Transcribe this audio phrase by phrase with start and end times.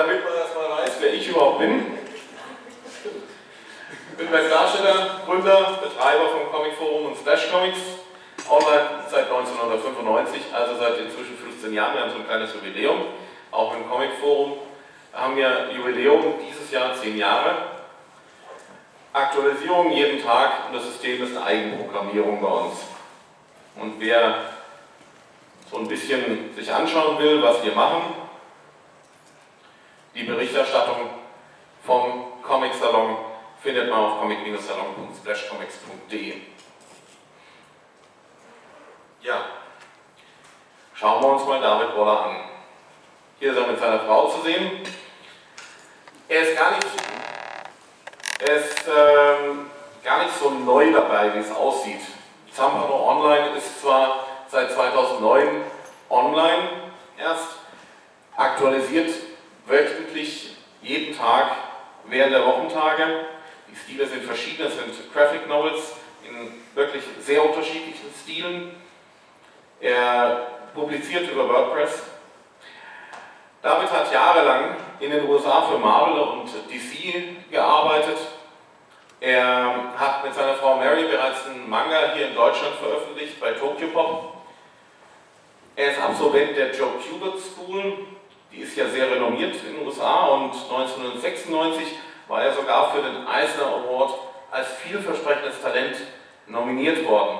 [0.00, 1.98] damit man erstmal weiß, wer ich überhaupt bin.
[4.12, 7.78] Ich bin Darsteller, Gründer, Betreiber vom Comic Forum und Splash Comics.
[8.48, 11.94] Online seit 1995, also seit inzwischen 15 Jahren.
[11.94, 13.04] Wir haben so ein kleines Jubiläum,
[13.50, 14.54] auch im Comic Forum
[15.12, 17.54] haben wir Jubiläum, dieses Jahr 10 Jahre.
[19.12, 22.78] Aktualisierung jeden Tag und das System ist eine Eigenprogrammierung bei uns.
[23.76, 24.36] Und wer
[25.70, 28.19] so ein bisschen sich anschauen will, was wir machen,
[30.30, 31.10] Berichterstattung
[31.84, 33.18] vom Comic-Salon
[33.62, 36.40] findet man auf comic-salon.splashcomics.de.
[39.22, 39.44] Ja,
[40.94, 42.36] schauen wir uns mal David Waller an.
[43.38, 44.80] Hier ist er mit seiner Frau zu sehen.
[46.28, 46.86] Er ist gar nicht
[48.38, 49.70] er ist ähm,
[50.02, 52.00] gar nicht so neu dabei, wie es aussieht.
[52.52, 55.60] Zampano Online ist zwar seit 2009
[56.08, 56.70] online
[57.18, 57.48] erst,
[58.36, 59.10] aktualisiert
[59.70, 61.52] wöchentlich jeden Tag
[62.04, 63.26] während der Wochentage.
[63.70, 65.94] Die Stile sind verschieden, es sind Graphic Novels
[66.28, 68.74] in wirklich sehr unterschiedlichen Stilen.
[69.80, 72.02] Er publiziert über WordPress.
[73.62, 78.18] David hat jahrelang in den USA für Marvel und DC gearbeitet.
[79.20, 83.88] Er hat mit seiner Frau Mary bereits einen Manga hier in Deutschland veröffentlicht bei Tokyo
[83.88, 84.36] Pop.
[85.76, 88.06] Er ist Absolvent der Joe Kubert School,
[88.52, 91.98] die ist ja sehr renommiert in den USA und 1996
[92.28, 94.14] war er sogar für den Eisner Award
[94.50, 95.96] als vielversprechendes Talent
[96.46, 97.38] nominiert worden.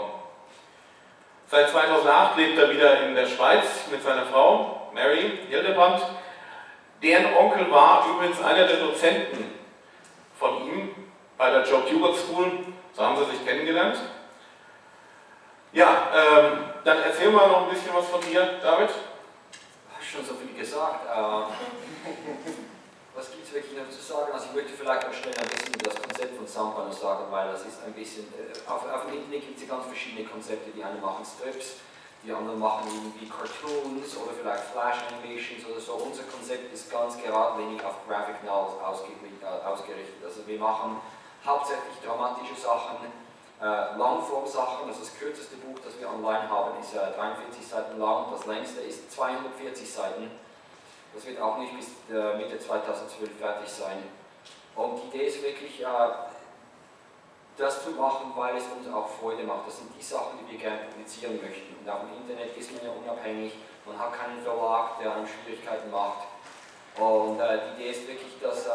[1.49, 6.03] Seit 2008 lebt er wieder in der Schweiz mit seiner Frau Mary Hildebrand
[7.03, 9.55] deren Onkel war übrigens einer der Dozenten
[10.39, 10.95] von ihm
[11.39, 12.51] bei der Joe Kubert School.
[12.93, 13.97] So haben sie sich kennengelernt.
[15.73, 18.91] Ja, ähm, dann erzähl mal noch ein bisschen was von dir, David.
[20.11, 21.07] Schon so viel gesagt.
[21.07, 21.55] Ähm,
[23.15, 24.33] was gibt es wirklich noch zu sagen?
[24.35, 27.53] Also ich möchte vielleicht noch schnell ein bisschen über das Konzept von Sampano sagen, weil
[27.53, 30.83] das ist ein bisschen, äh, auf, auf dem Internet gibt es ganz verschiedene Konzepte, die
[30.83, 31.79] einen machen Strips,
[32.27, 35.95] die anderen machen irgendwie Cartoons oder vielleicht Flash Animations oder so.
[36.03, 40.19] Unser Konzept ist ganz geradlinig auf Graphic Novels äh, ausgerichtet.
[40.27, 40.99] Also wir machen
[41.47, 42.99] hauptsächlich dramatische Sachen,
[43.61, 44.89] äh, Langform-Sachen.
[44.89, 48.27] Also das kürzeste Buch, das wir online haben, ist äh, 43 Seiten lang.
[48.31, 50.31] Das längste ist 240 Seiten.
[51.15, 53.99] Das wird auch nicht bis äh, Mitte 2012 fertig sein.
[54.77, 55.87] Und die Idee ist wirklich, äh,
[57.57, 59.67] das zu machen, weil es uns auch Freude macht.
[59.67, 61.77] Das sind die Sachen, die wir gerne publizieren möchten.
[61.79, 63.53] Und auf dem Internet ist man ja unabhängig,
[63.85, 66.29] man hat keinen Verlag, der einem Schwierigkeiten macht.
[66.97, 68.71] Und äh, die Idee ist wirklich, das äh,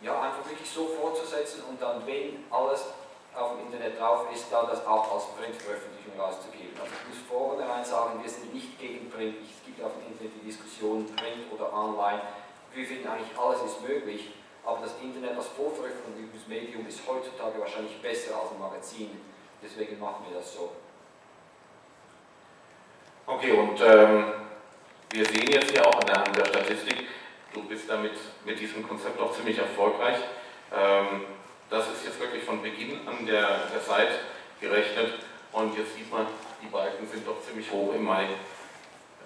[0.00, 2.84] ja, einfach wirklich so fortzusetzen und dann, wenn alles
[3.38, 6.74] auf dem Internet drauf ist, dann das auch als Printveröffentlichung rauszugeben.
[6.80, 9.36] Also ich muss vornherein sagen, wir sind nicht gegen Print.
[9.42, 12.20] Es gibt auf dem Internet die Diskussion Print oder Online.
[12.74, 14.34] Wir finden eigentlich, alles ist möglich.
[14.64, 19.20] Aber das Internet als Vorveröffentlichungsmedium ist heutzutage wahrscheinlich besser als ein Magazin.
[19.62, 20.72] Deswegen machen wir das so.
[23.26, 24.32] Okay, und ähm,
[25.10, 27.06] wir sehen jetzt hier auch anhand der Statistik,
[27.54, 28.12] du bist damit
[28.44, 30.18] mit diesem Konzept auch ziemlich erfolgreich.
[30.74, 31.24] Ähm,
[31.70, 34.08] das ist jetzt wirklich von Beginn an der, der Zeit
[34.60, 35.14] gerechnet
[35.52, 36.26] und jetzt sieht man,
[36.62, 38.28] die Balken sind doch ziemlich hoch im Mai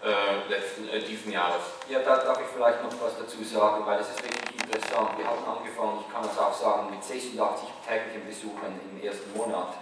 [0.02, 1.62] äh, letzten, äh, diesen Jahres.
[1.88, 5.16] Ja, da darf ich vielleicht noch was dazu sagen, weil es ist wirklich interessant.
[5.16, 9.74] Wir haben angefangen, ich kann es auch sagen, mit 86 täglichen Besuchern im ersten Monat.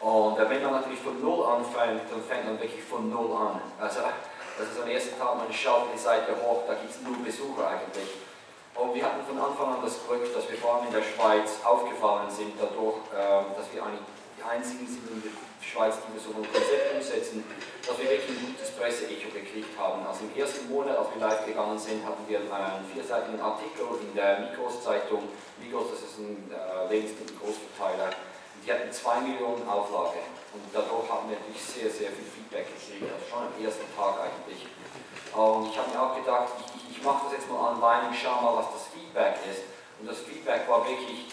[0.00, 3.60] Und wenn man natürlich von Null anfängt, dann fängt man wirklich von Null an.
[3.80, 4.00] Also,
[4.58, 7.68] das ist am ersten Tag, man schaut die Seite hoch, da gibt es null Besucher
[7.68, 8.08] eigentlich.
[8.74, 11.62] Und wir hatten von Anfang an das Glück, dass wir vor allem in der Schweiz
[11.62, 14.02] aufgefallen sind, dadurch, ähm, dass wir eigentlich
[14.34, 15.30] die einzigen sind in der
[15.62, 17.46] Schweiz, die wir so ein Konzept umsetzen,
[17.86, 20.02] dass wir wirklich ein gutes Presseecho gekriegt haben.
[20.02, 24.10] Also im ersten Monat, als wir live gegangen sind, hatten wir einen vierseitigen Artikel in
[24.14, 25.22] der Migros-Zeitung.
[25.62, 28.10] Migros, das ist ein äh, Lebensmittel-Großverteiler.
[28.66, 30.18] Die hatten zwei Millionen Auflage.
[30.50, 34.18] Und dadurch haben wir natürlich sehr, sehr viel Feedback gekriegt, also schon am ersten Tag
[34.18, 34.66] eigentlich.
[35.34, 36.73] Und ich habe mir auch gedacht, ich
[37.04, 39.62] mache das jetzt mal online, ich schaue mal, was das Feedback ist.
[40.00, 41.28] Und das Feedback war wirklich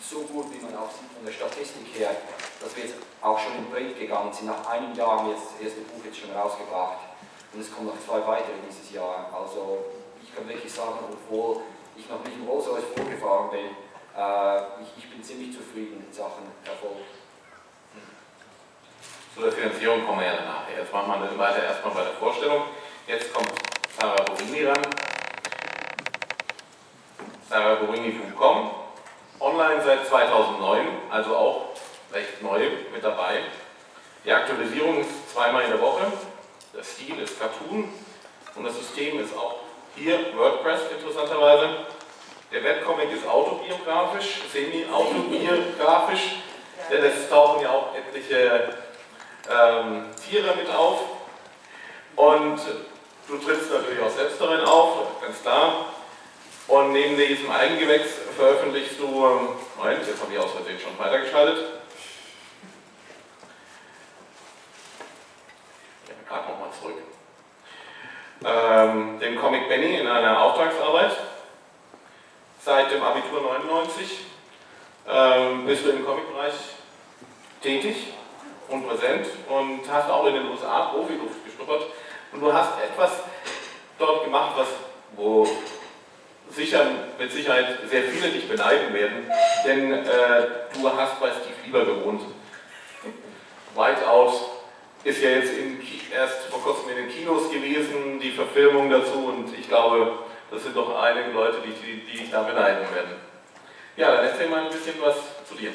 [0.00, 2.14] so gut, wie man auch sieht von der Statistik her,
[2.60, 4.46] dass wir jetzt auch schon in Print gegangen sind.
[4.46, 6.98] Nach einem Jahr haben wir jetzt das erste Buch jetzt schon rausgebracht.
[7.52, 9.30] Und es kommen noch zwei weitere dieses Jahr.
[9.34, 9.84] Also
[10.22, 11.62] ich kann wirklich sagen, obwohl
[11.96, 13.66] ich noch nicht im Rolls vorgefahren bin,
[14.16, 17.04] äh, ich, ich, bin ziemlich zufrieden in Sachen Erfolg.
[19.34, 20.78] Zu der Finanzierung kommen wir ja nachher.
[20.78, 22.62] Jetzt machen wir weiter erstmal bei der Vorstellung.
[23.06, 23.52] Jetzt kommt
[23.98, 24.82] Sarah Borini ran.
[27.48, 28.70] SarahBorini.com.
[29.38, 31.66] Online seit 2009, also auch
[32.12, 32.60] recht neu
[32.92, 33.42] mit dabei.
[34.24, 36.10] Die Aktualisierung ist zweimal in der Woche.
[36.74, 37.92] Der Stil ist Cartoon
[38.54, 39.56] und das System ist auch
[39.94, 41.68] hier WordPress interessanterweise.
[42.52, 46.36] Der Webcomic ist autobiografisch, semi-autobiografisch,
[46.90, 48.74] denn es tauchen ja auch etliche
[49.50, 51.00] ähm, Tiere mit auf.
[52.16, 52.60] Und
[53.28, 55.86] du trittst natürlich auch selbst darin auf, ganz klar.
[56.68, 61.58] Und neben diesem Eigengewächs veröffentlichst du, ähm, Moment, jetzt habe ich aus Versehen schon weitergeschaltet.
[66.08, 66.96] Ja, gerade nochmal zurück.
[68.44, 71.16] Ähm, den Comic Benny in einer Auftragsarbeit.
[72.64, 74.26] Seit dem Abitur 99
[75.08, 76.52] ähm, bist du im Comicbereich
[77.62, 78.12] tätig
[78.68, 81.86] und präsent und hast auch in den USA Profiluft geschnuppert.
[82.32, 83.20] Und du hast etwas
[84.00, 84.68] dort gemacht, was,
[85.14, 85.46] wo
[86.50, 86.86] sicher,
[87.18, 89.30] mit Sicherheit sehr viele dich beneiden werden,
[89.64, 90.06] denn äh,
[90.74, 92.22] du hast bei Steve Lieber gewohnt.
[93.74, 94.32] Whiteout
[95.04, 95.52] ist ja jetzt
[96.12, 100.76] erst vor kurzem in den Kinos gewesen, die Verfilmung dazu und ich glaube, das sind
[100.76, 103.16] doch einige Leute, die, die, die dich da beneiden werden.
[103.96, 105.72] Ja, dann erzähl mal ein bisschen was zu dir.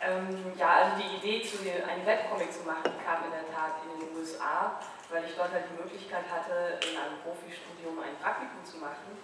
[0.00, 4.00] Ähm, ja, also die Idee, zu, einen Webcomic zu machen, kam in der Tat in
[4.00, 8.78] den USA, weil ich dort halt die Möglichkeit hatte, in einem Profistudium ein Praktikum zu
[8.78, 9.14] machen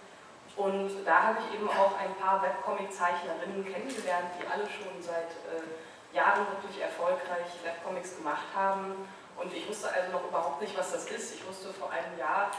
[0.59, 5.63] und da habe ich eben auch ein paar Webcomic-Zeichnerinnen kennengelernt, die alle schon seit äh,
[6.17, 9.09] Jahren wirklich erfolgreich Webcomics gemacht haben.
[9.37, 11.37] Und ich wusste also noch überhaupt nicht, was das ist.
[11.37, 12.51] Ich wusste vor einem Jahr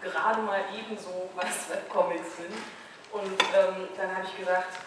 [0.00, 2.54] gerade mal ebenso, was Webcomics sind.
[3.10, 4.78] Und ähm, dann habe ich gesagt,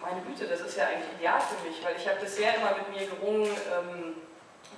[0.00, 2.88] meine Güte, das ist ja eigentlich ideal für mich, weil ich habe bisher immer mit
[2.88, 4.14] mir gerungen, ähm,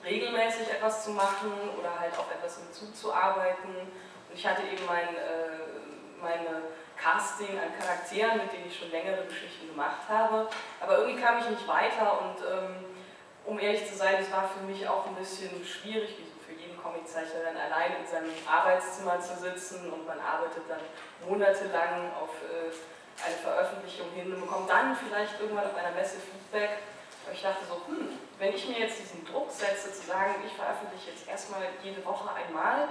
[0.02, 3.76] regelmäßig etwas zu machen oder halt auf etwas hinzuzuarbeiten.
[3.76, 5.60] Und ich hatte eben mein, äh,
[6.22, 6.62] meine
[7.02, 10.48] Casting an Charakteren, mit denen ich schon längere Geschichten gemacht habe.
[10.80, 12.84] Aber irgendwie kam ich nicht weiter und ähm,
[13.44, 16.80] um ehrlich zu sein, es war für mich auch ein bisschen schwierig, wie für jeden
[16.80, 20.80] Comiczeichner dann allein in seinem Arbeitszimmer zu sitzen und man arbeitet dann
[21.28, 22.70] monatelang auf äh,
[23.26, 26.78] eine Veröffentlichung hin und bekommt dann vielleicht irgendwann auf einer Messe Feedback.
[27.26, 30.52] Und ich dachte so, hm, wenn ich mir jetzt diesen Druck setze, zu sagen, ich
[30.52, 32.88] veröffentliche jetzt erstmal jede Woche einmal,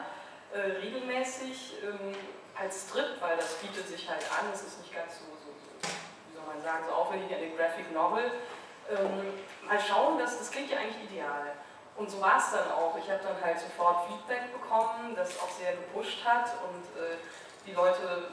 [0.53, 2.15] äh, regelmäßig, ähm,
[2.59, 5.51] als Strip, weil das bietet sich halt an, es ist nicht ganz so, so,
[6.29, 8.31] wie soll man sagen, so aufwendig wie eine Graphic Novel.
[8.89, 9.33] Ähm,
[9.65, 11.53] mal schauen, das, das klingt ja eigentlich ideal.
[11.97, 12.97] Und so war es dann auch.
[12.97, 17.17] Ich habe dann halt sofort Feedback bekommen, das auch sehr gepusht hat und äh,
[17.65, 18.31] die Leute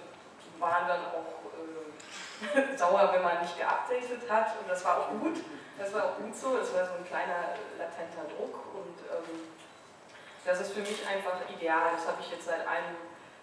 [0.58, 5.42] waren dann auch äh, sauer, wenn man nicht geupdatet hat und das war auch gut.
[5.78, 9.46] Das war auch gut so, es war so ein kleiner latenter Druck und ähm,
[10.44, 11.92] das ist für mich einfach ideal.
[11.94, 12.96] Das habe ich jetzt seit einem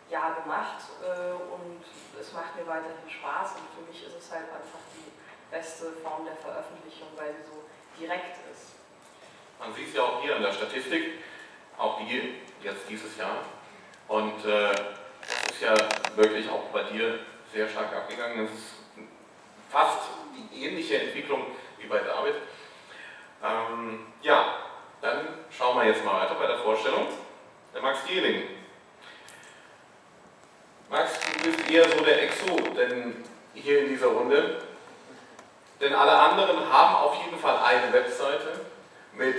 [0.09, 1.81] Jahr gemacht äh, und
[2.19, 5.11] es macht mir weiterhin Spaß und für mich ist es halt einfach die
[5.49, 7.63] beste Form der Veröffentlichung, weil sie so
[7.99, 8.75] direkt ist.
[9.59, 11.19] Man sieht es ja auch hier in der Statistik,
[11.77, 13.37] auch die jetzt dieses Jahr.
[14.07, 15.73] Und äh, ist ja
[16.15, 17.19] wirklich auch bei dir
[17.51, 18.45] sehr stark abgegangen.
[18.45, 18.73] Es ist
[19.69, 20.01] fast
[20.35, 21.47] die ähnliche Entwicklung
[21.79, 22.35] wie bei David.
[23.43, 24.55] Ähm, ja,
[25.01, 27.07] dann schauen wir jetzt mal weiter bei der Vorstellung.
[27.73, 28.43] Der Max Gehling
[30.89, 33.23] Max, du bist eher so der Exo denn
[33.53, 34.61] hier in dieser Runde.
[35.81, 38.61] Denn alle anderen haben auf jeden Fall eine Webseite
[39.13, 39.35] mit,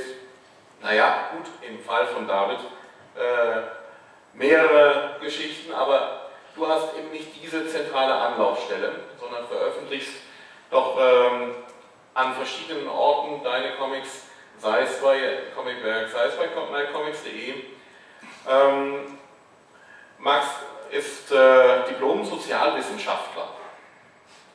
[0.82, 2.58] naja, gut, im Fall von David,
[3.16, 3.62] äh,
[4.34, 10.14] mehrere Geschichten, aber du hast eben nicht diese zentrale Anlaufstelle, sondern veröffentlichst
[10.70, 11.54] doch ähm,
[12.14, 14.24] an verschiedenen Orten deine Comics,
[14.58, 17.54] sei es bei Comicwerk, sei es bei mycomics.de.
[18.48, 19.18] Ähm,
[20.18, 20.46] Max,
[20.90, 23.48] ist äh, Diplom-Sozialwissenschaftler.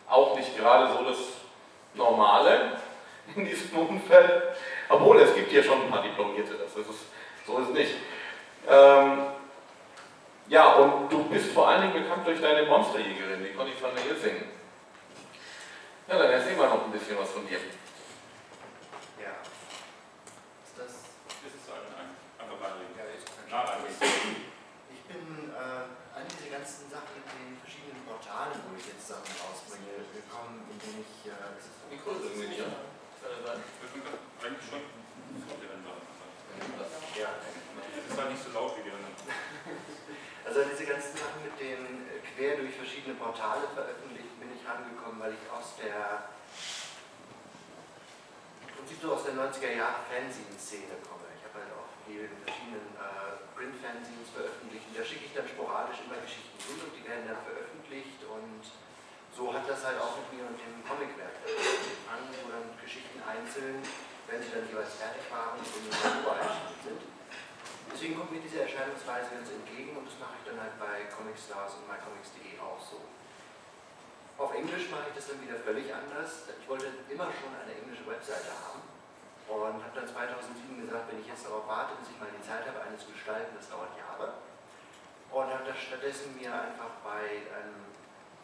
[0.08, 1.18] Auch nicht gerade so das
[1.94, 2.78] Normale
[3.36, 4.44] in diesem Umfeld.
[4.90, 6.96] Obwohl, es gibt hier schon ein paar Diplomierte, das ist es,
[7.48, 7.96] so ist es nicht.
[8.68, 9.28] Ähm,
[10.48, 14.16] ja, und du bist vor allen Dingen bekannt durch deine Monsterjägerin, die Conny van der
[14.16, 14.52] singen.
[16.10, 17.58] Ja, dann erzähl mal noch ein bisschen was von dir.
[19.18, 19.32] Ja.
[20.66, 20.92] Ist das?
[21.48, 21.80] Ist es ein,
[22.38, 24.11] einfach bei ja, ist nah Ich bin äh, all diese
[26.62, 27.58] ganzen Sachen, die
[28.78, 31.26] ich jetzt Sachen rausbringe, gekommen, in denen ich.
[31.26, 31.58] Äh,
[31.90, 32.70] Mikro irgendwie nicht, ja?
[32.70, 34.86] Eigentlich schon.
[37.18, 37.30] Ja.
[37.34, 39.10] Das ist halt nicht so laut wie gerne.
[40.46, 45.18] Also diese ganzen Sachen mit den äh, quer durch verschiedene Portale veröffentlicht, bin ich rangekommen,
[45.18, 46.30] weil ich aus der
[48.70, 51.26] im Prinzip so aus der 90er Jahre Fanzine-Szene komme.
[51.38, 55.46] Ich habe halt auch viel in verschiedenen äh, Print-Fanzines veröffentlicht und da schicke ich dann
[55.46, 58.66] sporadisch immer Geschichten hin und die werden dann veröffentlicht und
[59.38, 61.38] so hat das halt auch mit mir und dem Comicwerk
[62.10, 63.86] an, wo dann Geschichten einzeln,
[64.26, 67.02] wenn sie dann jeweils fertig waren, in den Januar erschienen sind.
[67.94, 71.78] Deswegen kommt mir diese Erscheinungsweise ganz entgegen und das mache ich dann halt bei Comicstars
[71.78, 72.98] und mycomics.de auch so.
[74.42, 76.50] Auf Englisch mache ich das dann wieder völlig anders.
[76.50, 78.91] Ich wollte immer schon eine englische Webseite haben
[79.52, 82.64] und habe dann 2007 gesagt, wenn ich jetzt darauf warte, bis ich mal die Zeit
[82.64, 84.40] habe, eine zu gestalten, das dauert Jahre.
[85.28, 87.92] Und habe stattdessen mir einfach bei einem,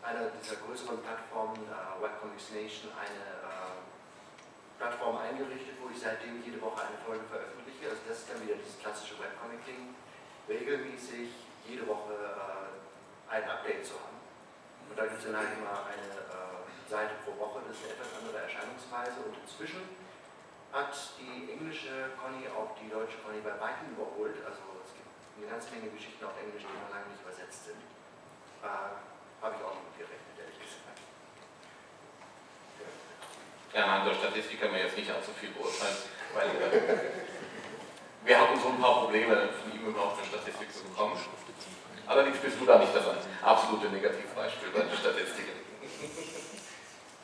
[0.03, 3.87] einer dieser größeren Plattformen, uh, Webcomics Nation, eine uh,
[4.79, 7.87] Plattform eingerichtet, wo ich seitdem jede Woche eine Folge veröffentliche.
[7.87, 9.95] Also das ist dann wieder dieses klassische Webcomic-Ding,
[10.47, 11.31] regelmäßig
[11.67, 14.15] jede Woche äh, ein Update zu haben.
[14.87, 17.99] Und da gibt es dann halt immer eine äh, Seite pro Woche, das ist eine
[17.99, 19.19] etwas andere Erscheinungsweise.
[19.27, 19.83] Und inzwischen
[20.71, 24.37] hat die englische Conny auch die deutsche Conny bei weitem überholt.
[24.45, 25.07] Also es gibt
[25.39, 27.81] eine ganze Menge Geschichten auf Englisch, die noch lange nicht übersetzt sind.
[28.61, 28.67] Äh,
[29.41, 30.99] Habe ich auch nicht mit gerechnet, ehrlich gesagt.
[33.73, 35.97] Ja, anhand der Statistik kann man jetzt nicht allzu viel beurteilen,
[36.33, 37.27] weil äh,
[38.25, 41.15] wir hatten so ein paar Probleme, von ihm überhaupt eine Statistik zu bekommen.
[42.07, 43.03] Allerdings bist du da nicht das
[43.43, 45.51] absolute Negativbeispiel bei den Statistiken.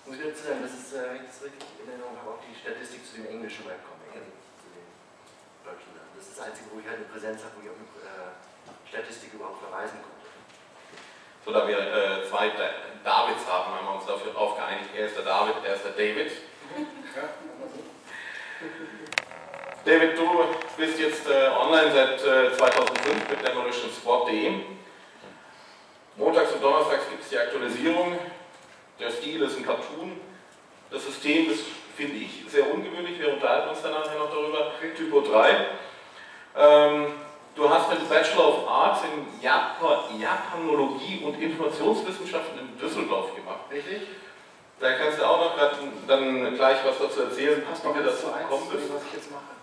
[0.06, 2.44] Muss ich dazu sagen, das ist, äh, wenn ich das richtig in Erinnerung habe, auch
[2.44, 4.84] die Statistik zu dem englischen Webcomic, also zu den
[5.64, 5.96] deutschen.
[5.96, 8.36] Das ist das Einzige, wo ich halt eine Präsenz habe, wo ich auf eine äh,
[8.84, 10.28] Statistik überhaupt verweisen konnte.
[11.48, 15.24] So, da wir äh, zwei Davids haben, haben wir uns dafür aufgeeinigt, er ist der
[15.24, 16.32] David, er ist der David.
[19.86, 20.28] David, du
[20.78, 24.68] bist jetzt äh, online seit äh, 2005 mit demolitionsport.de.
[26.16, 28.20] Montags und Donnerstags gibt es die Aktualisierung.
[29.00, 30.20] Der Stil ist ein Cartoon.
[30.92, 33.20] Das System ist, finde ich, sehr ungewöhnlich.
[33.20, 34.72] Wir unterhalten uns dann nachher noch darüber.
[34.96, 35.66] Typo 3.
[36.56, 37.06] Ähm,
[37.56, 43.62] du hast den Bachelor of Arts in Japan Japanologie und Informationswissenschaften in Düsseldorf gemacht.
[43.72, 44.08] Richtig?
[44.80, 48.70] Da kannst du auch noch grad, dann gleich was dazu erzählen, wie du dazu gekommen
[48.72, 48.94] bist.
[48.94, 49.54] Was ich jetzt mache.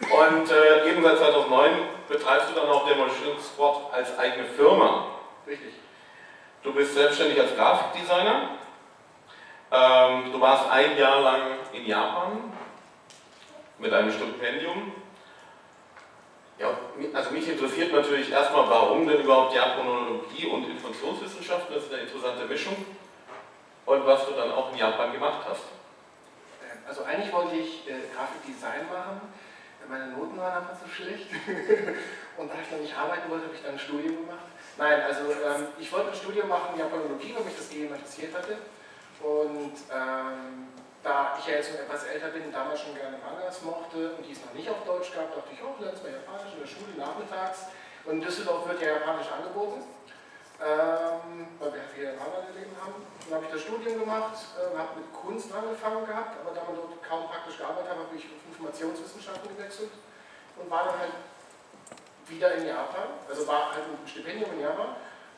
[0.00, 1.70] Und äh, eben seit 2009
[2.08, 5.08] betreibst du dann auch Demolition Squad als eigene Firma.
[5.46, 5.74] Richtig.
[6.62, 8.50] Du bist selbstständig als Grafikdesigner.
[9.70, 12.52] Ähm, du warst ein Jahr lang in Japan
[13.78, 14.92] mit einem Stipendium.
[16.58, 16.76] Ja,
[17.14, 22.44] also mich interessiert natürlich erstmal, warum denn überhaupt Japanologie und Informationswissenschaften, das ist eine interessante
[22.46, 22.74] Mischung.
[23.86, 25.62] Und was du dann auch in Japan gemacht hast.
[26.88, 29.20] Also eigentlich wollte ich äh, Grafikdesign machen,
[29.88, 31.28] meine Noten waren einfach so schlecht.
[32.36, 34.44] und da ich noch nicht arbeiten wollte, habe ich dann ein Studium gemacht.
[34.78, 38.34] Nein, also ähm, ich wollte ein Studium machen in Japanologie, weil mich das eh interessiert
[38.34, 38.56] hatte.
[39.20, 40.68] Und ähm,
[41.02, 44.32] da ich ja jetzt schon etwas älter bin, damals schon gerne Mangas mochte und die
[44.32, 46.94] es noch nicht auf Deutsch gab, dachte ich, oh, lernst mal Japanisch in der Schule
[46.96, 47.66] nachmittags.
[48.04, 49.82] Und in Düsseldorf wird ja Japanisch angeboten
[50.58, 53.06] ähm, weil wir hier in Harvard Leben haben.
[53.26, 56.74] Dann habe ich das Studium gemacht, äh, habe mit Kunst angefangen gehabt, aber da man
[56.74, 59.94] dort kaum praktisch gearbeitet habe, habe ich auf Informationswissenschaften gewechselt
[60.58, 61.14] und war dann halt
[62.30, 64.96] wieder in Japan, also war halt ein Stipendium in Japan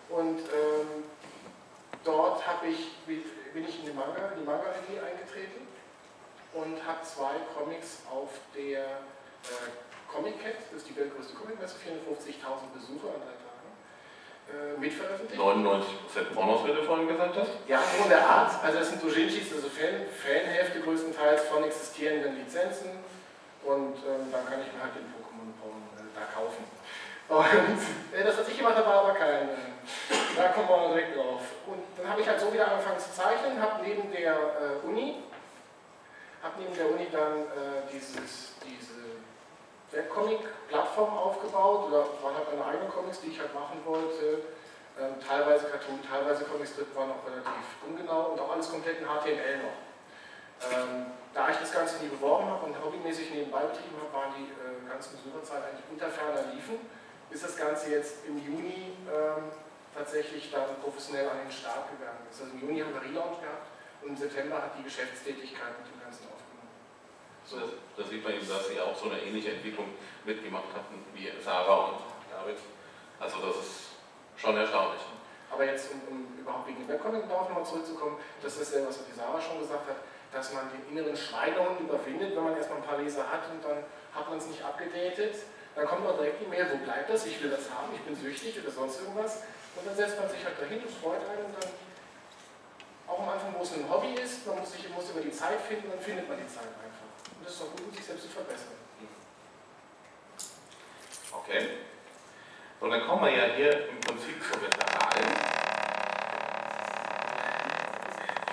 [0.08, 1.04] und ähm,
[2.04, 5.66] dort ich, bin ich in die Manga, die Manga-AG eingetreten
[6.52, 9.70] und habe zwei Comics auf der äh,
[10.10, 13.50] Comic Cat, das ist die weltgrößte Comicmesse, 450.000 Besucher an drei Tagen
[14.50, 15.40] äh, mitveröffentlicht.
[15.40, 17.50] 99% Pornos, wie du vorhin gesagt hast?
[17.68, 18.52] Ja, so in der Art.
[18.62, 22.90] Also das sind Dojinshis, also Fan, Fanhefte größtenteils von existierenden Lizenzen.
[23.62, 26.64] Und ähm, dann kann ich mir halt den Pokémon-Porn äh, da kaufen.
[27.30, 27.78] Und
[28.12, 29.48] äh, das, was ich gemacht habe, war aber kein.
[30.36, 31.42] Da kommen wir direkt drauf.
[31.66, 35.22] Und dann habe ich halt so wieder angefangen zu zeichnen, habe neben der äh, Uni,
[36.42, 39.22] habe neben der Uni dann äh, dieses, diese
[39.92, 44.42] Webcomic-Plattform aufgebaut oder waren halt meine eigenen Comics, die ich halt machen wollte.
[44.98, 49.62] Ähm, teilweise Cartoon, teilweise Comicstrip waren auch relativ ungenau und auch alles komplett in HTML
[49.62, 49.78] noch.
[50.66, 54.50] Ähm, da ich das Ganze nie beworben habe und hobbymäßig nebenbei betrieben habe, waren die
[54.50, 56.74] äh, ganzen Besucherzahlen eigentlich unter ferner liefen,
[57.30, 59.50] bis das Ganze jetzt im Juni ähm,
[59.94, 62.42] tatsächlich dann professionell an den Start gegangen ist.
[62.42, 63.70] Also im Juni haben wir Relaunch gehabt
[64.02, 66.26] und im September hat die Geschäftstätigkeit mit dem Ganzen
[67.50, 67.56] so,
[67.96, 69.86] da sieht man eben, dass sie auch so eine ähnliche Entwicklung
[70.24, 71.98] mitgemacht hatten wie Sarah und
[72.30, 72.58] David.
[73.18, 73.80] Also das ist
[74.36, 75.00] schon erstaunlich.
[75.50, 79.18] Aber jetzt, um, um überhaupt wegen Webcontent darauf nochmal zurückzukommen, das ist ja, was die
[79.18, 79.96] Sarah schon gesagt hat,
[80.32, 83.82] dass man den inneren Schweinehund überwindet, wenn man erstmal ein paar Leser hat und dann
[84.14, 85.34] hat man es nicht abgedatet.
[85.74, 87.26] Dann kommt auch direkt die Mail, wo bleibt das?
[87.26, 89.42] Ich will das haben, ich bin süchtig oder sonst irgendwas.
[89.76, 91.70] Und dann setzt man sich halt dahin und freut einen und dann,
[93.06, 95.60] auch am Anfang, wo es ein Hobby ist, man muss, sich, muss immer die Zeit
[95.60, 97.10] finden, dann findet man die Zeit einfach.
[97.36, 98.78] Und das ist auch gut, sich selbst zu verbessern.
[101.32, 101.68] Okay.
[102.80, 105.34] Und dann kommen wir ja hier im Prinzip zur Veteranen.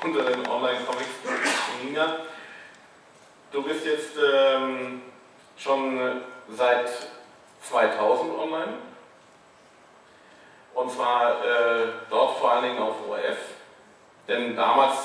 [0.04, 1.10] Unter den Online-Comics.
[1.84, 2.18] Nina,
[3.52, 5.02] du bist jetzt ähm,
[5.56, 6.90] schon seit
[7.62, 8.74] 2000 online.
[10.74, 13.38] Und zwar äh, dort vor allen Dingen auf ORF.
[14.28, 14.96] Denn damals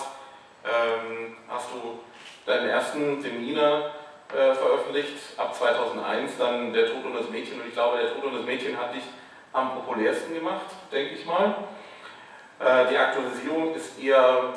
[0.65, 2.01] ähm, hast du
[2.45, 3.93] deinen ersten Terminer
[4.29, 7.61] äh, veröffentlicht, ab 2001 dann Der Tod und das Mädchen.
[7.61, 9.05] Und ich glaube, Der Tod und das Mädchen hat dich
[9.53, 11.57] am populärsten gemacht, denke ich mal.
[12.59, 14.53] Äh, die Aktualisierung ist eher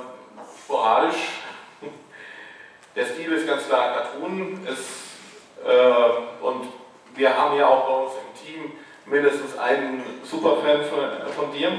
[0.64, 1.42] sporadisch.
[2.96, 4.66] Der Stil ist ganz klar Cartoon.
[4.66, 5.05] Ist,
[6.42, 6.68] und
[7.16, 8.72] wir haben ja auch bei uns im Team
[9.06, 11.72] mindestens einen Superfan von, von dir.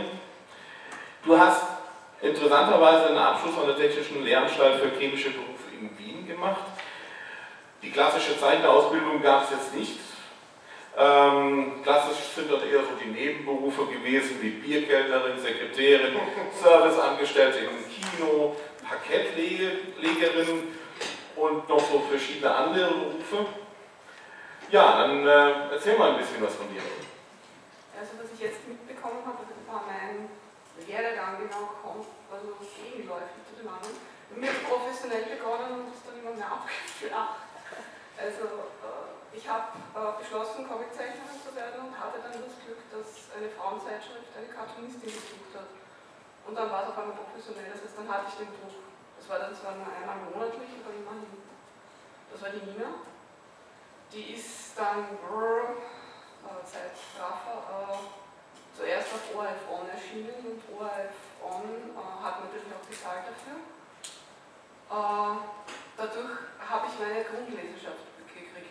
[1.25, 1.63] Du hast
[2.21, 6.63] interessanterweise einen Abschluss an der Technischen Lehranstalt für chemische Berufe in Wien gemacht.
[7.83, 10.01] Die klassische Zeichner-Ausbildung gab es jetzt nicht.
[10.99, 16.17] Ähm, klassisch sind dort eher so die Nebenberufe gewesen, wie Biergärtnerin, Sekretärin,
[16.63, 18.57] Serviceangestellte im Kino,
[18.89, 20.75] Parkettlegerin
[21.37, 23.47] und noch so verschiedene andere Berufe.
[24.69, 26.83] Ja, dann äh, erzähl mal ein bisschen was von dir.
[27.95, 30.27] Also was ich jetzt mitbekommen habe, war mein
[30.83, 33.95] Werdegang genau kommt, also gegenläufig zu dem anderen.
[34.35, 37.47] Mit professionell begonnen und ist dann immer mehr abgeflacht.
[38.19, 43.31] Also äh, ich habe äh, beschlossen, Comiczeichnerin zu werden und hatte dann das Glück, dass
[43.39, 45.71] eine Frauenzeitschrift eine Cartoonistin gesucht hat.
[46.43, 48.83] Und dann war es auf einmal professionell, das heißt, dann hatte ich den Druck.
[49.15, 51.39] Das war dann zwar nur einmal monatlich, aber immerhin.
[52.35, 53.07] Das war die Nina.
[54.13, 55.77] Die ist dann brr,
[56.45, 56.93] äh, äh,
[58.77, 63.59] zuerst auf ORF On erschienen und ORF On äh, hat natürlich auch bezahlt dafür.
[64.91, 65.37] Äh,
[65.97, 68.07] dadurch habe ich meine Grundleserschaft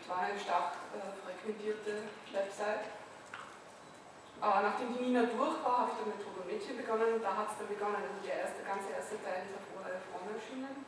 [0.08, 2.94] war eine stark äh, frequentierte Website.
[4.42, 7.36] Aber nachdem die Nina durch war, habe ich dann mit Togo Mädchen begonnen und da
[7.36, 7.98] hat es dann begonnen.
[7.98, 10.86] Also der erste, ganze erste Teil ist auf ORF On erschienen.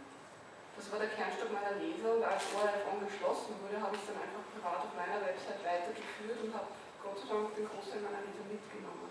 [0.78, 4.14] Das war der Kernstück meiner Leser und als ORF On geschlossen wurde, habe ich es
[4.14, 6.70] dann einfach privat auf meiner Website weitergeführt und habe
[7.02, 9.10] Gott sei Dank den Großteil meiner Leser mitgenommen.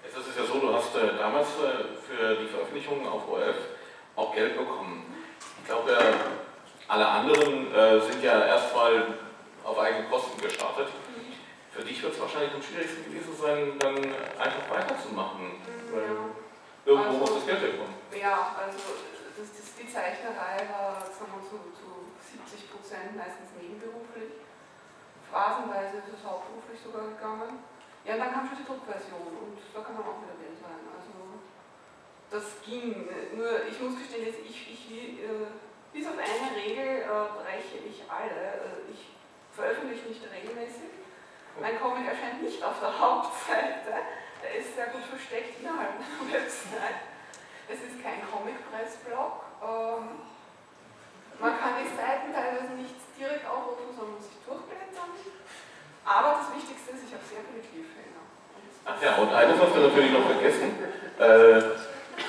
[0.00, 3.76] Jetzt ist es ja so, du hast äh, damals äh, für die Veröffentlichung auf ORF
[4.16, 5.04] auch Geld bekommen.
[5.60, 5.92] Ich glaube,
[6.88, 9.20] alle anderen äh, sind ja erstmal
[9.62, 10.88] auf eigene Kosten gestartet.
[11.70, 13.96] Für dich wird es wahrscheinlich am schwierigsten gewesen sein, dann
[14.40, 15.60] einfach weiterzumachen.
[15.92, 16.32] Ja.
[16.84, 17.94] Irgendwo also, muss das Geld herkommen.
[18.10, 18.78] Ja, also
[19.36, 21.88] das, das, die Zeichnerei war sagen wir, zu, zu
[22.20, 24.44] 70 Prozent meistens nebenberuflich.
[25.30, 27.64] Phasenweise ist es hauptberuflich sogar gegangen.
[28.04, 30.84] Ja, und dann kam schon die Druckversion und da kann man auch wieder Geld rein.
[30.92, 31.40] Also
[32.28, 33.08] das ging.
[33.32, 34.82] Nur ich muss gestehen, ich, ich,
[35.24, 35.48] äh,
[35.92, 38.84] bis auf eine Regel äh, breche ich alle.
[38.84, 39.16] Äh, ich
[39.54, 40.92] veröffentliche nicht regelmäßig.
[41.60, 43.92] Mein Comic erscheint nicht auf der Hauptseite.
[44.42, 47.11] Der ist sehr gut versteckt innerhalb der Website.
[47.72, 49.32] Es ist kein Comic-Press-Blog.
[49.64, 50.20] Ähm,
[51.40, 55.08] man kann die Seiten teilweise nicht direkt aufrufen, sondern muss sich durchblättern.
[56.04, 58.28] Aber das Wichtigste ist, ich habe sehr viele Cliffhanger.
[58.84, 60.76] Ach ja, und eines hast du natürlich noch vergessen.
[61.18, 61.80] Äh,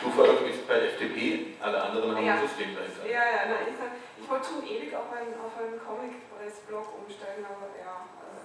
[0.04, 2.36] Du veröffentlichst bei FTP, alle anderen haben ja.
[2.36, 3.04] ein System dahinter.
[3.04, 7.68] Ja, ja, nein, ich, ich wollte schon ewig auf einen, auf einen Comic-Press-Blog umsteigen, aber
[7.76, 8.08] ja.
[8.20, 8.44] Äh,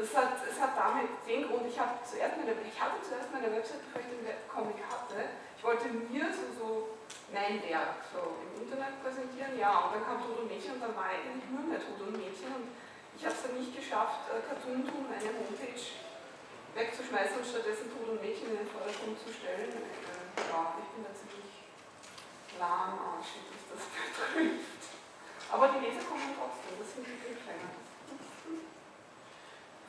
[0.00, 3.84] das hat, es hat damit den Grund, ich, zuerst meine, ich hatte zuerst meine Website,
[3.84, 5.28] bevor ich den Webcomic hatte.
[5.60, 6.68] Ich wollte mir so, so
[7.36, 10.96] mein Werk so im Internet präsentieren, ja, und dann kam Tod und Mädchen und dann
[10.96, 12.72] war eigentlich nur mehr Tod und Mädchen und
[13.12, 15.84] ich habe es dann nicht geschafft, äh, Cartoon Toon, eine Homepage
[16.72, 19.68] wegzuschmeißen und stattdessen Tod und Mädchen in den Vordergrund zu stellen
[20.48, 21.68] ja, ich bin da ziemlich
[22.56, 24.96] lahmarschig, was das betrifft.
[25.52, 27.68] Aber die Leser kommen trotzdem, das sind die Bildfänger.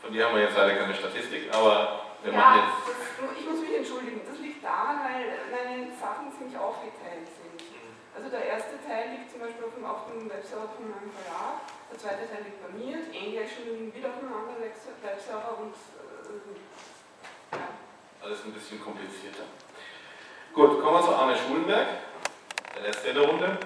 [0.03, 2.81] Von dir haben wir jetzt leider keine Statistik, aber wir ja, machen jetzt.
[2.87, 7.57] Das, ich muss mich entschuldigen, das liegt daran, weil meine Sachen ziemlich aufgeteilt sind.
[8.11, 11.63] Also der erste Teil liegt zum Beispiel auf dem, auf dem Webserver von meinem Verlag,
[11.89, 15.73] der zweite Teil liegt bei mir, die Englischen liegen wieder auf einem anderen Webserver und
[15.73, 17.67] äh, ja.
[18.21, 19.47] Alles ein bisschen komplizierter.
[20.53, 21.87] Gut, kommen wir zu Arne Schulenberg,
[22.75, 23.57] der letzte in der Runde.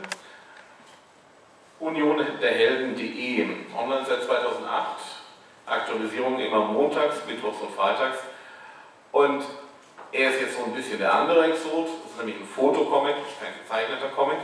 [1.79, 5.01] Union der Helden.de, online seit 2008,
[5.65, 8.19] Aktualisierung immer montags, mittwochs und freitags.
[9.15, 9.45] Und
[10.11, 13.51] Er ist jetzt so ein bisschen der andere Exot, das ist nämlich ein Fotocomic, kein
[13.61, 14.37] gezeichneter Comic.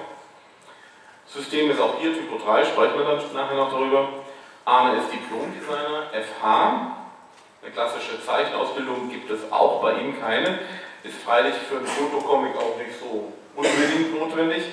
[1.26, 4.10] System ist auch hier Typo 3, sprechen wir dann nachher noch darüber.
[4.66, 6.98] Arne ist Diplom-Designer, FH.
[7.62, 10.60] Eine klassische Zeichenausbildung gibt es auch bei ihm keine.
[11.04, 14.64] Ist freilich für einen Fotocomic auch nicht so unbedingt notwendig.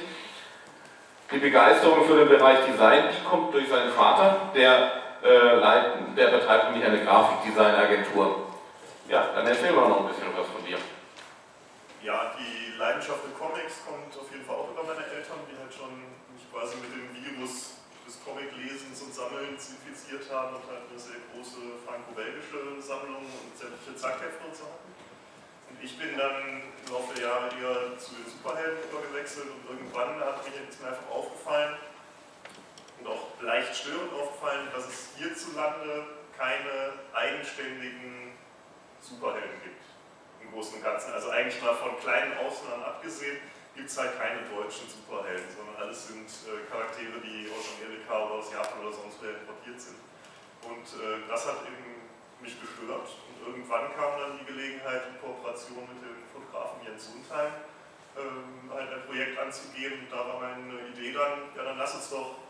[1.31, 6.71] Die Begeisterung für den Bereich Design, die kommt durch seinen Vater, der, äh, der betreibt
[6.71, 8.48] nämlich eine Grafikdesignagentur.
[9.09, 10.77] Ja, dann erzähl mal noch ein bisschen was von dir.
[12.05, 15.73] Ja, die Leidenschaft für Comics kommt auf jeden Fall auch über meine Eltern, die halt
[15.73, 15.97] schon
[16.37, 21.25] mich quasi mit dem Virus des Comiclesens und Sammelns infiziert haben und halt eine sehr
[21.33, 24.93] große franco-belgische Sammlung und sämtliche Zackhefte und so hatten.
[25.73, 30.21] Und ich bin dann im Laufe der Jahre eher zu den Superhelden übergewechselt und irgendwann
[30.21, 31.81] hat mir jetzt einfach aufgefallen
[33.01, 38.28] und auch leicht störend aufgefallen, dass es hierzulande keine eigenständigen
[39.01, 39.83] Superhelden gibt.
[40.43, 41.13] Im Großen und Ganzen.
[41.13, 43.39] Also eigentlich mal von kleinen Ausnahmen abgesehen,
[43.75, 48.43] gibt es halt keine deutschen Superhelden, sondern alles sind äh, Charaktere, die aus Amerika oder
[48.43, 49.99] aus Japan oder sonst woher importiert sind.
[50.67, 52.11] Und äh, das hat eben
[52.43, 53.07] mich gestört.
[53.07, 57.53] Und irgendwann kam dann die Gelegenheit, in Kooperation mit dem Fotografen Jens Sundheim
[58.19, 60.07] ähm, halt ein Projekt anzugehen.
[60.07, 62.43] Und da war meine Idee dann, ja dann lass uns doch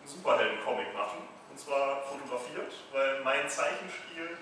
[0.00, 1.28] einen Superhelden-Comic machen.
[1.50, 4.40] Und zwar fotografiert, weil mein Zeichenstil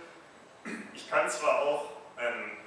[0.94, 1.84] ich kann zwar auch
[2.16, 2.58] einen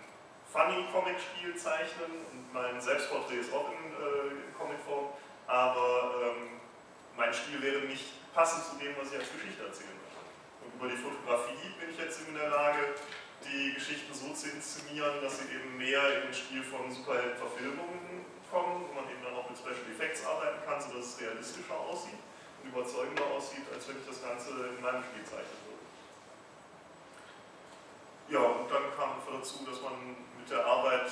[0.51, 5.09] funny Comic-Stil zeichnen und mein Selbstporträt ist auch in, äh, Comicform,
[5.47, 6.61] aber ähm,
[7.17, 10.21] mein Stil wäre nicht passend zu dem, was ich als Geschichte erzählen möchte.
[10.61, 12.95] Und über die Fotografie bin ich jetzt in der Lage,
[13.43, 18.85] die Geschichten so zu inszenieren, dass sie eben mehr in den Stil von Superhelden-Verfilmungen kommen,
[18.87, 22.21] wo man eben dann auch mit Special Effects arbeiten kann, sodass es realistischer aussieht
[22.61, 25.62] und überzeugender aussieht, als wenn ich das Ganze in meinem Spiel zeichne.
[28.29, 31.11] Ja, und dann kam dazu, dass man mit der Arbeit,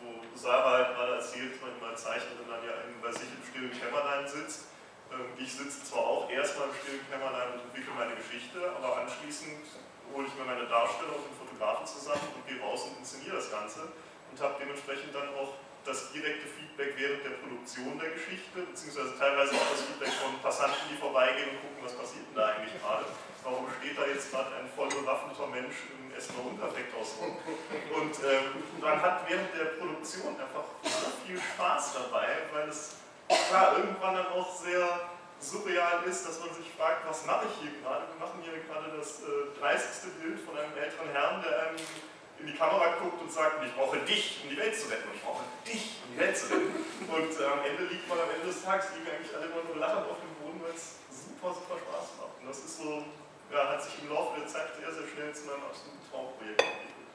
[0.00, 3.72] wo Sarah halt gerade erzählt, man immer zeichnet und dann ja bei sich im stillen
[3.72, 4.68] Kämmerlein sitzt.
[5.10, 9.64] Ähm, ich sitze zwar auch erstmal im stillen Kämmerlein und entwickle meine Geschichte, aber anschließend
[10.12, 13.50] hole ich mir meine Darsteller und den Fotografen zusammen und gehe raus und inszeniere das
[13.50, 13.88] Ganze
[14.30, 19.54] und habe dementsprechend dann auch das direkte Feedback während der Produktion der Geschichte, beziehungsweise teilweise
[19.54, 23.06] auch das Feedback von Passanten, die vorbeigehen und gucken, was passiert denn da eigentlich gerade.
[23.46, 27.36] Warum steht da jetzt gerade ein voll bewaffneter Mensch im erstmal unperfekt auskommen.
[27.92, 32.96] Und ähm, man hat während der Produktion einfach so viel Spaß dabei, weil es
[33.28, 37.72] klar irgendwann dann auch sehr surreal ist, dass man sich fragt, was mache ich hier
[37.80, 38.08] gerade?
[38.08, 40.16] Wir machen hier gerade das äh, 30.
[40.22, 41.76] Bild von einem älteren Herrn, der einem
[42.40, 45.08] in die Kamera guckt und sagt, ich brauche dich, um die Welt zu retten.
[45.12, 46.72] Ich brauche dich, um die Welt zu retten.
[47.08, 49.76] Und äh, am Ende liegt man am Ende des Tages, liegen eigentlich alle immer nur
[49.76, 52.40] lachend auf dem Boden, weil es super, super Spaß macht.
[52.40, 53.04] Und das ist so
[53.52, 55.15] ja, hat sich im Laufe der Zeit sehr, sehr schnell
[55.66, 57.06] meinem absoluten Traumprojekt entwickelt.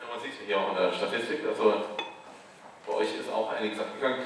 [0.00, 1.74] Ja, man sieht hier auch in der Statistik, also
[2.86, 4.24] bei euch ist auch einiges abgegangen.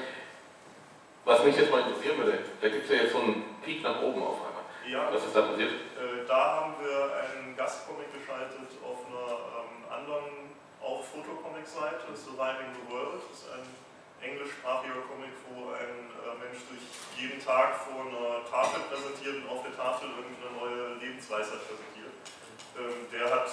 [1.23, 4.01] Was mich jetzt mal interessieren würde, da gibt es ja jetzt so einen Peak nach
[4.01, 4.63] oben auf einmal.
[4.85, 5.71] Ja, Was ist da passiert?
[5.97, 12.93] Äh, da haben wir einen Gastcomic geschaltet auf einer ähm, anderen, auch Fotocomic-Seite, Surviving the
[12.93, 13.17] World.
[13.17, 13.65] Das ist ein
[14.21, 16.85] englischsprachiger Comic, wo ein äh, Mensch sich
[17.17, 22.04] jeden Tag vor einer Tafel präsentiert und auf der Tafel irgendeine neue Lebensweisheit präsentiert.
[22.75, 23.47] Ähm, der hat,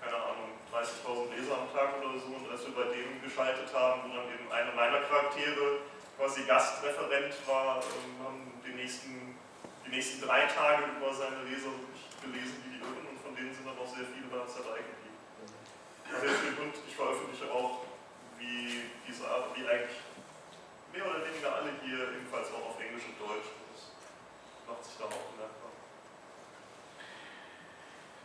[0.00, 4.04] keine Ahnung, 30.000 Leser am Tag oder so und als wir bei dem geschaltet haben,
[4.04, 5.80] wo dann eben einer meiner Charaktere
[6.16, 9.36] quasi Gastreferent war, ähm, haben die nächsten
[9.86, 11.70] die nächsten drei Tage über seine Leser
[12.20, 14.82] gelesen wie die Irren und von denen sind dann auch sehr viele bei uns dabei
[14.82, 15.18] geblieben.
[16.10, 17.86] Sehr schön und ich veröffentliche auch,
[18.38, 20.02] wie diese wie eigentlich
[20.92, 23.54] mehr oder weniger alle hier ebenfalls auch auf Englisch und Deutsch.
[23.70, 23.94] Das
[24.66, 25.65] macht sich da auch bemerkbar.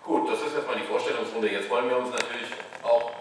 [0.04, 1.52] Gut, das ist erstmal die Vorstellungsrunde.
[1.52, 2.50] Jetzt wollen wir uns natürlich
[2.82, 3.12] auch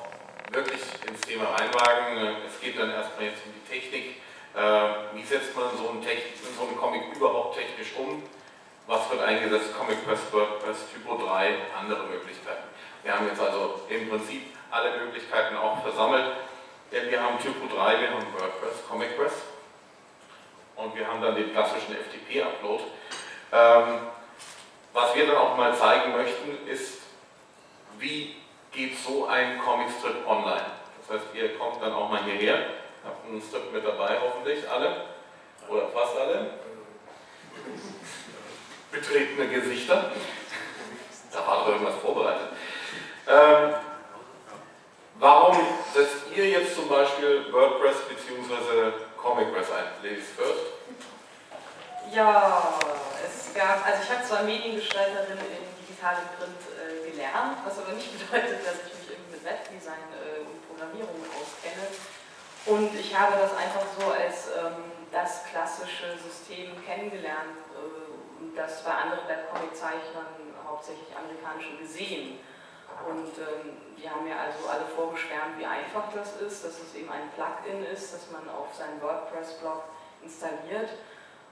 [0.50, 2.36] wirklich ins Thema reinwagen.
[2.48, 4.16] Es geht dann erstmal jetzt um die Technik.
[4.56, 8.22] Äh, wie setzt man so einen, so einen Comic überhaupt technisch um?
[8.86, 9.76] Was wird eingesetzt?
[9.78, 12.64] Comic Press, WordPress, Typo 3, andere Möglichkeiten.
[13.02, 16.32] Wir haben jetzt also im Prinzip alle Möglichkeiten auch versammelt,
[16.90, 19.34] denn wir haben Typo 3, wir haben WordPress, Comic Press
[20.76, 22.82] und wir haben dann den klassischen FTP-Upload.
[24.92, 26.98] Was wir dann auch mal zeigen möchten, ist,
[27.98, 28.36] wie
[28.72, 30.66] geht so ein Comicstrip online.
[31.00, 32.66] Das heißt, ihr kommt dann auch mal hierher
[33.04, 35.04] Habt einen Strip mit dabei, hoffentlich alle.
[35.68, 36.50] Oder fast alle.
[38.90, 40.10] Betretene Gesichter.
[41.32, 42.48] Da war doch irgendwas vorbereitet.
[43.26, 43.74] Ähm,
[45.18, 45.56] warum
[45.94, 48.92] setzt ihr jetzt zum Beispiel WordPress bzw.
[49.16, 49.84] ComicPress ein?
[50.02, 50.60] Ladies first.
[52.12, 52.74] Ja,
[53.24, 58.12] es gab, also ich habe zwar Mediengestalterin in digitalem Print äh, gelernt, was aber nicht
[58.18, 61.88] bedeutet, dass ich mich irgendwie mit mit Webdesign äh, und Programmierung auskenne.
[62.66, 68.84] Und ich habe das einfach so als ähm, das klassische System kennengelernt äh, und das
[68.84, 70.28] bei anderen Webcomic-Zeichnern,
[70.66, 72.38] hauptsächlich amerikanischen, gesehen.
[73.08, 77.10] Und ähm, die haben mir also alle vorgeschwärmt, wie einfach das ist, dass es eben
[77.10, 79.84] ein Plugin ist, das man auf seinen WordPress-Blog
[80.22, 80.90] installiert.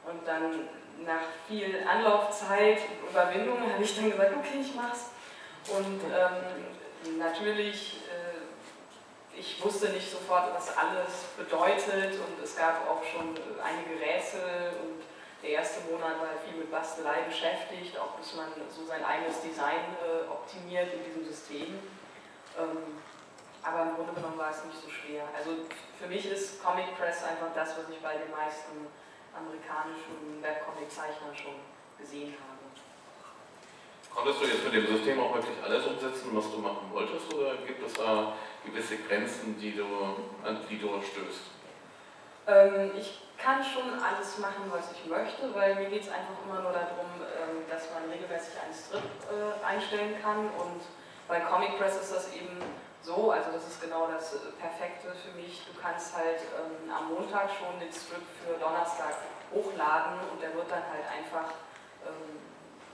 [0.04, 0.68] Und dann
[1.04, 5.10] nach viel Anlaufzeit und Überwindung habe ich dann gesagt, okay, ich mach's.
[5.68, 13.04] Und ähm, natürlich, äh, ich wusste nicht sofort, was alles bedeutet und es gab auch
[13.04, 15.02] schon einige Rätsel und
[15.42, 19.94] der erste Monat war viel mit Bastelei beschäftigt, auch bis man so sein eigenes Design
[20.02, 21.78] äh, optimiert in diesem System.
[22.58, 22.98] Ähm,
[23.62, 25.24] aber im Grunde genommen war es nicht so schwer.
[25.36, 25.50] Also
[25.98, 28.86] für mich ist Comic Press einfach das, was ich bei den meisten
[29.38, 31.62] amerikanischen Webcomic-Zeichnern schon
[31.98, 32.58] gesehen habe.
[34.14, 37.54] Konntest du jetzt mit dem System auch wirklich alles umsetzen, was du machen wolltest, oder
[37.66, 39.84] gibt es da gewisse Grenzen, die du,
[40.44, 41.54] an die du stößt?
[42.48, 46.60] Ähm, ich kann schon alles machen, was ich möchte, weil mir geht es einfach immer
[46.62, 50.82] nur darum, ähm, dass man regelmäßig einen Strip äh, einstellen kann und
[51.28, 52.58] bei Comic Press ist das eben
[53.02, 55.64] so, also das ist genau das äh, Perfekte für mich.
[55.64, 59.14] Du kannst halt ähm, am Montag schon den Strip für Donnerstag
[59.52, 61.54] hochladen und der wird dann halt einfach
[62.04, 62.38] ähm,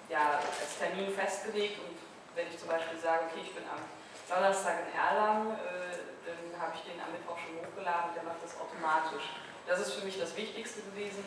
[0.09, 1.99] ja, als Termin festgelegt und
[2.35, 3.81] wenn ich zum Beispiel sage, okay, ich bin am
[4.29, 8.43] Donnerstag in Erlangen, äh, dann habe ich den am Mittwoch schon hochgeladen und der macht
[8.43, 9.35] das automatisch.
[9.67, 11.25] Das ist für mich das Wichtigste gewesen.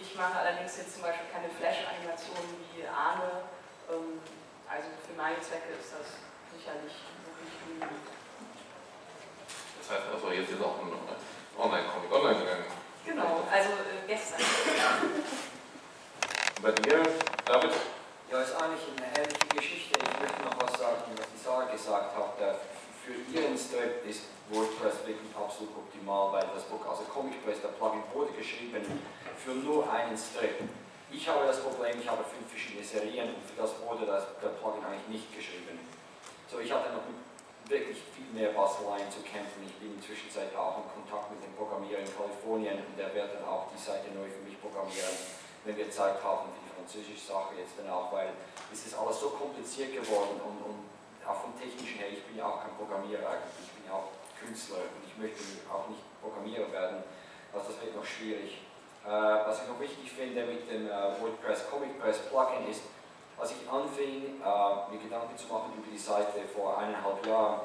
[0.00, 3.44] Ich mache allerdings jetzt zum Beispiel keine Flash-Animationen wie Arne.
[3.90, 4.20] Ähm,
[4.68, 6.18] also für meine Zwecke ist das
[6.50, 6.94] sicherlich.
[9.78, 10.92] Das heißt also, jetzt ist auch ein
[11.58, 12.64] Online-Comic online gegangen.
[13.04, 14.40] Genau, also äh, gestern.
[16.62, 17.02] Bei dir,
[17.44, 17.70] David?
[18.30, 19.98] Ja, ist eigentlich eine ähnliche Geschichte.
[20.00, 22.60] Ich möchte noch was sagen, was die Sarah gesagt hat.
[23.04, 27.76] Für ihren Strip ist WordPress wirklich absolut optimal, weil das Book, also Comic Press, der
[27.76, 28.80] Plugin wurde geschrieben
[29.36, 30.64] für nur einen Strip.
[31.12, 34.56] Ich habe das Problem, ich habe fünf verschiedene Serien und für das wurde das, der
[34.56, 35.78] Plugin eigentlich nicht geschrieben.
[36.50, 37.04] So, ich hatte noch
[37.68, 39.64] wirklich viel mehr Basteleien zu kämpfen.
[39.64, 43.44] Ich bin inzwischen auch in Kontakt mit dem Programmierer in Kalifornien und der wird dann
[43.48, 45.14] auch die Seite neu für mich programmieren,
[45.64, 48.36] wenn wir Zeit haben für die französische Sache jetzt dann auch, weil
[48.72, 50.80] es ist alles so kompliziert geworden und, und
[51.24, 54.12] auch vom technischen her, ich bin ja auch kein Programmierer eigentlich, ich bin ja auch
[54.36, 55.40] Künstler und ich möchte
[55.72, 57.00] auch nicht Programmierer werden,
[57.52, 58.60] also das wird noch schwierig.
[59.04, 62.84] Äh, was ich noch wichtig finde mit dem äh, WordPress Comic Press Plugin ist,
[63.38, 67.60] als ich anfing, äh, mir Gedanken zu machen über die Seite vor eineinhalb Jahren,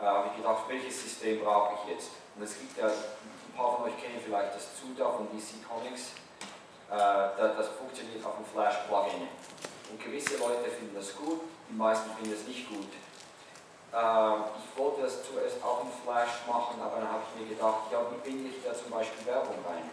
[0.00, 2.10] äh, habe ich gedacht, welches System brauche ich jetzt?
[2.36, 6.12] Und es gibt ja, ein paar von euch kennen vielleicht das Zuda von DC Comics,
[6.90, 6.96] äh,
[7.36, 9.28] das, das funktioniert auf dem Flash-Plugin.
[9.90, 12.88] Und gewisse Leute finden das gut, die meisten finden es nicht gut.
[13.92, 17.90] Ähm, ich wollte das zuerst auch in Flash machen, aber dann habe ich mir gedacht,
[17.90, 19.90] ja, wie binde ich da zum Beispiel Werbung rein?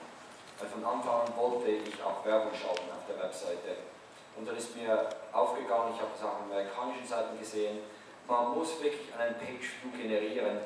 [0.60, 3.97] Weil von Anfang an wollte ich auch Werbung schalten auf der Webseite.
[4.38, 7.80] Und dann ist mir aufgegangen, ich habe das auch auf amerikanischen Seiten gesehen,
[8.28, 10.60] man muss wirklich einen Page-View generieren,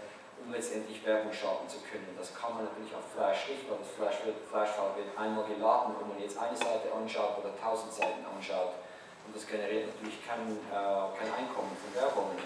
[0.44, 2.10] um letztendlich Werbung schalten zu können.
[2.18, 6.06] Das kann man natürlich auf Flash nicht, weil das Flash-File Flash wird einmal geladen, wo
[6.10, 8.82] man jetzt eine Seite anschaut oder tausend Seiten anschaut.
[9.26, 12.42] Und das generiert natürlich kein, äh, kein Einkommen von Werbungen.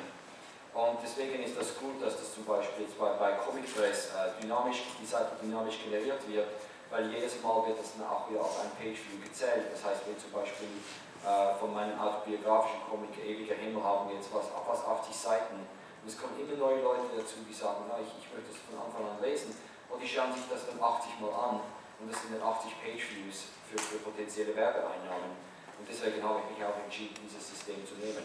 [0.75, 4.35] Und deswegen ist das gut, dass das zum Beispiel jetzt bei, bei Comic Press äh,
[4.43, 6.51] dynamisch, die Seite dynamisch generiert wird,
[6.91, 9.71] weil jedes Mal wird das dann auch wieder auf ein Pageview gezählt.
[9.71, 10.67] Das heißt, wenn zum Beispiel
[11.25, 15.57] äh, von meinem autobiografischen Comic Ewiger Himmel haben wir jetzt was, fast 80 Seiten.
[15.57, 18.77] Und es kommen immer neue Leute dazu, die sagen, na, ich, ich möchte das von
[18.77, 19.57] Anfang an lesen.
[19.89, 21.65] Und die schauen sich das dann 80 Mal an.
[21.97, 25.33] Und das sind dann 80 Pageviews für, für potenzielle Werbeeinnahmen.
[25.81, 28.21] Und deswegen habe ich mich auch entschieden, dieses System zu nehmen.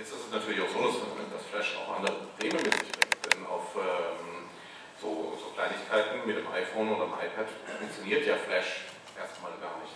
[0.00, 3.20] Jetzt ist es natürlich auch so, dass das Flash auch andere Probleme mit sich bringt.
[3.28, 4.48] Denn auf ähm,
[4.96, 8.87] so, so, Kleinigkeiten mit dem iPhone oder dem iPad funktioniert ja Flash
[9.18, 9.94] erstmal gar nicht.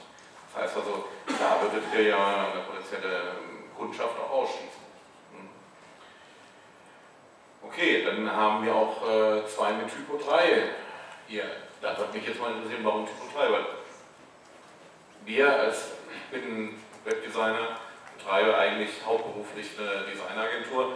[0.52, 3.36] Das heißt also, da würdet ihr ja eine potenzielle
[3.76, 4.82] Kundschaft auch ausschließen.
[5.32, 5.48] Hm.
[7.62, 10.70] Okay, dann haben wir auch äh, zwei mit Typo 3
[11.26, 11.44] hier.
[11.80, 13.52] Da würde mich jetzt mal interessieren, warum Typo 3?
[13.52, 13.64] Weil
[15.24, 17.80] wir als, ich bin Webdesigner,
[18.16, 20.92] betreibe eigentlich hauptberuflich eine Designagentur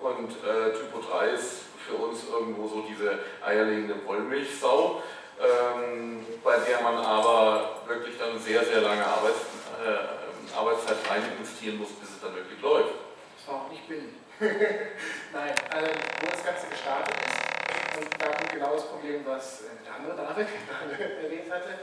[0.00, 5.02] und äh, Typo 3 ist für uns irgendwo so diese eierlegende Wollmilchsau,
[5.40, 9.40] ähm, bei der man aber wirklich dann sehr, sehr lange Arbeits,
[9.82, 12.94] äh, Arbeitszeit rein investieren muss, bis es dann wirklich läuft.
[13.36, 14.14] Das war auch nicht billig.
[14.40, 19.78] Nein, also wo das Ganze gestartet ist, und da kommt genau das Problem, was äh,
[19.86, 21.78] der andere David gerade erwähnt hatte,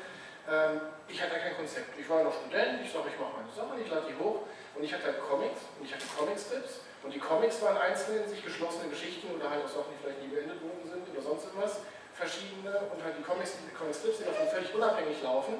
[0.49, 1.97] ähm, ich hatte kein Konzept.
[1.99, 4.83] Ich war noch Student, ich sage, ich mache meine Sachen, ich lade die hoch und
[4.83, 8.43] ich hatte halt Comics und ich hatte Comicstrips Und die Comics waren einzelne in sich
[8.43, 11.81] geschlossene Geschichten oder halt auch Sachen, die vielleicht nie beendet worden sind oder sonst irgendwas,
[12.21, 12.77] verschiedene.
[12.93, 15.57] Und halt die Comics, die Comic-Strips, die davon völlig unabhängig laufen.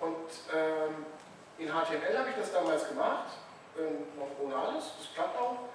[0.00, 1.06] Und ähm,
[1.58, 3.38] in HTML habe ich das damals gemacht,
[3.78, 5.70] ähm, noch ohne alles, das klappt auch.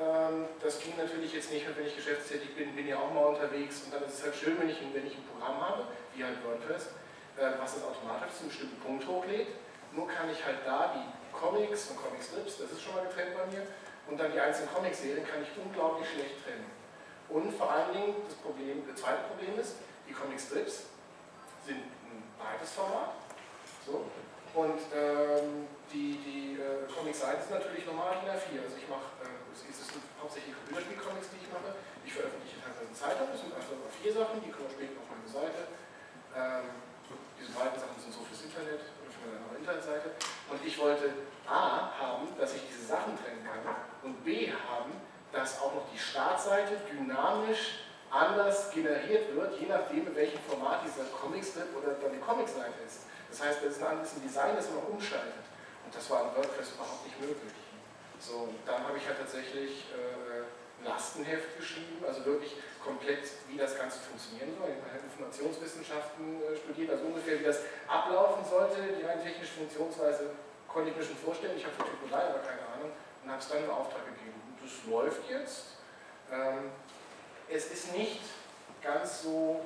[0.00, 3.84] Ähm, das ging natürlich jetzt nicht, wenn ich geschäftstätig bin, bin ja auch mal unterwegs
[3.84, 6.38] und dann ist es halt schön, wenn ich, wenn ich ein Programm habe, wie halt
[6.42, 6.96] WordPress,
[7.36, 9.48] äh, was das automatisch zu einem bestimmten Punkt hochlädt.
[9.92, 13.46] Nur kann ich halt da die Comics und Comic-Strips, das ist schon mal getrennt bei
[13.52, 13.66] mir,
[14.08, 16.77] und dann die einzelnen Comic-Serien kann ich unglaublich schlecht trennen.
[17.28, 19.76] Und vor allen Dingen, das, Problem, das zweite Problem ist,
[20.08, 20.88] die Comic-Strips
[21.64, 23.20] sind ein breites Format.
[23.84, 24.08] So.
[24.56, 28.64] Und ähm, die, die äh, Comic-Seiten sind natürlich normal in der 4.
[28.64, 31.76] Also ich mache, äh, es sind hauptsächlich Computerspiel-Comics, die ich mache.
[32.04, 35.28] Ich veröffentliche teilweise in Zeitung, das sind einfach vier Sachen, die kommen später auf meine
[35.28, 35.68] Seite.
[36.32, 36.88] Ähm,
[37.36, 40.16] diese beiden Sachen sind so fürs Internet oder für meine Internetseite.
[40.48, 43.60] Und ich wollte A haben, dass ich diese Sachen trennen kann
[44.02, 44.92] und B haben,
[45.32, 51.04] dass auch noch die Startseite dynamisch anders generiert wird, je nachdem, in welchem Format dieser
[51.12, 53.04] Comicstrip oder die Comicseite ist.
[53.30, 55.44] Das heißt, das ist ein anderes Design, das man umschaltet.
[55.84, 57.52] Und das war in WordPress überhaupt nicht möglich.
[58.18, 60.28] So, dann habe ich halt tatsächlich äh,
[60.84, 64.70] Lastenheft geschrieben, also wirklich komplett, wie das Ganze funktionieren soll.
[64.72, 70.30] Ich habe Informationswissenschaften äh, studiert, also ungefähr, wie das ablaufen sollte, die rein technische Funktionsweise
[70.66, 72.92] konnte ich mir schon vorstellen, ich habe für Typolei aber keine Ahnung
[73.24, 74.17] und habe es dann in Auftrag gegeben.
[74.68, 75.64] Das läuft jetzt.
[76.30, 76.70] Ähm,
[77.48, 78.20] es ist nicht
[78.82, 79.64] ganz so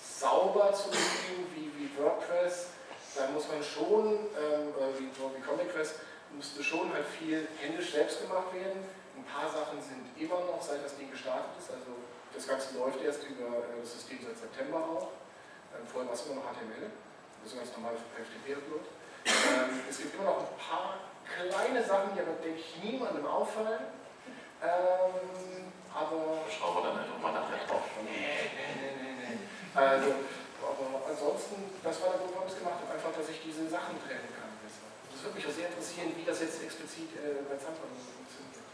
[0.00, 2.68] sauber zu bedienen wie, wie WordPress.
[3.14, 5.96] Da muss man schon, ähm, wie, wie ComicQuest,
[6.34, 8.88] musste schon halt viel händisch selbst gemacht werden.
[9.14, 11.92] Ein paar Sachen sind immer noch, seit das Ding gestartet ist, also
[12.34, 15.12] das Ganze läuft erst über äh, das System seit September auch.
[15.76, 16.90] Ähm, vorher war es immer noch HTML,
[17.44, 18.84] das ist ganz normal FTP-Upload.
[19.88, 23.93] Es gibt immer noch ein paar kleine Sachen, die aber, denke ich, niemandem auffallen.
[24.62, 26.42] Ähm, aber.
[26.50, 27.86] Schauen wir dann einfach mal nachher drauf.
[28.02, 29.38] Nee, nee, nee, nee, nee.
[29.74, 30.14] Also,
[30.62, 33.66] aber ansonsten, das war der Grund, warum ich es gemacht habe, einfach, dass ich diese
[33.68, 34.86] Sachen trennen kann besser.
[35.12, 38.64] Das würde mich auch sehr interessieren, wie das jetzt explizit äh, bei Zampa funktioniert.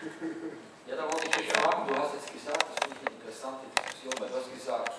[0.88, 3.62] Ja, da wollte ich dich fragen, du hast jetzt gesagt, das finde ich eine interessante
[3.70, 4.90] Diskussion, weil du hast gesagt,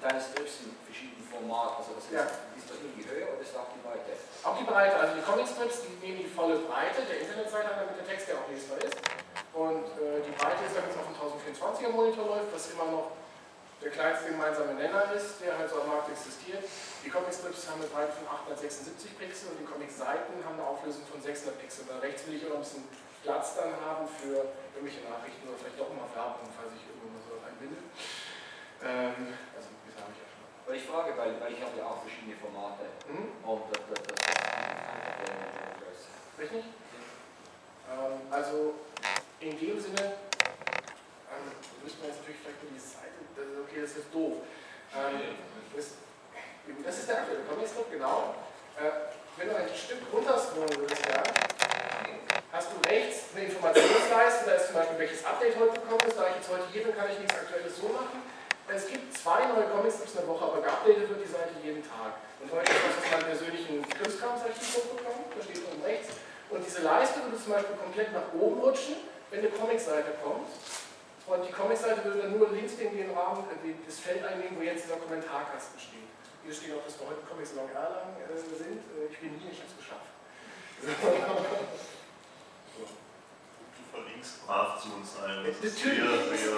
[0.00, 2.24] deine Strips sind verschiedene Formate, also das ist, Ja.
[2.56, 4.16] ist das nur die Höhe oder ist das auch die Breite?
[4.16, 8.00] Auch die Breite, also die Comicstrips, die nehmen die volle Breite der Internetseite an, damit
[8.00, 8.96] der Text ja auch lesbar ist.
[9.52, 11.16] Und äh, die Breite ist, wenn es auf dem
[11.76, 13.12] 1024er Monitor läuft, was immer noch
[13.82, 16.64] der kleinste gemeinsame Nenner ist, der halt so am Markt existiert.
[17.04, 21.20] Die Comicstrips haben eine Breite von 876 Pixel und die Comicseiten haben eine Auflösung von
[21.20, 21.84] 600 Pixel.
[21.84, 22.88] Da rechts will ich auch noch ein bisschen
[23.22, 27.36] Platz dann haben für irgendwelche Nachrichten oder vielleicht doch mal Werbung, falls ich irgendwo so
[27.44, 27.76] einbinde.
[28.80, 30.44] Ähm, also, das habe ich ja schon.
[30.64, 33.28] Weil ich frage, weil, weil ich habe ja auch verschiedene Formate Mhm.
[33.44, 35.98] und das, das, das, das,
[36.40, 36.64] Richtig?
[37.92, 38.74] Ähm, also
[39.40, 40.12] in dem Sinne,
[41.82, 44.34] müsste man jetzt natürlich vielleicht nur die Seite, das ist okay, das ist doof.
[44.94, 45.38] Ähm,
[45.74, 45.86] das,
[46.82, 48.34] das ist der aktuelle Comic-Strip, genau.
[48.76, 51.22] Äh, wenn du ein Stück runterscrollen würdest, ja,
[52.52, 56.16] hast du rechts eine Informationsleiste, da ist zum Beispiel, welches Update heute gekommen ist.
[56.16, 58.24] Da ich jetzt heute hier bin, kann ich nichts Aktuelles so machen.
[58.66, 62.18] Es gibt zwei neue Comic-Strips in der Woche, aber geupdatet wird die Seite jeden Tag.
[62.40, 66.08] Und heute ist das aus meinem persönlichen Krimskrams-Archiv hochgekommen, da steht oben rechts.
[66.50, 68.96] Und diese Leiste würde zum Beispiel komplett nach oben rutschen,
[69.30, 70.48] wenn eine Comicseite kommt.
[71.26, 74.62] Und die Comicseite würde dann nur links in den Rahmen, äh, das Feld einnehmen, wo
[74.62, 76.06] jetzt dieser Kommentarkasten steht.
[76.46, 78.78] Hier steht auch, dass wir heute Comics Long Erlang äh, sind.
[78.94, 80.06] Äh, ich bin hier, ich habe es geschafft.
[80.78, 80.86] Du
[83.90, 85.74] verlinkst brav zu uns ist Natürlich.
[85.74, 86.06] sehr,
[86.38, 86.54] sehr.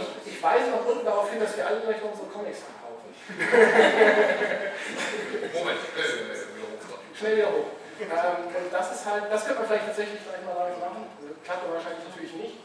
[0.00, 3.12] Ich, ich weise noch unten darauf hin, dass wir alle gleich noch unsere Comics verkaufen.
[5.52, 6.88] Moment, äh, wieder hoch.
[7.12, 7.76] Schnell wieder hoch.
[8.00, 11.04] Ähm, und das ist halt, das könnte man vielleicht tatsächlich gleich mal damit machen.
[11.44, 12.59] Klappt aber wahrscheinlich natürlich nicht.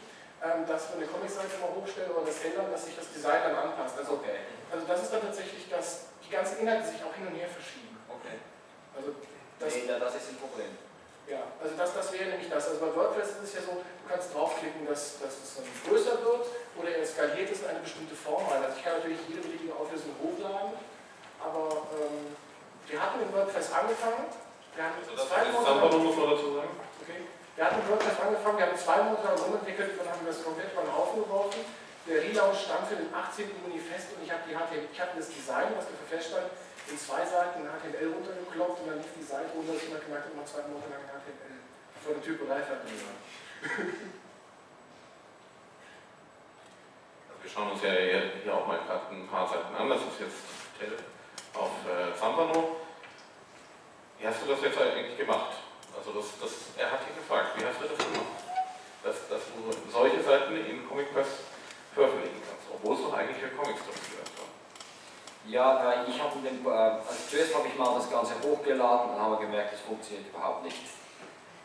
[0.46, 3.56] Ähm, dass wir eine Comicseite mal hochstellen oder das ändern, dass sich das Design dann
[3.66, 3.98] anpasst.
[3.98, 4.38] Also, Okay,
[4.70, 7.98] also das ist dann tatsächlich, dass die ganzen Inhalte sich auch hin und her verschieben.
[8.06, 8.38] okay.
[8.94, 9.10] Also
[9.58, 10.70] das, Nee, da- das ist ein Problem.
[11.26, 12.68] ja, also das, das wäre nämlich das.
[12.68, 16.22] Also bei WordPress ist es ja so, du kannst draufklicken, dass, dass es dann größer
[16.22, 16.44] wird
[16.78, 18.62] oder er skaliert es in eine bestimmte Form ein.
[18.62, 20.76] Also ich kann natürlich jede beliebige Auflösung hochladen,
[21.42, 22.36] aber ähm,
[22.86, 24.30] wir hatten in WordPress angefangen,
[24.76, 26.72] wir hatten Also das zwei ist Monate muss man dazu sagen.
[27.02, 27.20] Okay.
[27.56, 30.76] Wir hatten WordPress angefangen, wir haben zwei Monate lang rumentwickelt, dann haben wir das komplett
[30.76, 31.64] über den Haufen geworfen.
[32.04, 33.48] Der Relaunch stand für den 18.
[33.48, 36.52] Juni fest und ich habe ich hatte das Design, was dafür feststand,
[36.86, 40.28] in zwei Seiten in HTML runtergeklopft und dann lief die Seite runter, dass jemand gemerkt
[40.28, 41.58] hat, immer zwei Monate lang HTML
[42.04, 42.84] vor der Typerei war.
[47.26, 49.88] Also wir schauen uns ja hier, auch mal gerade ein paar Seiten an.
[49.88, 50.44] Das ist jetzt
[51.54, 52.76] auf äh, Zampano.
[54.18, 55.65] Wie hast du das jetzt eigentlich gemacht?
[55.96, 58.44] Also das, das, er hat dich gefragt, wie hast du das gemacht?
[59.02, 59.16] Das
[59.92, 61.48] solche Seiten in Comic Press
[61.94, 64.50] veröffentlichen kannst, obwohl es doch eigentlich für Comics durchgeführt war.
[65.48, 69.18] Ja, äh, ich habe den, äh, also zuerst habe ich mal das Ganze hochgeladen und
[69.20, 70.90] habe gemerkt, es funktioniert überhaupt nicht.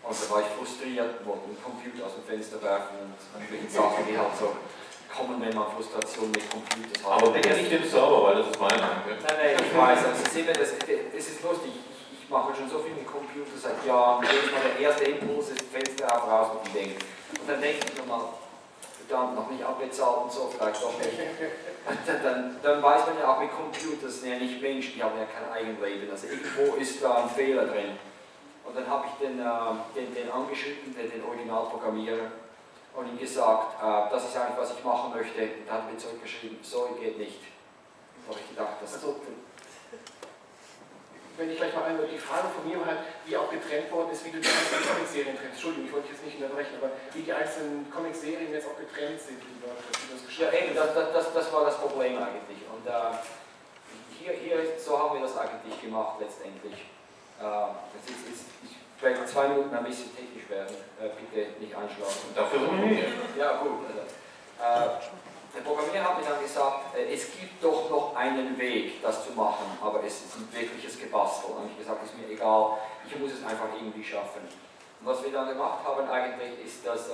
[0.01, 4.05] Und da war ich frustriert, wollte den Computer aus dem Fenster werfen und irgendwelche Sachen,
[4.07, 4.55] die halt so
[5.11, 7.21] kommen, wenn man Frustration mit Computers hat.
[7.21, 9.17] Aber bitte nicht den Server, weil das ist meine Anke.
[9.17, 11.73] Nein, nein, ich weiß, also sehen wir, das, das ist lustig.
[12.31, 14.23] Mache schon so viel mit Computer seit Jahren.
[14.23, 16.95] Jedes Mal der erste Impuls ist Fenster auf, raus mit dem Ding.
[17.39, 18.21] Und dann denke ich nochmal,
[18.95, 21.11] verdammt, noch nicht abbezahlt und so, vielleicht doch nicht.
[22.05, 25.25] Dann, dann, dann weiß man ja auch mit Computers, ja nicht Menschen, die haben ja
[25.25, 26.11] kein Eigenleben.
[26.11, 27.97] Also irgendwo ist da ein Fehler drin.
[28.63, 29.43] Und dann habe ich den, äh,
[29.95, 32.29] den, den angeschrieben, den, den Originalprogrammierer,
[32.93, 35.41] und ihm gesagt, äh, das ist eigentlich, was ich machen möchte.
[35.41, 37.39] Und er hat mir zurückgeschrieben, sorry, geht nicht.
[37.41, 39.15] Da habe ich gedacht, das Also,
[41.41, 44.21] wenn ich gleich mal einmal die Frage von mir halt, wie auch getrennt worden ist,
[44.23, 45.57] wie du die einzelnen Comic-Serien trennst.
[45.57, 49.17] Entschuldigung, ich wollte dich jetzt nicht unterbrechen, aber wie die einzelnen Comic-Serien jetzt auch getrennt
[49.17, 52.61] sind, wie du das ja, eben, das, das, das, war das Problem eigentlich.
[52.69, 53.17] Und äh,
[54.21, 56.85] hier, hier, so haben wir das eigentlich gemacht letztendlich.
[57.41, 61.73] Äh, das ist, ist, ich werde zwei Minuten ein bisschen technisch werden, äh, bitte nicht
[61.73, 62.37] einschlafen.
[62.37, 63.09] Dafür sind wir.
[63.33, 63.81] Ja, gut.
[64.61, 65.01] Äh,
[65.53, 69.33] der Programmierer hat mir dann gesagt, äh, es gibt doch noch einen Weg, das zu
[69.33, 71.51] machen, aber es ist ein wirkliches Gebastel.
[71.51, 72.77] Und ich gesagt, ist mir egal,
[73.07, 74.41] ich muss es einfach irgendwie schaffen.
[74.99, 77.13] Und was wir dann gemacht haben eigentlich, ist, dass äh,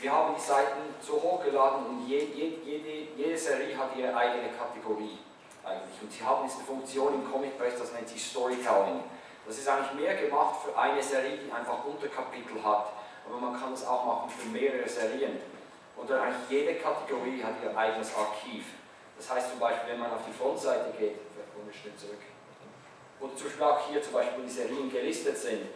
[0.00, 4.48] wir haben die Seiten so hochgeladen und je, je, jede, jede Serie hat ihre eigene
[4.52, 5.18] Kategorie
[5.64, 6.02] eigentlich.
[6.02, 9.02] Und sie haben diese Funktion im Comic Press, das nennt sich Storytelling.
[9.46, 12.92] Das ist eigentlich mehr gemacht für eine Serie, die einfach Unterkapitel hat,
[13.26, 15.38] aber man kann das auch machen für mehrere Serien.
[15.96, 18.64] Und dann eigentlich jede Kategorie hat ihr eigenes Archiv.
[19.16, 22.22] Das heißt zum Beispiel, wenn man auf die Frontseite geht, wir schnell zurück,
[23.20, 25.66] oder zum Beispiel auch hier zum Beispiel die Serien gelistet sind,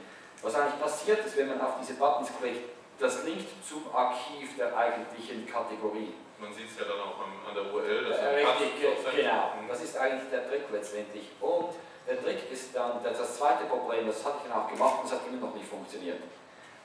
[0.43, 4.77] was eigentlich passiert ist, wenn man auf diese Buttons klickt, das linkt zum Archiv der
[4.77, 6.14] eigentlichen Kategorie.
[6.39, 8.11] Man sieht es ja dann auch an der URL.
[8.11, 9.53] Das äh, richtig, genau.
[9.66, 11.31] Das ist eigentlich der Trick letztendlich.
[11.41, 11.75] Und
[12.07, 15.12] der Trick ist dann, das zweite Problem, das hatte ich dann auch gemacht und es
[15.12, 16.19] hat immer noch nicht funktioniert.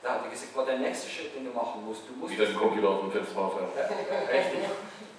[0.04, 2.34] Da hat er gesagt, war der nächste Schritt, den du machen musst, du musst...
[2.36, 4.68] Wieder den Computer auf dem Fenster Richtig.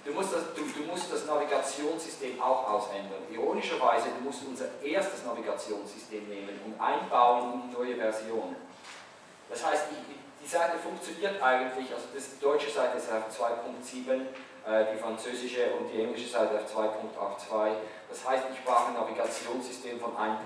[0.04, 3.26] Du musst, das, du, du musst das Navigationssystem auch ausändern.
[3.28, 8.54] Ironischerweise, du musst unser erstes Navigationssystem nehmen und einbauen in die neue Version.
[9.50, 14.30] Das heißt, die, die Seite funktioniert eigentlich, also das, die deutsche Seite ist auf 2.7,
[14.70, 17.74] äh, die französische und die englische Seite auf 2.82.
[18.08, 20.38] Das heißt, ich brauche ein Navigationssystem von 1.2.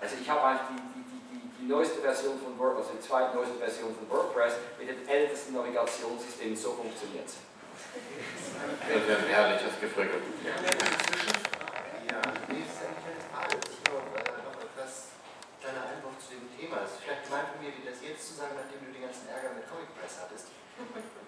[0.00, 3.54] Also ich habe eigentlich die, die, die, die, neueste Version von WordPress, also die zweitneueste
[3.54, 7.38] Version von WordPress mit dem ältesten Navigationssystem, so funktioniert es.
[7.38, 10.18] Das ist ja ein herrliches Gefrickel.
[10.42, 12.18] Ja, ja,
[12.50, 13.54] nee, ist eigentlich eine Frage.
[13.70, 15.14] Ich noch, noch etwas
[15.62, 16.82] kleiner Einwurf zu dem Thema.
[16.82, 19.54] Ist vielleicht gemeint von mir, dir das jetzt zu sagen, nachdem du den ganzen Ärger
[19.54, 20.50] mit Comic Press hattest.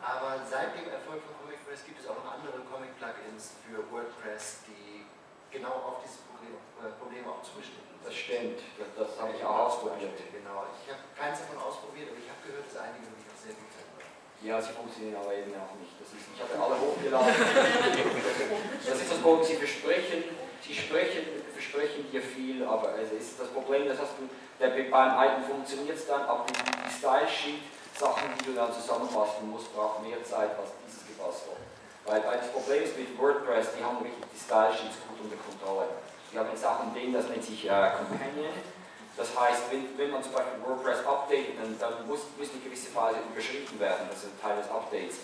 [0.02, 4.66] Aber seit dem Erfolg von Comic Press gibt es auch noch andere Comic-Plugins für WordPress,
[4.66, 5.06] die
[5.54, 7.91] genau auf dieses Problem, äh, Problem auch zugeschnitten.
[8.04, 10.12] Das stimmt, das, das habe ich auch ausprobiert.
[10.34, 13.54] Genau, ich habe keins davon ausprobiert, aber ich habe gehört, dass einige wirklich auch sehr
[13.54, 13.92] gut sind.
[14.42, 15.94] Ja, sie funktionieren aber eben auch nicht.
[16.02, 17.30] Das ist, ich habe alle hochgeladen.
[18.82, 23.48] das ist das Problem, sie versprechen, sie sprechen, versprechen dir viel, aber es ist das
[23.54, 24.26] Problem, das hast du,
[24.58, 27.62] der, beim alten funktioniert es dann, aber die, die Style Sheet,
[27.94, 31.54] Sachen, die du dann zusammenfassen musst, brauchen mehr Zeit als dieses Gebastel.
[32.04, 35.38] Weil, weil das Problem ist mit WordPress, die haben wirklich die Style Sheets gut unter
[35.38, 35.86] Kontrolle.
[36.32, 38.56] Die haben jetzt auch ein Ding, das nennt sich äh, Companion.
[39.16, 42.88] Das heißt, wenn, wenn man zum Beispiel WordPress updatet, dann, dann muss, müssen die gewisse
[42.88, 45.16] Phase überschritten werden, das ist ein Teil des Updates.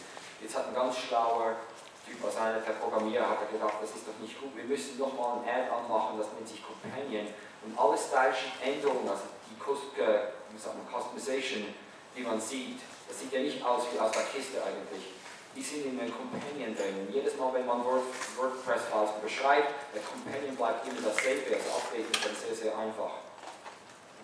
[0.42, 1.56] Jetzt hat ein ganz schlauer
[2.04, 5.40] Typ, also einer der Programmierer, hat gedacht, das ist doch nicht gut, wir müssen nochmal
[5.40, 7.32] ein Add-on machen, das nennt sich Companion.
[7.64, 9.56] Und alle Style-Sheet-Änderungen, also die
[10.00, 11.72] äh, Customization,
[12.16, 15.16] die man sieht, das sieht ja nicht aus wie aus der Kiste eigentlich.
[15.58, 17.02] Die sind in einem Companion drin.
[17.02, 21.50] Und jedes Mal, wenn man WordPress-Files beschreibt, der Companion bleibt immer dasselbe.
[21.50, 23.26] Also Update ist dann sehr, sehr einfach.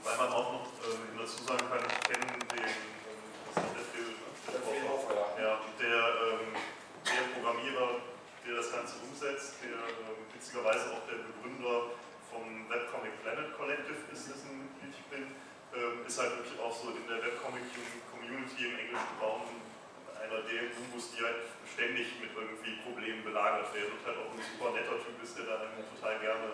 [0.07, 2.71] Weil man auch noch äh, dazu sagen kann, ich kenne den,
[3.51, 4.15] was ist der Phil?
[4.47, 5.27] Der Phil Hofer, ja.
[5.43, 5.53] ja.
[5.75, 6.55] Der, ähm,
[7.03, 7.99] der Programmierer,
[8.47, 11.99] der das Ganze umsetzt, der ähm, witzigerweise auch der Begründer
[12.31, 15.35] vom Webcomic Planet Collective ist, dessen Mitglied ich bin,
[15.75, 19.51] ähm, ist halt wirklich auch so in der Webcomic-Community im englischen Raum
[20.25, 24.41] einer der Gurus, die halt ständig mit irgendwie Problemen belagert werden und halt auch ein
[24.41, 26.49] super netter Typ ist, der da total gerne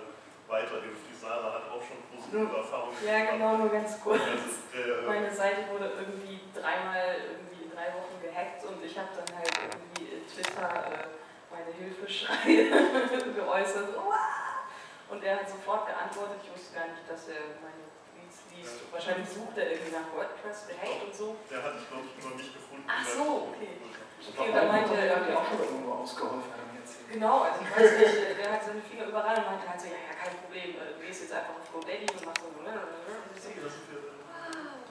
[0.49, 1.07] weiterhilft.
[1.07, 4.21] Die Sarah hat auch schon positive Erfahrungen Ja, genau, nur ganz kurz.
[4.75, 9.31] Äh, Meine Seite wurde irgendwie dreimal irgendwie in drei Wochen gehackt und ich habe dann
[9.39, 11.07] halt irgendwie in Twitter äh,
[11.51, 12.71] meine Hilfeschreie
[13.35, 13.97] geäußert.
[13.97, 14.67] Uah!
[15.11, 16.39] Und er hat sofort geantwortet.
[16.43, 17.90] Ich wusste gar nicht, dass er meine
[18.61, 18.93] Tweets liest.
[18.93, 21.37] Wahrscheinlich sucht er irgendwie nach WordPress, React und so.
[21.51, 22.85] Der hat ich, glaube ich, immer nicht gefunden.
[22.87, 23.73] Ach so, okay.
[24.21, 26.61] Okay, glaube, da mein meinte er, mir auch schon irgendwo ausgeholfen, er.
[27.11, 29.89] Genau, also ich weiß nicht, äh, der hat seine Finger überall und meinte halt so,
[29.89, 32.71] ja, ja, kein Problem, äh, du gehst jetzt einfach auf GoDaddy und machst so, ne,
[32.71, 34.05] und ich so, Das ist ja-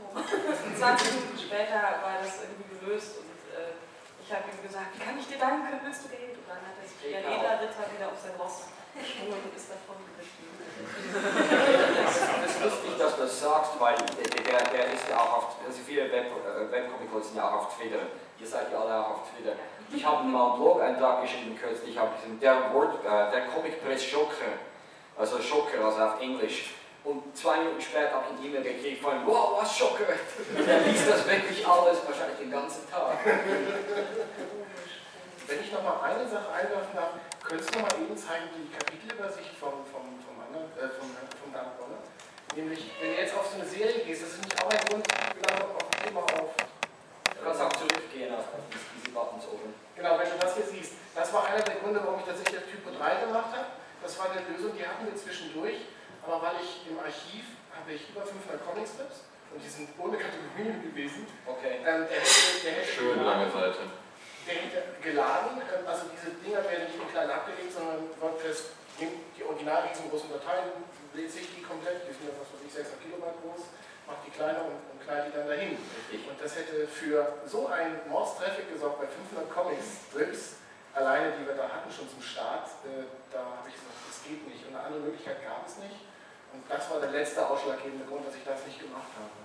[0.09, 3.77] Und 20 Minuten später war das irgendwie gelöst und äh,
[4.19, 6.33] ich habe ihm gesagt, wie kann ich dir danken, willst du Geld?
[6.35, 9.97] Und dann hat er sich ein Lederritter wieder auf sein Ross geschwungen und ist davon.
[12.05, 15.55] Das ist lustig, dass du das sagst, weil der, der, der ist ja auch auf,
[15.65, 17.99] also viele Web, äh, Webcomic-Leute sind ja auch auf Twitter.
[18.39, 19.55] Ihr seid ja alle auch auf Twitter.
[19.91, 23.83] Ich habe mal einen Blog-Eintrag geschrieben kürzlich, ich habe diesen, der, Word, äh, der Comic
[23.83, 24.59] Press Schocker,
[25.17, 26.75] also Schocker, also auf Englisch.
[27.03, 30.13] Und zwei Minuten später habe ich eine E-Mail gekriegt von, wow, was Schocker!
[30.55, 33.17] Und er liest das wirklich alles, wahrscheinlich den ganzen Tag.
[35.47, 37.09] Wenn ich nochmal eine Sache einwerfen darf,
[37.49, 41.49] könntest du noch mal eben zeigen, die Kapitelübersicht vom, vom, vom, anderen, äh, vom, vom
[41.49, 42.05] Dan Bonner?
[42.53, 45.05] Nämlich, wenn du jetzt auf so eine Serie gehst, das ist nicht auch ein Grund,
[45.09, 46.53] genau, auf, immer auf.
[46.53, 49.73] Du kannst auch zurückgehen auf diese Buttons oben.
[49.97, 52.93] Genau, wenn du das hier siehst, das war einer der Gründe, warum ich tatsächlich Typo
[52.93, 53.73] 3 gemacht habe.
[54.01, 55.89] Das war eine Lösung, die hatten wir zwischendurch,
[56.21, 60.77] aber weil ich im Archiv habe ich über 500 Comicstrips und die sind ohne Kategorien
[60.85, 61.25] gewesen.
[61.49, 61.81] Okay.
[61.81, 63.89] Ähm, der hätte, der hätte Schön lange Seite.
[65.01, 69.87] Geladen, ähm, also diese Dinger werden nicht in klein abgelegt, sondern WordPress nimmt die original
[69.87, 70.73] riesengroßen Dateien,
[71.13, 73.63] lädt sich die komplett, die sind ja was weiß ich, 600 Kilobyte groß,
[74.05, 75.77] macht die kleiner und, und knallt die dann dahin.
[75.77, 80.59] Und das hätte für so einen Mords-Traffic gesorgt bei 500 Comics-Strips,
[80.93, 84.43] alleine die wir da hatten schon zum Start, äh, da habe ich gesagt, das geht
[84.49, 84.67] nicht.
[84.67, 86.03] Und eine andere Möglichkeit gab es nicht.
[86.51, 89.38] Und das war der letzte ausschlaggebende Grund, dass ich das nicht gemacht habe.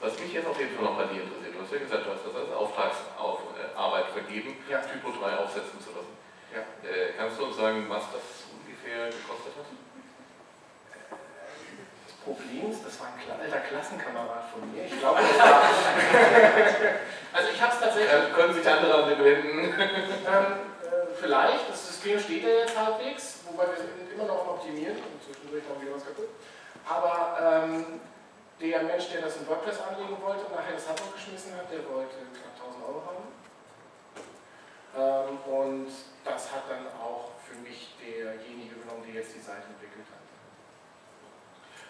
[0.00, 2.10] Was mich jetzt auf jeden Fall noch bei dir interessiert, du hast ja gesagt, du
[2.14, 4.78] hast das als Auftragsarbeit vergeben, Ja.
[4.78, 6.14] Typo 3 aufsetzen zu lassen.
[6.54, 6.62] Ja.
[6.86, 9.66] Äh, kannst du uns sagen, was das ungefähr gekostet hat?
[12.06, 14.84] Das Problem ist, das war ein alter Klassenkamerad von mir.
[14.84, 15.62] Ich glaube, das war.
[17.32, 18.12] also ich habe es tatsächlich.
[18.12, 19.74] Äh, können sich andere an den wenden?
[20.28, 20.44] Ähm,
[20.84, 24.96] äh, vielleicht, das System steht ja jetzt halbwegs, wobei wir sind immer noch am Optimieren
[24.96, 26.28] und zwischendurch noch wieder was kaputt.
[26.86, 28.00] Aber ähm,
[28.60, 31.88] der Mensch, der das in WordPress anlegen wollte und nachher das Handbuch geschmissen hat, der
[31.88, 33.24] wollte knapp 1000 Euro haben.
[34.98, 35.88] Ähm, und
[36.24, 40.24] das hat dann auch für mich derjenige genommen, der jetzt die Seite entwickelt hat.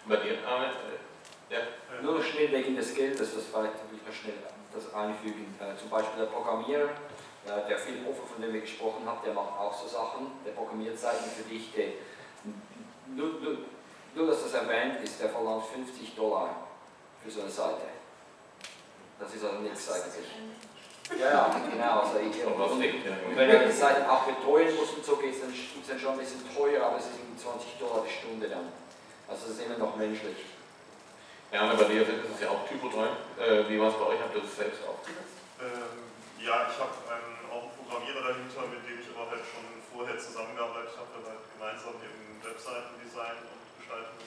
[0.06, 0.76] Bei dir, Ahmed?
[0.76, 1.60] Äh, ja.
[2.02, 4.34] Nur schnell wegen des Geldes, das vielleicht will ich mal schnell
[4.72, 5.56] das einfügen.
[5.58, 6.90] Äh, zum Beispiel der Programmierer,
[7.46, 10.52] äh, der Phil Hofer, von dem wir gesprochen haben, der macht auch so Sachen, der
[10.52, 11.88] programmiert Seiten für dich, der,
[13.06, 13.58] nur, nur,
[14.14, 16.68] nur dass das erwähnt ist, der verlangt 50 Dollar
[17.22, 17.82] für so eine Seite.
[19.18, 20.28] Das ist also nichts eigentlich.
[21.18, 22.00] Ja, ja, genau.
[22.00, 25.50] Also ich, Und wenn er die Seiten auch betreuen muss und so geht es dann,
[25.50, 28.68] ist dann schon ein bisschen teuer, aber es ist irgendwie 20 Dollar die Stunde dann.
[29.26, 30.36] Also das ist immer noch menschlich.
[31.50, 33.08] Ja, aber bei dir ist es ja auch Typo 3.
[33.40, 34.20] Äh, wie war es bei euch?
[34.20, 35.32] Habt ihr das selbst aufgesetzt?
[35.56, 36.04] Ähm,
[36.44, 40.20] ja, ich habe einen, auch einen Programmierer dahinter, mit dem ich aber halt schon vorher
[40.20, 43.57] zusammengearbeitet habe, halt gemeinsam eben Webseitendesign und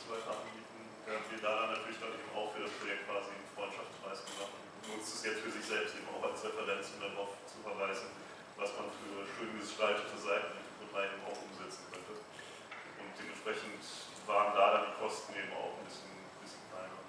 [0.01, 0.81] Und anbieten.
[1.05, 4.53] Hat mir da dann natürlich dann eben auch für das Projekt quasi einen Freundschaftspreis gemacht
[4.57, 8.09] und nutzt es jetzt für sich selbst eben auch als Referenz, um darauf zu verweisen,
[8.57, 10.57] was man für schön gestaltete Seiten
[10.89, 12.17] 3 eben auch umsetzen könnte.
[12.17, 13.77] Und dementsprechend
[14.25, 16.99] waren da dann die Kosten eben auch ein bisschen, bisschen kleiner.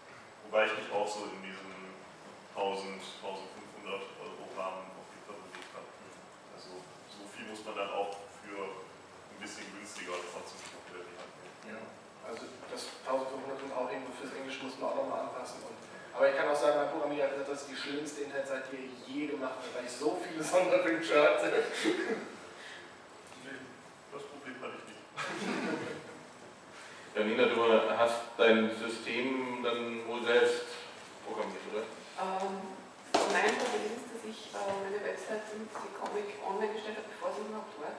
[0.47, 1.97] Wobei ich mich auch so in diesem
[2.55, 5.89] 1000, 1500 Euro Rahmen auf jeden Fall bewegt habe.
[6.55, 8.15] Also so viel muss man dann auch
[8.45, 10.83] für ein bisschen günstiger trotzdem noch.
[12.29, 15.63] Also das 1500 und auch irgendwo fürs Englisch muss man auch nochmal anpassen.
[15.67, 15.77] Und,
[16.15, 18.77] aber ich kann auch sagen, mein Programmierer hat gesagt, das ist die schlimmste Internetseite, die
[18.79, 21.65] er je gemacht hat, weil ich so viele Sonderwünsche hatte.
[23.43, 23.59] Nee,
[24.13, 25.03] das Problem hatte ich nicht.
[27.15, 27.61] Janina, du
[27.93, 30.65] hast dein System dann wohl selbst
[31.29, 31.85] programmiert, oder?
[31.85, 32.73] Ähm,
[33.13, 37.29] mein Problem ist, dass ich äh, meine Webseite mit die Comic online gestellt habe, bevor
[37.33, 37.93] es überhaupt gab.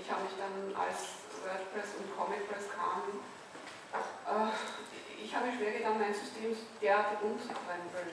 [0.00, 3.22] Ich habe mich dann, als WordPress und ComicPress kamen,
[4.26, 4.52] äh,
[5.22, 8.12] ich habe mir schwer getan, mein System derartig umzukrempeln.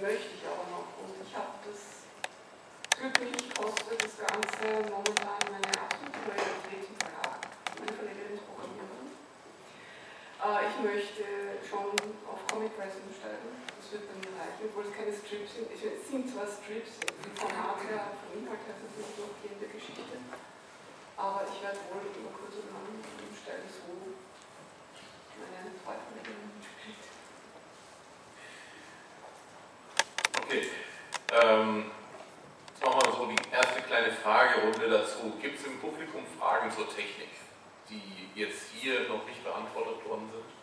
[0.00, 0.88] Möchte ich aber noch.
[1.04, 2.02] Und ich habe das
[2.96, 7.44] Glück mich kostet das Ganze momentan meine absolute Loyalität zum Verlag.
[7.78, 9.10] Meine Verlegerin ist Programmiererin.
[10.38, 11.24] Äh, ich möchte
[11.66, 11.92] schon
[12.30, 13.58] auf ComicPress umsteigen.
[13.74, 15.66] Das wird bei mir reichen, obwohl es keine Strips sind.
[15.74, 17.02] Es sind zwar Strips
[17.36, 20.16] vom her, vom Inhalt her, das ist eine durchgehende Geschichte.
[21.16, 24.14] Aber ich werde wohl die Kurse machen und stelle so
[25.38, 26.52] meine Freude mit ihnen
[30.42, 30.70] Okay.
[31.32, 31.90] Ähm,
[32.68, 35.32] jetzt machen so die erste kleine Fragerunde dazu.
[35.40, 37.30] Gibt es im Publikum Fragen zur Technik,
[37.88, 40.62] die jetzt hier noch nicht beantwortet worden sind?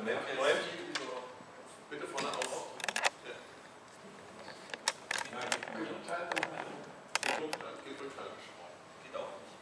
[0.00, 2.59] Moment, jetzt bitte vorne auf.
[5.80, 6.36] Gedrückt halten.
[9.00, 9.56] Geht auch nicht.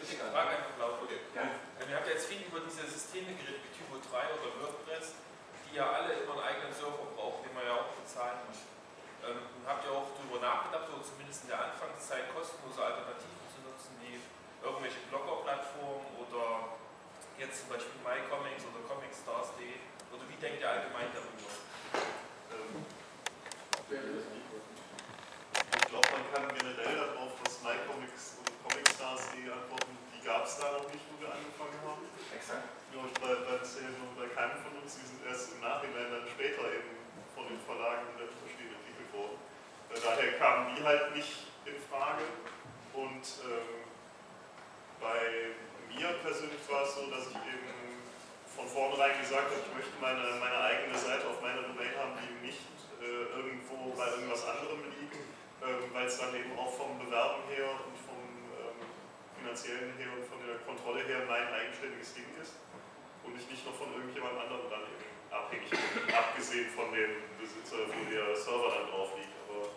[0.00, 0.16] Ist.
[0.16, 1.04] Frage einfach laut.
[1.04, 5.20] Wir haben ja jetzt viel über diese Systeme geredet, wie Typo 3 oder WordPress,
[5.68, 8.64] die ja alle immer einen eigenen Server brauchen, den man ja auch bezahlen muss.
[9.68, 14.16] Habt ihr auch darüber nachgedacht, zumindest in der Anfangszeit kostenlose Alternativen zu nutzen, wie
[14.64, 16.72] irgendwelche Blogger-Plattformen oder
[17.36, 19.76] jetzt zum Beispiel MyComics oder ComicStars.de?
[20.08, 21.52] Oder wie denkt ihr allgemein darüber?
[22.48, 24.39] Ähm,
[26.00, 30.88] glaube, man kann generell darauf, was MyComics und ComicStars.de antworten, die gab es da noch
[30.88, 32.04] nicht, wo wir angefangen haben.
[32.32, 32.68] Exakt.
[32.92, 36.08] Glaube ich, bei, bei Zählen und bei keinem von uns, die sind erst im Nachhinein
[36.08, 36.96] dann später eben
[37.36, 39.36] von den Verlagen und Unterschiede entwickelt worden.
[39.92, 42.24] Äh, daher kamen die halt nicht in Frage
[42.96, 43.84] und ähm,
[44.98, 45.52] bei
[45.92, 47.68] mir persönlich war es so, dass ich eben
[48.48, 52.46] von vornherein gesagt habe, ich möchte meine, meine eigene Seite auf meiner Domain haben, die
[52.46, 52.64] nicht
[53.00, 54.99] äh, irgendwo bei irgendwas anderem liegt,
[55.60, 58.20] weil es dann eben auch vom Bewerben her und vom
[58.56, 58.80] ähm,
[59.36, 62.56] finanziellen her und von der Kontrolle her mein eigenständiges Ding ist
[63.24, 65.80] und ich nicht noch von irgendjemand anderem dann eben abhängig bin,
[66.16, 69.68] abgesehen von dem Besitzer, wo der Server dann drauf liegt, aber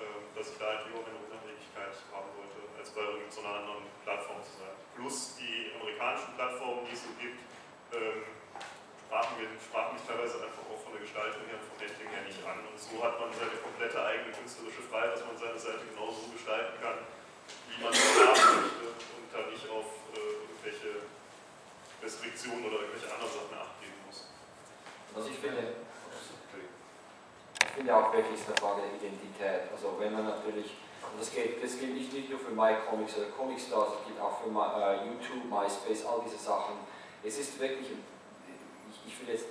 [0.00, 4.40] ähm, dass ich da halt lieber meine Unabhängigkeit haben wollte, als bei irgendeiner anderen Plattform
[4.40, 4.74] zu sein.
[4.96, 7.40] Plus die amerikanischen Plattformen, die es so gibt,
[7.92, 8.24] ähm,
[9.06, 12.26] sprachen, wir, sprachen mich teilweise einfach auch von der Gestaltung her und vom Handling her
[12.26, 12.58] nicht an.
[12.66, 16.74] Und so hat man seine komplette eigene künstlerische Freiheit, dass man seine Seite genauso gestalten
[16.82, 17.06] kann,
[17.70, 21.06] wie man es haben möchte und da nicht auf äh, irgendwelche
[22.02, 24.26] Restriktionen oder irgendwelche anderen Sachen achten muss.
[25.14, 25.86] Also ich finde,
[27.62, 29.70] ich finde auch wirklich eine Frage der Identität.
[29.70, 30.74] Also wenn man natürlich,
[31.06, 34.50] und das gilt, das gilt nicht, nur für MyComics oder Comicstars, es gilt auch für
[34.50, 36.82] My, äh, YouTube, MySpace, all diese Sachen.
[37.22, 37.94] Es ist wirklich,
[39.06, 39.46] ich, will jetzt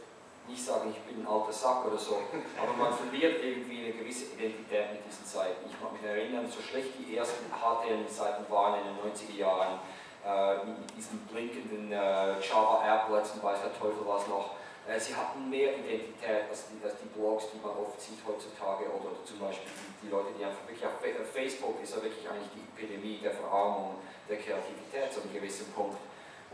[0.47, 2.22] nicht sagen, ich bin ein alter Sack oder so,
[2.62, 5.66] aber man verliert irgendwie eine gewisse Identität mit diesen Seiten.
[5.66, 9.80] Ich mag mich erinnern, so schlecht die ersten HTML-Seiten waren in den 90er Jahren,
[10.26, 14.56] äh, mit diesen blinkenden äh, Java-Applets und weiß der Teufel was noch.
[14.88, 18.86] Äh, sie hatten mehr Identität als die, als die, Blogs, die man oft sieht heutzutage,
[18.86, 21.01] oder zum Beispiel die, die Leute, die einfach wirklich auf
[21.34, 23.97] Facebook ist ja wirklich eigentlich die Epidemie der Verarmung
[24.30, 25.97] der Kreativität zu einem gewissen Punkt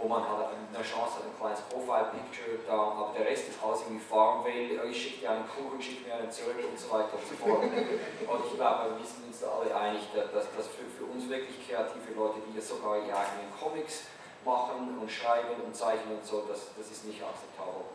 [0.02, 3.86] wo man halt eine Chance hat, ein kleines Profile-Picture da, aber der Rest ist alles
[3.86, 7.26] irgendwie Farmville, ich schicke dir einen Kuchen, schicke mir einen zurück und so weiter und
[7.30, 7.64] so fort.
[7.70, 11.62] und ich glaube, wir sind uns da alle einig, dass, dass für, für uns wirklich
[11.62, 14.10] kreative Leute, die ja sogar ihre eigenen Comics
[14.42, 17.94] machen und schreiben und zeichnen und so, das, das ist nicht akzeptabel.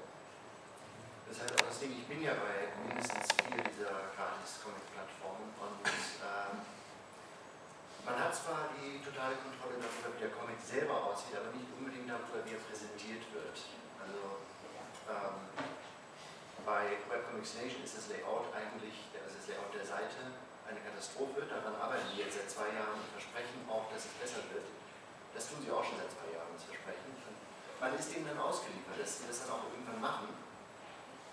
[1.26, 5.82] Das ist halt auch das Ding, ich bin ja bei mindestens vier dieser Gratis-Comic-Plattformen und
[5.90, 6.62] ähm,
[8.06, 12.06] man hat zwar die totale Kontrolle darüber, wie der Comic selber aussieht, aber nicht unbedingt
[12.06, 13.58] darüber, wie er präsentiert wird.
[13.98, 14.46] Also
[15.10, 15.36] ähm,
[16.62, 20.38] bei Webcomics Nation ist das Layout eigentlich, also das Layout der Seite,
[20.70, 21.50] eine Katastrophe.
[21.50, 24.70] Daran arbeiten die jetzt seit zwei Jahren und versprechen auch, dass es besser wird.
[25.34, 27.10] Das tun sie auch schon seit zwei Jahren, das Versprechen.
[27.82, 30.32] Man ist denen dann ausgeliefert, dass sie das dann auch irgendwann machen,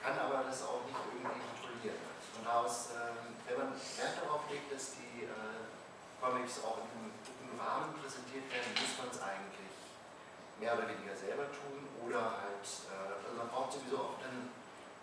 [0.02, 2.02] kann aber das auch nicht irgendwie kontrollieren.
[2.36, 5.73] Von da aus, ähm, wenn man Wert darauf legt, dass die äh,
[6.24, 9.76] Comics auch in einem guten Rahmen präsentiert werden, muss man es eigentlich
[10.56, 14.48] mehr oder weniger selber tun oder halt, äh, also man braucht sowieso auch dann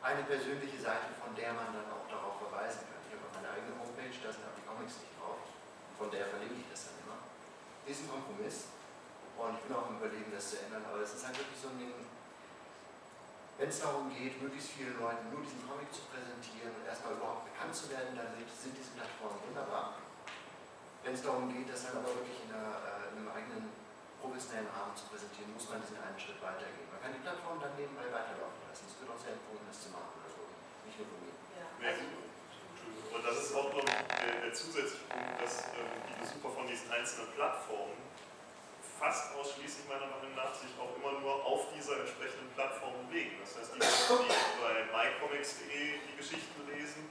[0.01, 3.05] eine persönliche Seite, von der man dann auch darauf verweisen kann.
[3.05, 5.45] Ich habe meine eigene Homepage, da sind auch die Comics nicht drauf,
[6.01, 7.21] von der verlinke ich das dann immer.
[7.85, 8.73] Ist ein Kompromiss
[9.37, 11.69] und ich bin auch im Überlegen, das zu ändern, aber es ist halt wirklich so
[11.69, 11.93] ein Ding,
[13.61, 17.45] wenn es darum geht, möglichst vielen Leuten nur diesen Comic zu präsentieren und erstmal überhaupt
[17.45, 20.01] bekannt zu werden, dann sind diese Plattformen wunderbar.
[21.03, 23.65] Wenn es darum geht, das dann aber wirklich in, einer, äh, in, einem eigenen
[24.21, 26.93] professionellen Rahmen zu präsentieren, muss man diesen einen Schritt weitergehen.
[26.93, 28.85] Man kann die Plattform dann nebenbei weiterlaufen lassen.
[28.85, 30.21] Es wird auch sehr empfohlen, das zu machen.
[30.21, 30.45] Also
[30.85, 31.33] nicht nur von mir.
[31.57, 36.51] Ja, also, und das ist auch, ich, der, der zusätzliche Punkt, dass ähm, die Besucher
[36.53, 37.97] von diesen einzelnen Plattformen
[39.01, 43.41] fast ausschließlich meiner Meinung nach sich auch immer nur auf dieser entsprechenden Plattform bewegen.
[43.41, 47.09] Das heißt, die die bei mycomics.de die Geschichten lesen,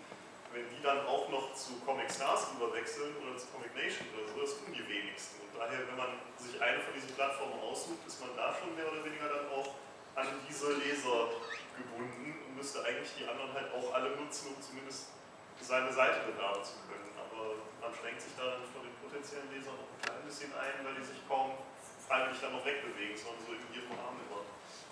[0.54, 4.42] wenn die dann auch noch zu Comic Stars überwechseln oder zu Comic Nation oder so,
[4.42, 5.42] das tun die wenigsten.
[5.46, 8.90] Und daher, wenn man sich eine von diesen Plattformen aussucht, ist man da schon mehr
[8.90, 9.78] oder weniger dann auch
[10.16, 11.38] an diese Leser
[11.78, 15.14] gebunden und müsste eigentlich die anderen halt auch alle nutzen, um zumindest
[15.62, 17.14] seine Seite bewerben zu können.
[17.20, 20.82] Aber man schränkt sich da dann von den potenziellen Lesern noch ein klein bisschen ein,
[20.84, 21.62] weil die sich kaum
[22.08, 24.42] freiwillig dann noch wegbewegen, sondern so in ihrem Rahmen immer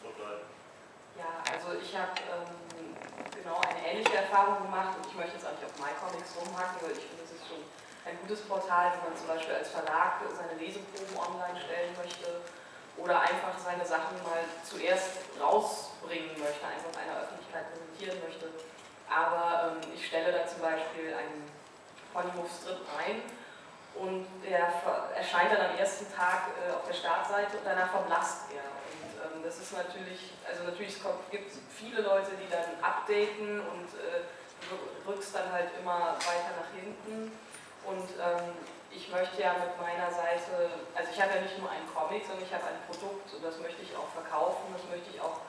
[0.06, 0.57] verbleiben.
[1.18, 2.94] Ja, also ich habe ähm,
[3.34, 6.94] genau eine ähnliche Erfahrung gemacht und ich möchte jetzt auch nicht auf MyComics rumhaken, weil
[6.94, 7.66] ich finde, es ist schon
[8.06, 12.46] ein gutes Portal, wenn man zum Beispiel als Verlag seine Leseproben online stellen möchte
[12.98, 18.54] oder einfach seine Sachen mal zuerst rausbringen möchte, einfach einer Öffentlichkeit präsentieren möchte.
[19.10, 21.50] Aber ähm, ich stelle da zum Beispiel einen
[22.14, 23.26] Polymorph-Strip ein
[23.98, 24.70] und der
[25.16, 28.77] erscheint dann am ersten Tag äh, auf der Startseite und danach verblasst er.
[29.48, 34.28] Das ist natürlich, also natürlich es gibt viele Leute, die dann updaten und äh,
[35.08, 37.32] rückst dann halt immer weiter nach hinten.
[37.88, 38.52] Und ähm,
[38.92, 42.44] ich möchte ja mit meiner Seite, also ich habe ja nicht nur einen Comic, sondern
[42.44, 45.40] ich habe ein Produkt und das möchte ich auch verkaufen, das möchte ich auch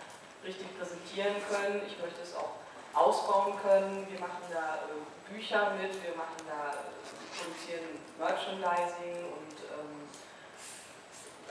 [0.46, 2.54] richtig präsentieren können, ich möchte es auch
[2.94, 4.06] ausbauen können.
[4.06, 6.86] Wir machen da äh, Bücher mit, wir machen da, äh,
[7.34, 9.26] produzieren Merchandising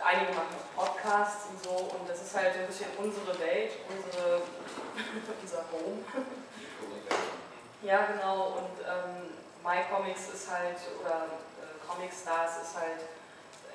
[0.03, 3.71] einige machen auch Podcasts und so und das ist halt so ein bisschen unsere Welt,
[3.87, 4.41] unsere,
[5.41, 6.03] unser Home.
[7.81, 11.27] Ja, genau, und ähm, My Comics ist halt, oder
[11.61, 13.05] äh, Comic Stars ist halt,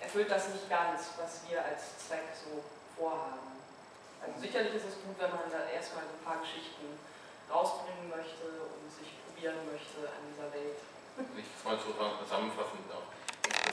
[0.01, 2.63] erfüllt das nicht ganz, was wir als Zweck so
[2.99, 3.53] vorhaben.
[4.23, 6.99] Also sicherlich ist es gut, wenn man da erstmal ein paar Geschichten
[7.51, 10.79] rausbringen möchte und sich probieren möchte an dieser Welt.
[11.37, 13.07] Ich mal so zusammenfassen darf.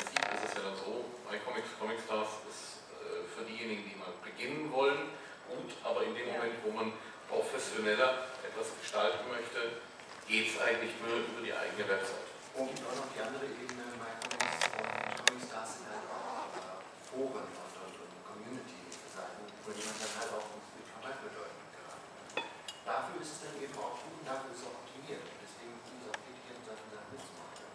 [0.09, 3.93] Prinzip ist es ja dann so, My Comics, Comic Stars ist äh, für diejenigen, die
[3.93, 5.13] mal beginnen wollen,
[5.45, 6.41] gut, aber in dem Ja.
[6.41, 6.93] Moment, wo man
[7.29, 9.85] professioneller etwas gestalten möchte,
[10.25, 12.25] geht es eigentlich nur über die eigene Website.
[12.57, 14.89] Und auch noch die andere Ebene, MyComics und
[15.21, 20.31] Comic Stars sind halt auch äh, Foren und, und, und Community-Seiten, wo jemand dann halt
[20.33, 22.49] auch mit Kontakt mit Leuten geraten kann.
[22.81, 25.21] Dafür ist es dann eben auch gut und dafür ist es auch optimiert.
[25.21, 27.69] Und deswegen ich es auch wichtig, an solchen Sachen mitzumachen.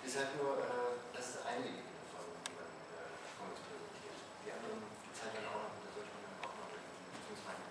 [0.00, 4.18] Ist halt nur, äh, das ist eine Ebene von, wie man äh, Comics präsentiert.
[4.42, 6.66] Die anderen gibt es halt dann auch noch, und da sollte man dann auch noch
[6.74, 7.62] beziehungsweise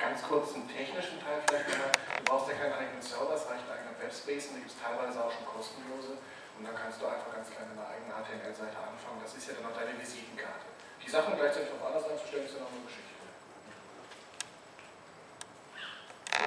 [0.00, 1.94] Ganz kurz einen technischen Teil vielleicht nochmal.
[1.94, 4.78] Du brauchst ja keinen eigenen Server, es reicht ein eigener Webspace und da gibt es
[4.82, 6.18] teilweise auch schon kostenlose.
[6.58, 9.22] Und dann kannst du einfach ganz klein eine eigene HTML-Seite anfangen.
[9.22, 10.66] Das ist ja dann auch deine Visitenkarte.
[10.98, 13.14] Die Sachen gleichzeitig auf anders einzustellen, ist ja noch eine Geschichte.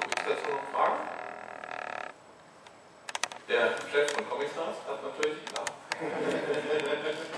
[0.04, 1.00] Gibt es dazu noch Fragen?
[3.48, 5.64] Der Chef von Comic Stars hat natürlich, klar.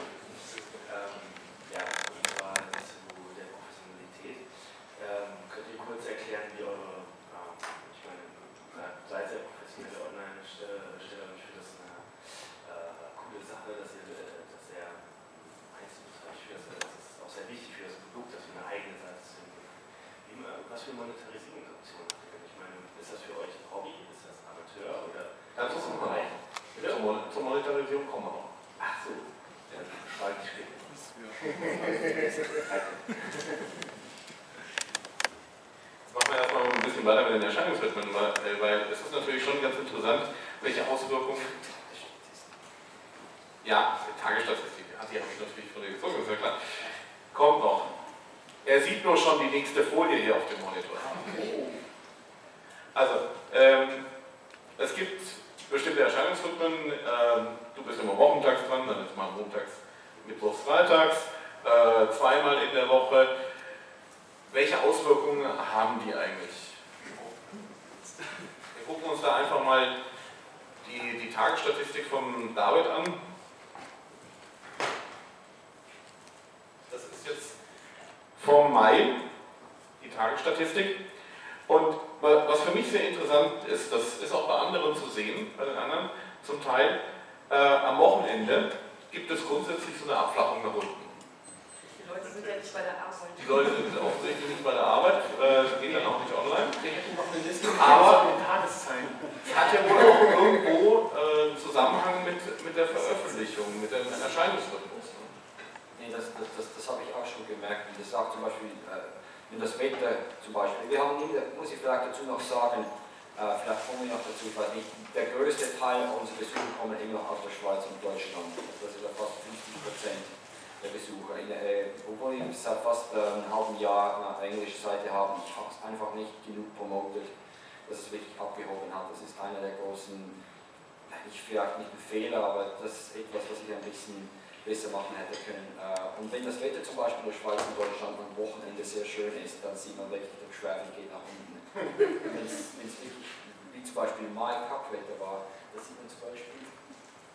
[143.90, 146.62] zum Beispiel im Mai Kackwetter war, da sieht man zum Beispiel,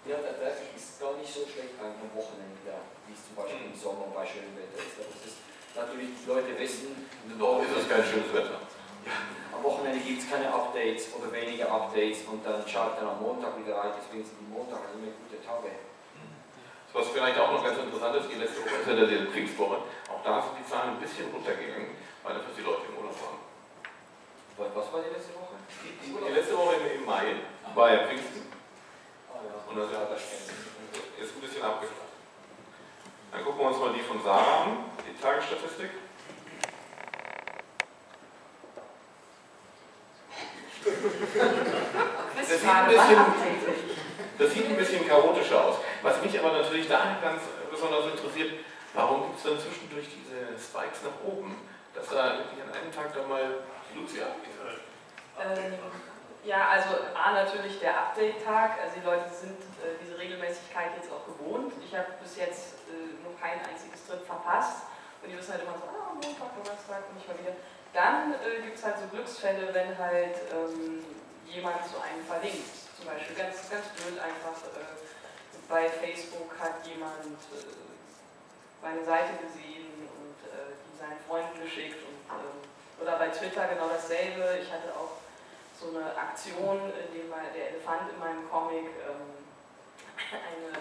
[0.07, 3.35] ja, der Traffic ist gar nicht so schlecht am am Wochenende, ja, wie es zum
[3.35, 4.95] Beispiel im Sommer bei schönem Wetter ist.
[4.95, 5.43] Aber das ist
[5.75, 6.95] natürlich, die Leute wissen,
[7.35, 8.63] Doch ist es kein schönes Wetter.
[9.51, 13.59] am Wochenende gibt es keine Updates oder weniger Updates und dann schaut dann am Montag
[13.59, 15.75] wieder rein, deswegen sind die Montage immer gute Tage.
[16.95, 19.83] Was vielleicht auch noch ganz interessant ist, die letzte Woche ist ja die Pfingstwoche.
[20.07, 21.91] Auch da sind die Zahlen ein bisschen runtergegangen,
[22.23, 22.94] weil dafür die Leute im.
[24.57, 25.55] Was war die letzte Woche?
[25.83, 27.35] Die, die, die letzte Woche im, Mai
[27.73, 28.43] war ja Pfingsten
[29.29, 32.01] Ah ja, Und das- ja, das ist ein bisschen abgeflacht.
[33.31, 35.89] Dann gucken wir uns mal die von Sarah an, die Tagesstatistik.
[42.35, 43.95] Quizfrage, sieht ein bisschen-?
[44.37, 45.75] Das sieht ein bisschen chaotischer aus.
[46.01, 47.41] Was mich aber natürlich da ganz
[47.71, 48.53] besonders interessiert,
[48.93, 51.55] warum gibt es dann zwischendurch diese Spikes nach oben?
[51.93, 53.63] Dass da wirklich an einem Tag dann mal
[53.95, 54.27] Lucia.
[55.39, 55.73] Ähm,
[56.43, 61.25] ja, also A natürlich der Update-Tag, also die Leute sind äh, diese Regelmäßigkeit jetzt auch
[61.25, 61.73] gewohnt.
[61.83, 64.85] Ich habe bis jetzt äh, noch kein einziges Trip verpasst
[65.21, 67.57] und die wissen halt immer so, ah, Montag, Donnerstag und ich mal wieder.
[67.93, 71.03] Dann äh, gibt es halt so Glücksfälle, wenn halt ähm,
[71.47, 72.69] jemand zu einem verlinkt.
[72.95, 74.95] Zum Beispiel ganz, ganz blöd einfach, äh,
[75.67, 77.73] bei Facebook hat jemand äh,
[78.81, 82.64] meine Seite gesehen und äh, die seinen Freunden geschickt und, ähm,
[83.01, 84.59] oder bei Twitter genau dasselbe.
[84.61, 85.21] Ich hatte auch
[85.79, 89.35] so eine Aktion, in dem der Elefant in meinem Comic ähm,
[90.31, 90.71] eine,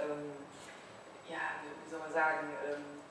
[0.00, 0.32] ähm,
[1.28, 3.02] ja, wie soll man sagen, ähm,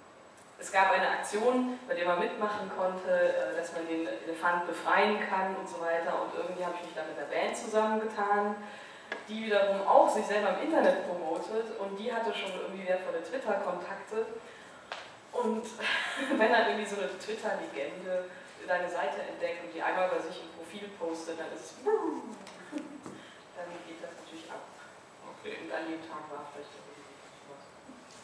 [0.62, 5.18] es gab eine Aktion, bei der man mitmachen konnte, äh, dass man den Elefant befreien
[5.28, 6.22] kann und so weiter.
[6.22, 8.56] Und irgendwie habe ich mich da mit der Band zusammengetan,
[9.28, 14.26] die wiederum auch sich selber im Internet promotet und die hatte schon irgendwie wertvolle Twitter-Kontakte.
[15.32, 15.63] Und
[16.38, 18.25] wenn dann irgendwie so eine Twitter-Legende
[18.67, 21.84] deine Seite entdeckt und die einmal bei sich im Profil postet, dann ist es.
[23.51, 24.63] Dann geht das natürlich ab.
[25.38, 25.61] Okay.
[25.61, 27.13] Und an dem Tag war vielleicht irgendwie
[27.51, 27.61] was.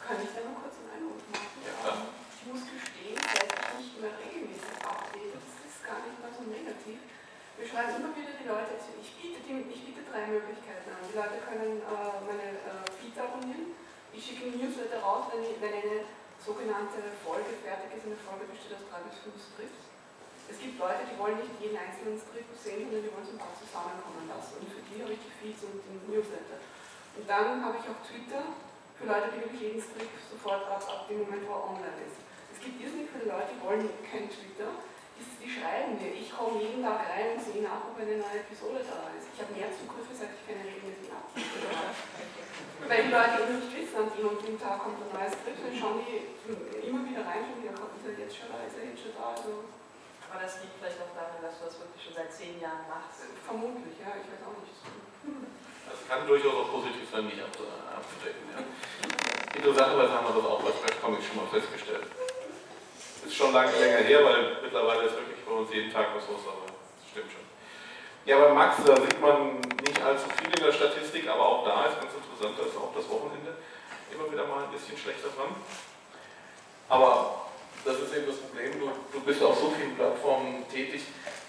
[0.02, 1.62] Kann ich da noch kurz einen Einwurf machen?
[1.62, 2.10] Ja, klar.
[2.10, 6.42] Ich muss gestehen, seit ich nicht mehr regelmäßig update, das ist gar nicht mal so
[6.48, 6.98] negativ.
[7.54, 8.98] Wir schreiben immer wieder die Leute zu.
[8.98, 11.02] Ich biete, die, ich biete drei Möglichkeiten an.
[11.06, 13.78] Die Leute können äh, meine äh, Feeds abonnieren.
[14.10, 16.08] Ich schicke Newsletter raus, wenn, wenn eine
[16.48, 18.08] sogenannte Folge fertig ist.
[18.08, 19.84] Eine Folge besteht aus drei bis fünf Strips.
[20.48, 23.52] Es gibt Leute, die wollen nicht jeden einzelnen Strip sehen, sondern die wollen es paar
[23.52, 24.64] zusammenkommen lassen.
[24.64, 26.56] Und für die habe ich die Feeds und den Newsletter.
[27.20, 28.56] Und dann habe ich auch Twitter
[28.96, 32.16] für Leute, die wirklich jeden Strip sofort ab, ab dem Moment, wo er online ist.
[32.48, 34.72] Es gibt irrsinnig viele Leute, die wollen kein Twitter.
[35.20, 38.80] Die schreiben mir, ich komme jeden Tag rein und sehe nach, ob eine neue Episode
[38.86, 39.28] da ist.
[39.34, 41.92] Ich habe mehr Zugriffe, seit ich keine regelmäßigen Abschnitte habe.
[42.86, 45.58] Weil die Leute eben nicht wissen, an dem und dem Tag kommt ein neues Strip,
[45.58, 46.22] dann schauen die
[46.86, 49.34] immer wieder rein, schon wieder kommt er jetzt schon da, ist er jetzt schon da.
[49.34, 49.66] Also
[50.30, 53.26] Aber das liegt vielleicht auch daran, dass du das wirklich schon seit zehn Jahren machst.
[53.44, 54.78] vermutlich, ja, ich weiß auch nicht.
[55.88, 58.44] Das kann durchaus auch positiv sein, nicht abzu- abzudecken.
[58.54, 58.60] Ja.
[59.56, 62.06] Interessanterweise haben wir das auch bei Webcomics schon mal festgestellt.
[63.26, 66.44] Ist schon lange länger her, weil mittlerweile ist wirklich bei uns jeden Tag was los,
[66.46, 67.44] aber das stimmt schon.
[68.24, 71.86] Ja, bei Max, da sieht man nicht allzu viel in der Statistik, aber auch da
[71.88, 73.56] ist ganz interessant, da ist auch das Wochenende
[74.12, 75.54] immer wieder mal ein bisschen schlechter dran.
[76.88, 77.48] Aber
[77.84, 81.02] das ist eben das Problem, du, du bist auf so vielen Plattformen tätig.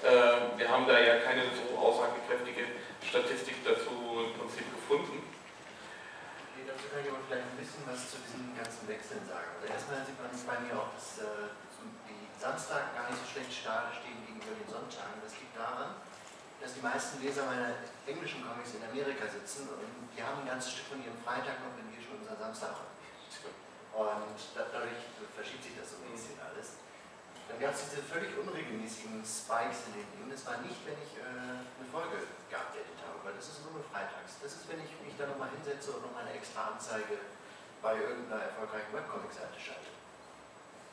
[0.04, 2.64] Äh, wir haben da ja keine so aussagekräftige
[3.04, 3.92] Statistik dazu
[4.24, 5.24] im Prinzip gefunden.
[5.24, 9.48] Okay, dazu kann ich aber vielleicht ein bisschen was zu diesen ganzen Wechseln sagen.
[9.60, 11.56] Also erstmal sieht man bei mir auch, dass äh,
[12.08, 15.20] die Samstag gar nicht so schlecht stehen gegenüber den Sonntagen.
[15.24, 16.00] Das liegt daran,
[16.60, 17.72] dass die meisten Leser meiner
[18.05, 19.80] englischen Comics in Amerika sitzen und
[20.12, 22.89] die haben ein ganzes Stück von ihrem Freitag noch, wenn wir schon unseren Samstag haben.
[23.99, 26.80] Und da, dadurch verschiebt sich das so ein bisschen alles.
[27.49, 30.30] Dann gab es diese völlig unregelmäßigen Spikes in den Dingen.
[30.30, 34.38] Das war nicht, wenn ich äh, eine Folge geupdatet habe, weil das ist nur freitags.
[34.39, 37.18] Das ist, wenn ich mich da nochmal hinsetze und nochmal eine extra Anzeige
[37.82, 39.89] bei irgendeiner erfolgreichen Webcomic-Seite schalte.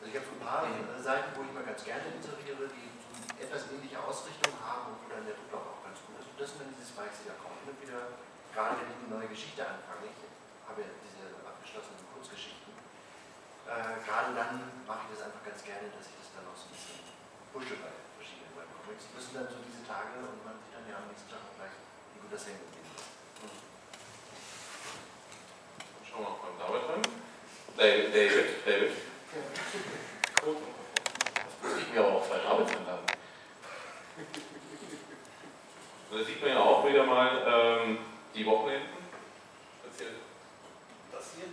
[0.01, 2.96] Also ich habe so ein paar äh, Seiten, wo ich mal ganz gerne inseriere, die
[3.41, 6.29] etwas ähnliche Ausrichtung haben und wo dann der Rücklauf auch ganz gut ist.
[6.33, 7.57] Und das sind dann diese Spikes, die da kommen.
[7.65, 8.01] Immer wieder,
[8.53, 10.21] gerade wenn ich eine neue Geschichte anfange, ich
[10.67, 12.73] habe ja diese abgeschlossenen Kurzgeschichten,
[13.67, 14.53] äh, gerade dann
[14.87, 17.03] mache ich das einfach ganz gerne, dass ich das dann noch so ein bisschen
[17.51, 19.11] pushe bei verschiedenen Webcomics.
[19.11, 21.57] Das sind dann so diese Tage und man sieht dann ja am nächsten Tag auch
[21.59, 21.75] gleich,
[22.15, 22.63] wie gut das ist.
[26.07, 27.03] Schauen wir mal David rein.
[27.77, 28.93] David, David, David.
[30.43, 30.76] Gut.
[31.67, 33.07] Das ich mir aber auch zwei Davids einladen.
[36.11, 37.99] Da sieht man ja auch wieder mal ähm,
[38.35, 39.03] die Wochenenden.
[39.85, 40.15] Erzähl.
[41.11, 41.51] Das hier?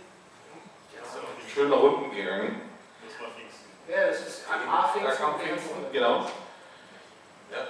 [1.52, 2.70] Schön nach unten gegangen.
[3.04, 3.70] Das war Pfingsten.
[3.88, 5.10] Ja, das ist am A-Pfingsten.
[5.10, 6.30] Da kam Pfingsten, genau.
[7.50, 7.62] Ja.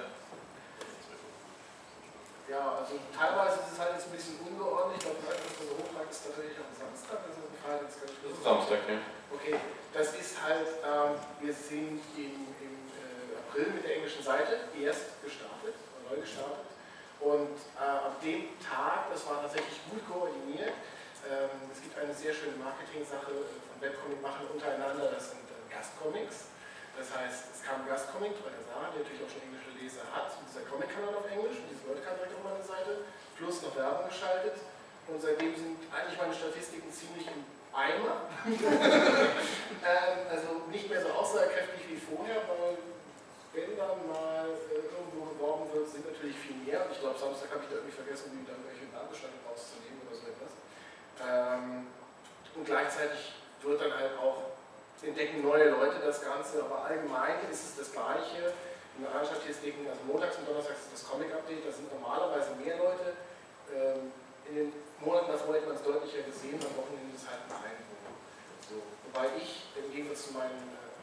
[2.49, 4.97] Ja, also teilweise ist es halt jetzt ein bisschen ungeordnet.
[4.99, 8.81] Ich glaube, der öfters Hochlag ist tatsächlich am Samstag, also ist ganz Das ist Samstag,
[8.89, 8.99] ja.
[9.33, 9.57] Okay,
[9.93, 15.23] das ist halt, ähm, wir sind im, im äh, April mit der englischen Seite erst
[15.25, 15.75] gestartet,
[16.09, 16.69] neu gestartet.
[17.21, 20.77] Und äh, ab dem Tag, das war tatsächlich gut koordiniert.
[21.25, 26.53] Ähm, es gibt eine sehr schöne Marketing-Sache äh, von Webcomic-Machern untereinander, das sind äh, Gastcomics.
[26.95, 30.37] Das heißt, es kam ein Gastcomic der Sarah, natürlich auch schon englische Leser hat.
[30.37, 33.75] Und dieser Comic-Kanal auf Englisch und diese Leute kamen direkt auf meine Seite, plus noch
[33.75, 34.61] Werbung geschaltet.
[35.09, 38.31] Und seitdem sind eigentlich meine Statistiken ziemlich im Eimer.
[38.47, 42.79] ähm, also nicht mehr so aussagekräftig wie vorher, weil
[43.55, 46.87] wenn dann mal äh, irgendwo geworben wird, sind natürlich viel mehr.
[46.91, 50.25] Ich glaube, Samstag habe ich da irgendwie vergessen, die dann welche Datenbestände rauszunehmen oder so
[50.27, 50.53] etwas.
[51.22, 51.87] Ähm,
[52.55, 54.55] und gleichzeitig wird dann halt auch,
[55.05, 58.57] entdecken neue Leute das Ganze, aber allgemein ist es das Gleiche.
[58.97, 62.79] In den anderen Statistiken, also montags und donnerstags ist das Comic-Update, da sind normalerweise mehr
[62.79, 63.12] Leute.
[63.68, 64.12] Ähm,
[64.49, 64.72] in den
[65.05, 67.77] Monaten davor hätte man es deutlicher gesehen, am Wochenende ist halt ein
[68.65, 68.81] so.
[69.05, 70.97] Wobei ich im Gegensatz zu meinen äh,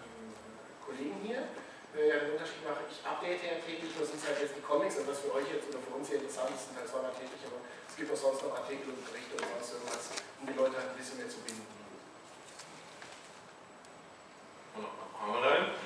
[0.81, 1.45] Kollegen hier
[1.93, 4.65] äh, ja den Unterschied mache, ich update ja täglich, nur sind es halt jetzt die
[4.65, 7.13] Comics und das für euch jetzt oder für uns hier interessant ist, sind halt zweimal
[7.13, 10.03] täglich, aber es gibt auch sonst noch Artikel und Berichte oder sonst irgendwas,
[10.41, 11.69] um die Leute halt ein bisschen mehr zu binden.
[15.21, 15.77] Online.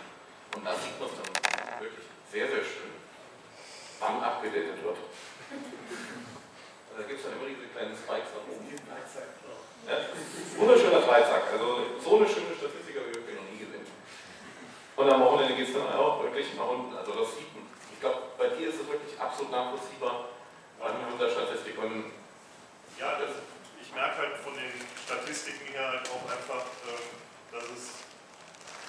[0.56, 2.96] Und da sieht man es dann wirklich sehr, sehr schön,
[4.00, 4.96] wann abgedatet wird.
[6.96, 8.72] Da gibt es dann immer diese kleinen Spikes nach oben.
[10.58, 11.44] Wunderschöner Dreizack.
[11.52, 13.86] Also so eine schöne Statistik habe ich wirklich noch nie gesehen.
[14.96, 16.96] Und am Wochenende geht es dann auch wirklich nach unten.
[16.96, 17.68] Also das sieht man.
[17.92, 20.30] Ich glaube, bei dir ist es wirklich absolut nachvollziehbar,
[20.80, 21.78] an unserer Statistik.
[21.78, 22.12] Und
[22.98, 23.44] ja, das,
[23.82, 27.12] ich merke halt von den Statistiken her halt auch einfach, ähm,
[27.52, 28.08] dass es,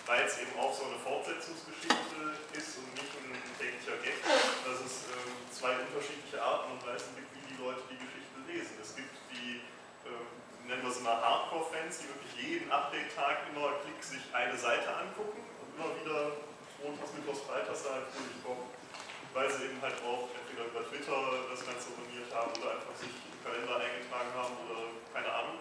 [0.07, 5.11] weil es eben auch so eine Fortsetzungsgeschichte ist und nicht ein täglicher Gag, dass es
[5.11, 8.74] ähm, zwei unterschiedliche Arten und Weisen gibt, wie die Leute die Geschichte lesen.
[8.82, 9.62] Es gibt die,
[10.07, 10.26] ähm,
[10.66, 15.42] nennen wir es mal Hardcore-Fans, die wirklich jeden Update-Tag immer klick sich eine Seite angucken
[15.62, 16.36] und immer wieder
[16.82, 18.70] montags, mittwochs, freitags da halt durchkommen,
[19.34, 21.18] weil sie eben halt auch entweder über Twitter
[21.50, 25.59] das Ganze abonniert haben oder einfach sich im Kalender eingetragen haben oder keine Ahnung.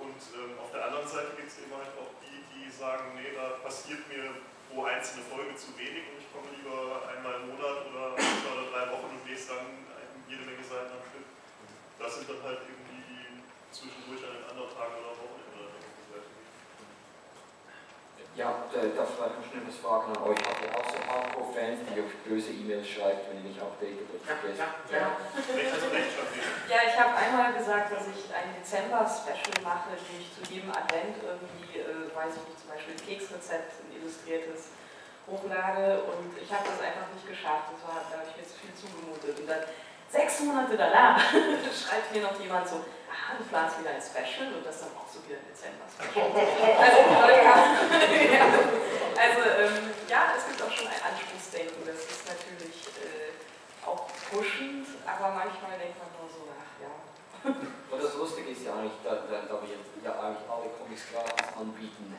[0.00, 3.36] Und ähm, auf der anderen Seite gibt es eben halt auch die, die sagen, nee,
[3.36, 4.32] da passiert mir
[4.72, 8.66] pro einzelne Folge zu wenig und ich komme lieber einmal im Monat oder zwei oder
[8.72, 9.66] drei Wochen und lese dann
[10.30, 11.26] jede Menge Seiten am Stück.
[12.00, 15.74] Das sind dann halt eben die, die zwischendurch an den anderen Tagen oder Wochenende dann
[15.74, 16.48] auf die Seite gehen.
[18.38, 20.40] Ja, da darf vielleicht noch schnell was fragen an euch.
[20.40, 23.60] Habt ihr auch so Hardcore-Fans, die euch böse E-Mails schreibt, wenn ihr nicht
[26.68, 26.78] Ja.
[26.86, 31.18] Ich habe einmal gesagt, dass ich ein Dezember-Special mache, in dem ich zu jedem Advent
[31.20, 34.72] irgendwie, äh, weiß ich nicht, zum Beispiel ein Keksrezept, ein illustriertes
[35.30, 37.70] hochlade und ich habe das einfach nicht geschafft.
[37.70, 39.38] Das war, da habe ich mir zu viel zugemutet.
[39.38, 39.62] Und dann
[40.10, 41.22] sechs Monate danach
[41.70, 45.06] schreibt mir noch jemand so, ah, du planst wieder ein Special und das dann auch
[45.06, 46.26] so wieder ein Dezember-Special.
[46.34, 46.98] Also,
[48.34, 48.44] ja,
[49.20, 52.59] also ähm, ja, es gibt auch schon ein Anspruchsdenken, das ist natürlich
[54.30, 56.90] pushend, aber manchmal denkt man nur so, ach ja.
[57.50, 61.50] Und das Lustige ist ja eigentlich, da, da, da wir ja eigentlich alle Comics gratis
[61.58, 62.14] anbieten,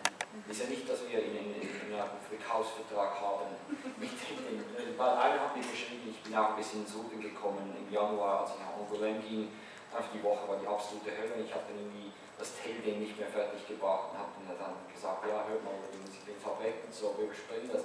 [0.47, 3.55] ist ja nicht, dass wir in, in, in einem Verkaufsvertrag haben.
[3.95, 4.59] Mit dem,
[4.97, 8.43] weil einer hat mir geschrieben, ich bin auch ein bisschen ins Rudern gekommen im Januar,
[8.43, 9.47] als ich nach Angoulême ging.
[9.91, 11.43] Einfach die Woche war die absolute Hölle.
[11.43, 15.45] Ich habe dann irgendwie das Tailgame nicht mehr fertig gebracht und habe dann gesagt, ja,
[15.47, 17.83] hört mal, ich bin weg und so, wir überspringen das.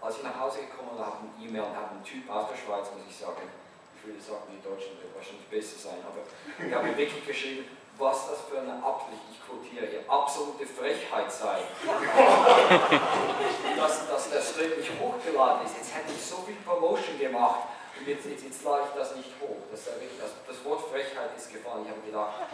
[0.00, 2.48] Als ich nach Hause gekommen bin, habe ich eine E-Mail und habe einen Typ aus
[2.52, 3.48] der Schweiz, muss ich sagen,
[4.06, 7.66] ich würde sagen, die Deutschen wird wahrscheinlich besser sein, aber ich habe wirklich geschrieben,
[7.98, 11.58] was das für eine Absicht, ich quotiere hier, absolute Frechheit sei.
[13.74, 15.74] dass, dass der Stream nicht hochgeladen ist.
[15.74, 17.66] Jetzt hätte ich so viel Promotion gemacht
[17.98, 19.58] und jetzt, jetzt, jetzt lade ich das nicht hoch.
[19.72, 21.82] Das, das, das Wort Frechheit ist gefallen.
[21.82, 22.46] Ich habe gedacht,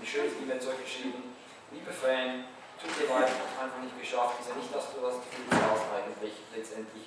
[0.00, 1.22] ein schönes E-Mail zurückgeschrieben,
[1.70, 2.50] liebe Fan,
[2.82, 4.40] tut dir leid, ich habe einfach nicht geschafft.
[4.40, 6.34] Ist ja nicht, dass du das Gefühl hast eigentlich.
[6.50, 7.06] Letztendlich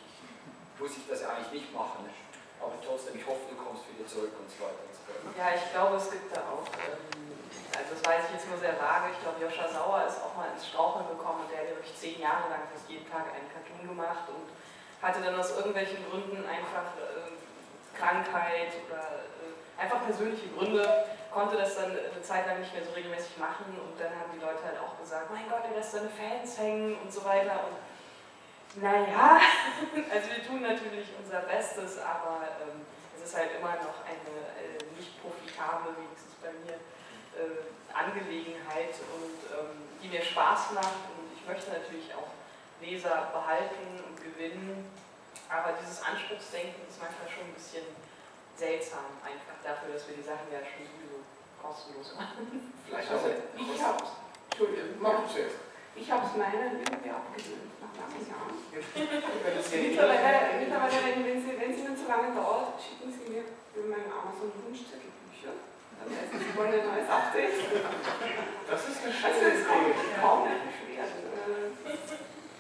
[0.80, 2.08] muss ich das ja eigentlich nicht machen.
[2.60, 5.20] Aber trotzdem, ich hoffe, du kommst wieder zurück und so weiter und so fort.
[5.40, 7.40] Ja, ich glaube, es gibt da auch, ähm,
[7.72, 10.52] also das weiß ich jetzt nur sehr vage, ich glaube, Joscha Sauer ist auch mal
[10.52, 13.88] ins Straucheln gekommen und der hat wirklich zehn Jahre lang fast jeden Tag einen Cartoon
[13.88, 14.52] gemacht und
[15.00, 17.32] hatte dann aus irgendwelchen Gründen einfach äh,
[17.96, 20.84] Krankheit oder äh, einfach persönliche Gründe,
[21.32, 24.44] konnte das dann eine Zeit lang nicht mehr so regelmäßig machen und dann haben die
[24.44, 27.80] Leute halt auch gesagt, mein Gott, er lässt seine Fans hängen und so weiter und
[28.76, 29.40] naja,
[30.14, 32.86] also wir tun natürlich unser Bestes, aber ähm,
[33.18, 36.78] es ist halt immer noch eine äh, nicht profitable, wenigstens bei mir,
[37.38, 42.30] äh, Angelegenheit und ähm, die mir Spaß macht und ich möchte natürlich auch
[42.82, 44.86] Leser behalten und gewinnen,
[45.50, 47.84] aber dieses Anspruchsdenken ist manchmal schon ein bisschen
[48.56, 51.26] seltsam, einfach dafür, dass wir die Sachen ja schon sowieso
[51.62, 52.72] kostenlos machen.
[52.86, 53.74] Vielleicht Also, auch.
[53.76, 54.10] ich hab's,
[54.52, 55.56] Entschuldigung, mach du zuerst.
[55.96, 58.56] Ich hab's meinen irgendwie abgewöhnt, nach langen Jahren.
[59.60, 63.44] Es Mittlerweile, mittlerweile wenn, wenn, sie, wenn es Ihnen zu lange dauert, schicken Sie mir
[63.76, 65.54] über meinen Amazon-Wunschzettel Bücher.
[66.00, 67.60] Dann heißt es, Sie wollen ein neues Update.
[67.60, 70.00] Das ist eine Also schöne es kann Idee.
[70.00, 71.12] mich kaum mehr beschweren.
[71.28, 71.76] Äh,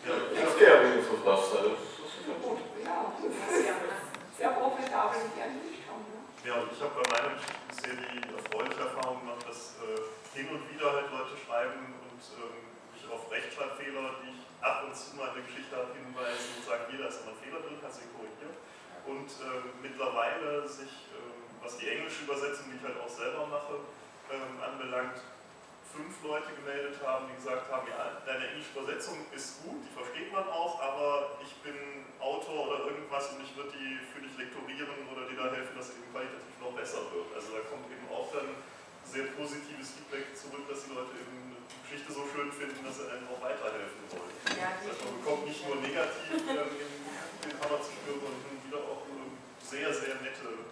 [0.03, 0.13] Ja,
[0.43, 1.41] das wäre wenigstens was.
[1.55, 2.59] Also, das ist ja gut.
[2.83, 6.03] Ja, das sehr profitabel und gerne durchschauen.
[6.11, 6.19] Ne?
[6.43, 10.03] Ja, und ich habe bei meiner Geschichte sehr die erfreuliche Erfahrung gemacht, dass äh,
[10.35, 12.68] hin und wieder halt Leute schreiben und ähm,
[13.11, 16.99] auf Rechtschreibfehler, die ich ab und zu mal eine Geschichte habe hinweisen und sagen, hier,
[16.99, 18.55] da ist aber ein Fehler drin, kannst du ihn korrigieren.
[19.07, 21.19] Und äh, mittlerweile sich, äh,
[21.63, 23.81] was die englische Übersetzung, die ich halt auch selber mache,
[24.29, 25.17] ähm, anbelangt,
[25.89, 30.29] fünf Leute gemeldet haben, die gesagt haben, ja, deine englische Übersetzung ist gut, die versteht
[30.31, 35.09] man auch, aber ich bin Autor oder irgendwas und ich würde die für dich lektorieren
[35.09, 37.33] oder dir da helfen, dass es eben qualitativ noch besser wird.
[37.33, 38.53] Also da kommt eben auch dann
[39.01, 41.48] sehr positives Feedback zurück, dass die Leute eben
[41.89, 44.29] Geschichte so schön finden, dass sie einem auch weiterhelfen wollen.
[44.53, 48.77] Ja, das heißt, man bekommt nicht nur negativ ähm, den Hammer zu spüren, sondern wieder
[48.85, 49.01] auch
[49.57, 50.69] sehr, sehr nette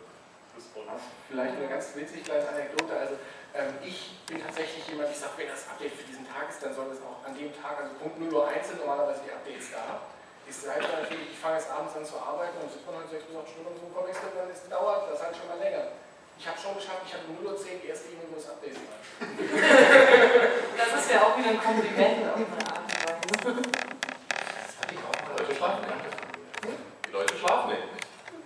[0.54, 1.10] Response.
[1.26, 2.94] Vielleicht eine ganz witzig kleine Anekdote.
[2.94, 3.18] Also
[3.58, 6.78] ähm, ich bin tatsächlich jemand, ich sage, wenn das Update für diesen Tag ist, dann
[6.78, 9.74] soll es auch an dem Tag, also Punkt 0 Uhr 1 sind normalerweise die Updates
[9.74, 10.06] da.
[10.46, 13.26] Ist halt natürlich, ich fange jetzt abends an zu arbeiten und sitzt man halt 6
[13.26, 15.98] bis 8 Stunden und so Comics drin, dann ist, dauert das halt schon mal länger.
[16.40, 18.78] Ich habe schon geschafft, ich habe 0 Uhr 10 die erste E-Mail, wo das Update
[18.78, 19.02] war.
[20.78, 23.62] Das ist ja auch wieder ein Kompliment auf eine Art und Weise.
[24.88, 26.14] Die Leute schlafen nicht.
[27.06, 27.88] Die Leute schlafen nicht.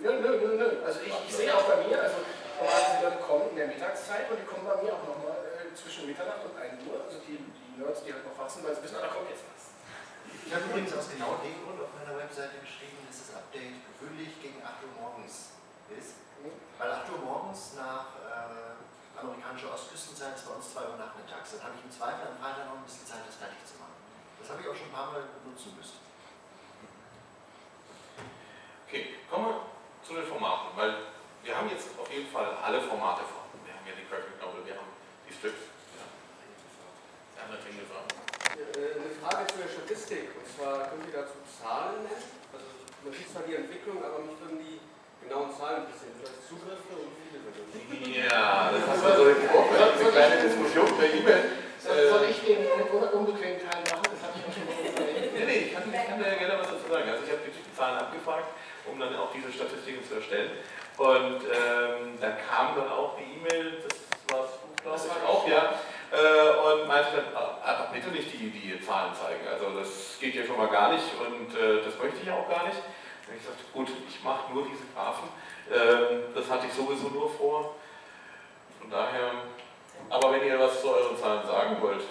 [0.00, 0.68] Nö, nö, nö, nö.
[0.82, 2.16] Also ich, ich sehe auch bei mir, also
[2.56, 5.70] normalerweise die Leute kommen in der Mittagszeit und die kommen bei mir auch nochmal äh,
[5.76, 6.96] zwischen Mitternacht und 1 Uhr.
[7.04, 9.28] Also die, die Nerds, die halt noch wach sind, weil sie wissen, ah, da kommt
[9.28, 9.76] jetzt was.
[10.48, 14.32] Ich habe übrigens aus genau dem Grund auf meiner Webseite geschrieben, dass das Update gewöhnlich
[14.40, 15.52] gegen 8 Uhr morgens
[15.92, 16.31] ist.
[16.78, 18.74] Weil 8 Uhr morgens nach äh,
[19.18, 21.54] amerikanischer Ostküstenzeit ist bei uns 2 Uhr nachmittags.
[21.54, 23.94] Dann habe ich im Zweifel am Freitag noch ein bisschen Zeit, das fertig zu machen.
[24.42, 26.02] Das habe ich auch schon ein paar Mal benutzen müssen.
[28.88, 29.58] Okay, kommen wir
[30.02, 31.14] zu den Formaten, weil
[31.46, 33.46] wir haben jetzt auf jeden Fall alle Formate vor.
[33.64, 34.90] Wir haben ja die Graphic Novel, wir haben
[35.24, 35.70] die Strips.
[35.96, 36.04] Ja.
[37.38, 38.10] Der andere Dinge sagen.
[38.52, 42.26] Äh, Eine Frage zur Statistik, und zwar können Sie dazu Zahlen nennen?
[42.52, 42.66] Also
[43.06, 44.76] man sieht zwar die Entwicklung, aber mich würden die
[45.24, 46.14] genauen Zahlen interessieren.
[46.18, 48.30] Vielleicht Zugriffe und wie viele das?
[48.30, 51.44] Ja, das hast du so im Vorfeld, eine kleine Diskussion per E-Mail.
[51.82, 54.06] Soll ich den unbequemen Teil machen?
[54.06, 55.34] Das habe ich auch schon mal überlegt.
[55.34, 57.10] Nee, nee, ich kann, ich kann da ja gerne was dazu sagen.
[57.10, 58.48] Also ich habe die Zahlen abgefragt,
[58.86, 60.62] um dann auch diese Statistiken zu erstellen.
[60.96, 63.98] Und ähm, dann kam dann auch die E-Mail, das
[64.30, 65.74] warst du, glaube ich, auch, ja.
[66.12, 69.48] Äh, und meinte dann, aber bitte nicht die, die Zahlen zeigen.
[69.48, 72.48] Also das geht ja schon mal gar nicht und äh, das möchte ich ja auch
[72.48, 72.78] gar nicht.
[73.28, 75.28] Und ich sagte, gut, ich mache nur diese Graphen.
[75.70, 77.76] Ähm, das hatte ich sowieso nur vor.
[78.80, 79.46] Von daher,
[80.10, 82.02] aber wenn ihr was zu euren Zahlen sagen wollt.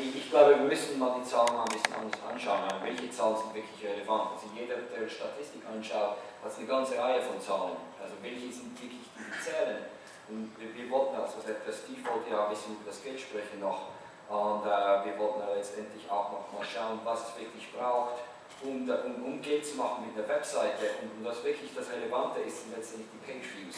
[0.00, 2.68] Ich glaube, wir müssen mal die Zahlen mal ein bisschen anders anschauen.
[2.82, 4.32] Welche Zahlen sind wirklich relevant?
[4.32, 7.76] Also jeder, der Statistik anschaut, hat eine ganze Reihe von Zahlen.
[8.00, 9.84] Also welche sind wirklich die zählen?
[10.28, 13.92] Und wir, wollten, also der Steve wollte ja ein bisschen über das Geld sprechen noch.
[14.28, 18.24] Und äh, wir wollten letztendlich auch noch mal schauen, was es wirklich braucht,
[18.62, 21.02] um, um, um Geld zu machen mit einer Webseite.
[21.02, 23.76] Und, und was wirklich das Relevante ist, sind letztendlich die Page Views.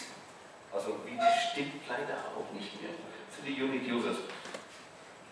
[0.72, 2.92] Also wie das stimmt leider auch nicht mehr.
[2.92, 4.28] Das sind die Unique Users.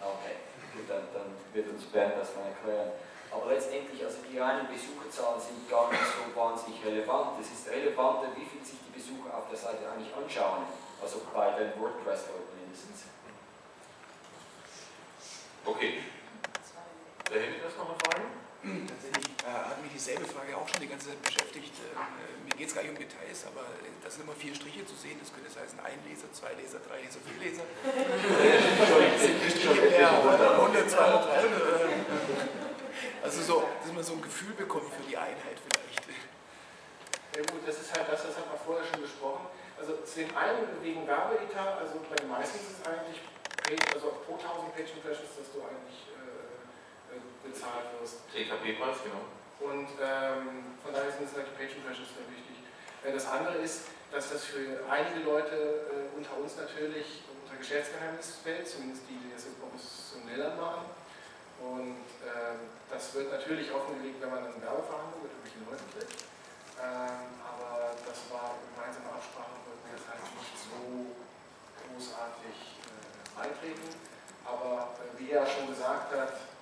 [0.01, 0.37] Okay,
[0.73, 2.93] gut, dann, dann wird uns Bernd das mal erklären.
[3.31, 7.41] Aber letztendlich, also die reinen Besucherzahlen sind gar nicht so wahnsinnig relevant.
[7.41, 10.65] Es ist relevanter, wie viel sich die Besucher auf der Seite eigentlich anschauen.
[11.03, 13.11] Also bei den WordPress-Leuten mindestens.
[15.65, 15.99] Okay.
[17.33, 18.44] Der Henning, hast noch eine Frage?
[18.65, 21.75] Tatsächlich äh, hat mich dieselbe Frage auch schon die ganze Zeit beschäftigt.
[21.85, 24.85] Äh, mir geht es gar nicht um Details, aber äh, da sind immer vier Striche
[24.89, 25.21] zu sehen.
[25.21, 27.65] Das könnte heißen ein Leser, zwei Leser, drei Leser, vier Leser.
[29.21, 32.65] sind die Striche mehr 100, 200, 300?
[33.25, 36.05] Also so, dass man so ein Gefühl bekommt für die Einheit vielleicht.
[37.35, 39.51] Ja gut, das ist halt das, das hat man vorher schon besprochen.
[39.75, 43.19] Also zu dem einen wegen Werbeetat, also bei den meisten ist es eigentlich
[43.93, 46.14] also pro 1000 Page Impressions, dass du eigentlich äh,
[47.45, 48.25] bezahlt wirst.
[48.33, 49.29] TKP-Preis, genau.
[49.61, 52.57] Und ähm, von daher sind es halt die Page Impressions sehr wichtig.
[53.05, 58.67] Das andere ist, dass das für einige Leute äh, unter uns natürlich unter Geschäftsgeheimnis fällt,
[58.69, 60.89] zumindest die, die das jetzt professioneller machen.
[61.61, 66.27] Und ähm, das wird natürlich offengelegt, wenn man eine Werbeverhandlung mit irgendwelchen Leuten trifft.
[66.81, 70.81] Ähm, aber das war gemeinsame Absprache, wollten wir jetzt halt nicht so
[71.79, 73.89] großartig äh, beitreten.
[74.45, 76.54] Aber äh, wie er schon gesagt hat,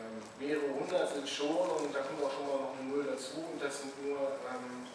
[0.00, 3.44] äh, mehrere hundert sind schon und da kommt auch schon mal noch eine Null dazu
[3.52, 4.18] und das sind nur
[4.48, 4.88] ähm,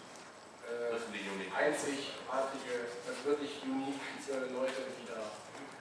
[0.65, 1.53] das sind die unique.
[1.53, 5.22] einzigartige, das wirklich unique äh, Leute, die da.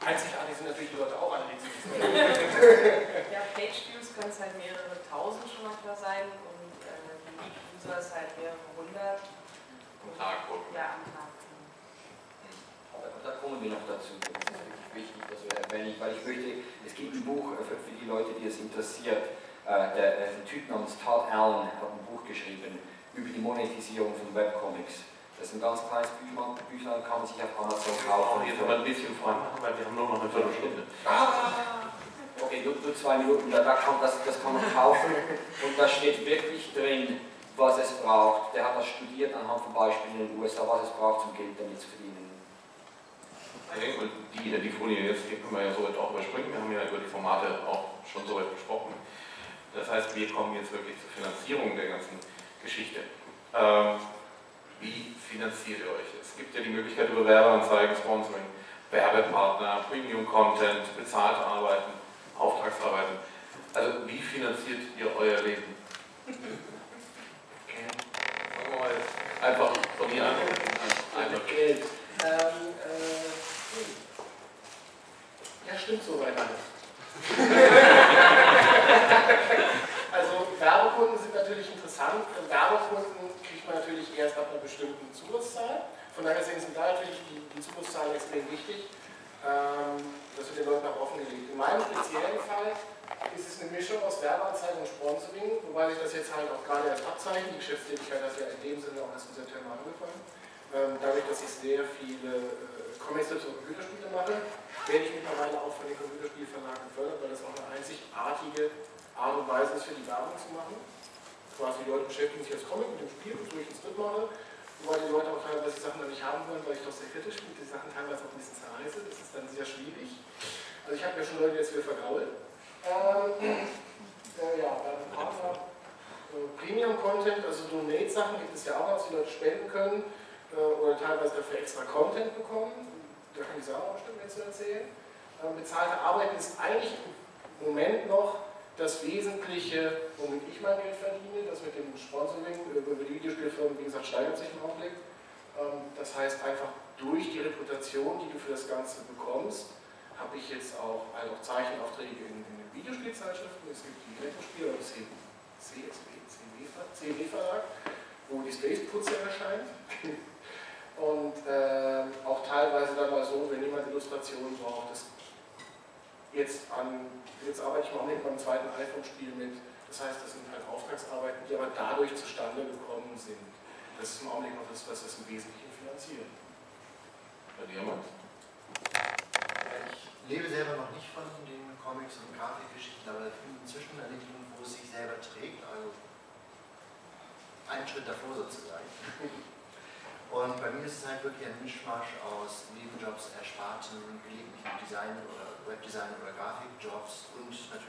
[0.05, 1.72] Einzigartig sind natürlich die Leute auch alle, die sich
[3.32, 7.96] Ja, Page Views können es halt mehrere tausend schon manchmal sein und äh, Unique User
[7.98, 9.24] ist halt mehrere hundert.
[9.24, 10.44] Am Tag,
[10.76, 11.32] Ja, am Tag.
[12.92, 14.12] Aber da kommen wir noch dazu.
[14.94, 18.06] Wichtig, dass wir erwähnen, weil ich möchte, es gibt ein Buch äh, für, für die
[18.06, 19.34] Leute, die es interessiert.
[19.66, 22.78] Äh, der, äh, ein Typ namens Todd Allen hat ein Buch geschrieben
[23.14, 25.10] über die Monetisierung von Webcomics.
[25.34, 28.38] Das ist ein ganz kleines Büchlein, Büchlein kann man sich auf Amazon kaufen.
[28.38, 30.86] Oh, jetzt aber ein bisschen voranmachen, weil wir haben nur noch eine Viertelstunde.
[31.02, 31.90] Ah!
[32.38, 35.74] Okay, okay, nur, nur zwei Minuten, da, da kann, das, das kann man kaufen und
[35.74, 37.18] da steht wirklich drin,
[37.56, 38.54] was es braucht.
[38.54, 41.58] Der hat das studiert anhand von Beispielen in den USA, was es braucht, um Geld
[41.58, 42.23] damit zu verdienen.
[43.74, 46.52] Und die, die Folie jetzt, die können wir ja soweit auch überspringen.
[46.52, 48.94] Wir haben ja über die Formate auch schon soweit gesprochen.
[49.74, 52.18] Das heißt, wir kommen jetzt wirklich zur Finanzierung der ganzen
[52.62, 53.01] Geschichte.
[53.52, 53.98] Ähm,
[54.80, 56.10] wie finanziert ihr euch?
[56.20, 58.46] Es gibt ja die Möglichkeit über Werbeanzeigen, Sponsoring,
[58.90, 61.92] Werbepartner, Premium Content, bezahlte Arbeiten,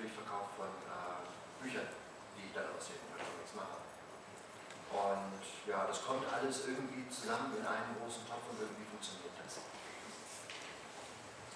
[0.06, 1.26] natürlich Verkauf von äh,
[1.57, 1.90] Büchern,
[2.38, 3.82] die ich dann aus den Comics mache.
[4.94, 9.65] Und ja, das kommt alles irgendwie zusammen in einen großen Topf und irgendwie funktioniert das.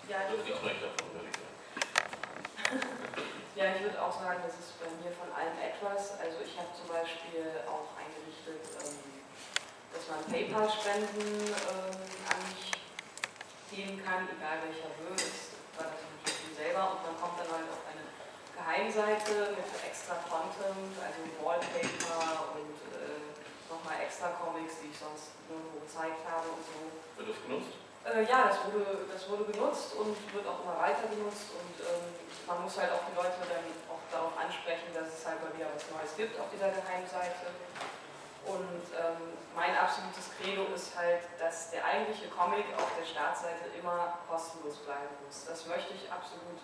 [0.10, 0.82] Ja, Das ich liegt würde
[3.56, 6.18] ja, ich würde auch sagen, das ist bei mir von allem etwas.
[6.18, 8.98] Also ich habe zum Beispiel auch eingerichtet, ähm,
[9.94, 12.02] dass man PayPal-Spenden ähm,
[12.34, 12.72] an mich
[13.70, 17.68] geben kann, egal welcher Höhe ist, war das natürlich selber und man kommt dann halt
[17.72, 18.09] auf eine
[18.60, 23.24] Geheimseite mit extra Content, also Wallpaper und äh,
[23.72, 26.78] nochmal extra Comics, die ich sonst nirgendwo gezeigt habe und so.
[27.16, 27.74] Wird das genutzt?
[28.04, 32.04] Äh, ja, das wurde, das wurde genutzt und wird auch immer weiter genutzt und ähm,
[32.48, 35.72] man muss halt auch die Leute dann auch darauf ansprechen, dass es halt mal wieder
[35.72, 37.56] was Neues gibt auf dieser Geheimseite.
[38.48, 44.20] Und ähm, mein absolutes Credo ist halt, dass der eigentliche Comic auf der Startseite immer
[44.28, 45.46] kostenlos bleiben muss.
[45.46, 46.58] Das möchte ich absolut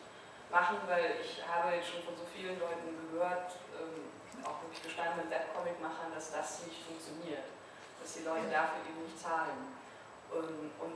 [0.56, 4.08] machen, weil ich habe jetzt schon von so vielen Leuten gehört, ähm,
[4.48, 7.52] auch wirklich gestandenen Webcomic-Machern, dass das nicht funktioniert,
[8.00, 9.76] dass die Leute dafür eben nicht zahlen.
[10.32, 10.96] Ähm, und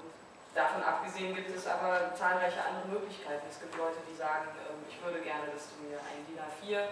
[0.56, 3.44] davon abgesehen gibt es aber zahlreiche andere Möglichkeiten.
[3.52, 6.88] Es gibt Leute, die sagen, ähm, ich würde gerne, dass du mir ein DIN A4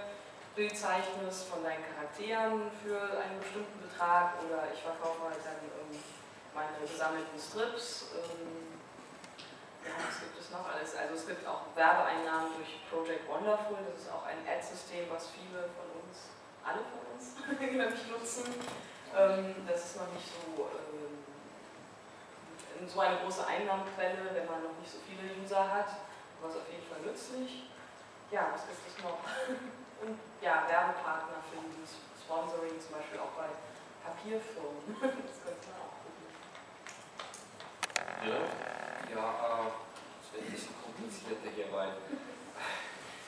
[0.52, 5.96] Bild zeichnest von deinen Charakteren für einen bestimmten Betrag oder ich verkaufe halt dann ähm,
[6.52, 8.12] meine gesammelten Strips.
[8.12, 8.67] Ähm,
[9.96, 10.96] was gibt es noch alles?
[10.96, 15.70] Also es gibt auch Werbeeinnahmen durch Project Wonderful, das ist auch ein Ad-System, was viele
[15.76, 18.46] von uns, alle von uns, glaube ich, nutzen.
[19.16, 21.24] Ähm, das ist noch nicht so, ähm,
[22.88, 25.90] so eine große Einnahmenquelle, wenn man noch nicht so viele User hat,
[26.40, 27.72] aber es ist auf jeden Fall nützlich.
[28.30, 29.24] Ja, was gibt es noch?
[30.04, 33.50] Und ja, Werbepartner für dieses Sponsoring, zum Beispiel auch bei
[34.04, 34.84] Papierfirmen.
[35.02, 36.28] Das könnte man auch gucken.
[38.28, 38.77] Ja.
[39.08, 39.72] Ja, äh,
[40.20, 41.96] das wird ein bisschen komplizierter hier, weil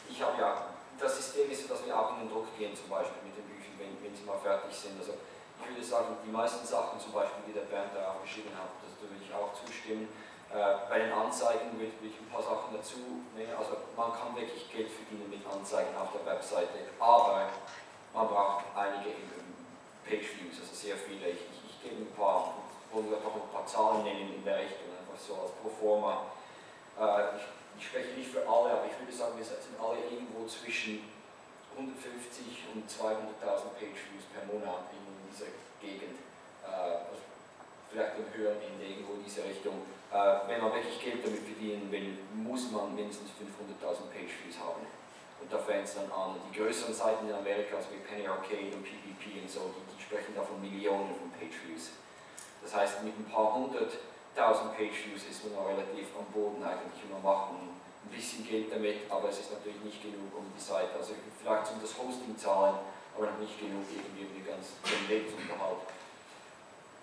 [0.10, 3.24] ich habe ja, das System ist, dass wir auch in den Druck gehen, zum Beispiel
[3.24, 5.00] mit den Büchern, wenn, wenn sie mal fertig sind.
[5.00, 8.52] Also ich würde sagen, die meisten Sachen, zum Beispiel, die der Bernd da auch geschrieben
[8.60, 10.12] hat, das da würde ich auch zustimmen.
[10.52, 13.56] Äh, bei den Anzeigen will, will ich ein paar Sachen dazu nehmen.
[13.56, 17.48] Also man kann wirklich Geld verdienen mit Anzeigen auf der Webseite, aber
[18.12, 19.16] man braucht einige
[20.04, 21.32] Page-Views, also sehr viele.
[21.32, 24.99] Ich, ich, ich gebe ein paar, wollte doch ein paar Zahlen nennen in der Richtung,
[25.20, 26.32] so als Proforma.
[27.00, 27.46] Äh, ich,
[27.78, 31.04] ich, spreche nicht für alle, aber ich würde sagen, wir sind alle irgendwo zwischen
[31.76, 36.20] 150 und 200.000 Page-Views per Monat in dieser Gegend.
[36.64, 37.22] Äh, also
[37.92, 39.84] vielleicht im höheren Ende irgendwo in diese Richtung.
[40.12, 44.84] Äh, wenn man wirklich Geld damit verdienen will, muss man mindestens 500.000 Page-Views haben.
[45.40, 46.36] Und da fängt es dann an.
[46.52, 50.04] Die größeren Seiten in Amerika, also wie Penny Arcade und PPP und so, die, die
[50.04, 51.96] sprechen da von Millionen von Page-Views.
[52.62, 53.94] Das heißt, mit ein paar hundert
[54.40, 57.76] 1000-Page-News ist man relativ am Boden eigentlich immer machen.
[58.08, 61.68] ein bisschen Geld damit, aber es ist natürlich nicht genug, um die Seite, also vielleicht
[61.76, 62.80] um das Hosting zahlen,
[63.14, 64.80] aber noch nicht genug, irgendwie um den ganzen
[65.12, 65.84] Lebensunterhalt.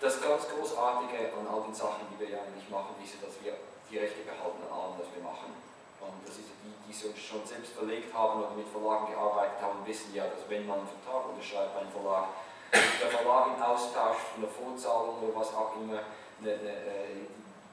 [0.00, 3.56] Das ganz Großartige an all den Sachen, die wir ja eigentlich machen, ist, dass wir
[3.88, 5.56] die Rechte behalten an allem, was wir machen.
[6.00, 9.56] Und das ist die, die es uns schon selbst verlegt haben oder mit Verlagen gearbeitet
[9.62, 12.28] haben, wissen ja, dass wenn man einen Vertrag unterschreibt, bei einem Verlag,
[12.72, 16.04] der Verlag in Austausch von der Vorzahlung oder was auch immer,
[16.40, 17.26] eine, eine, äh,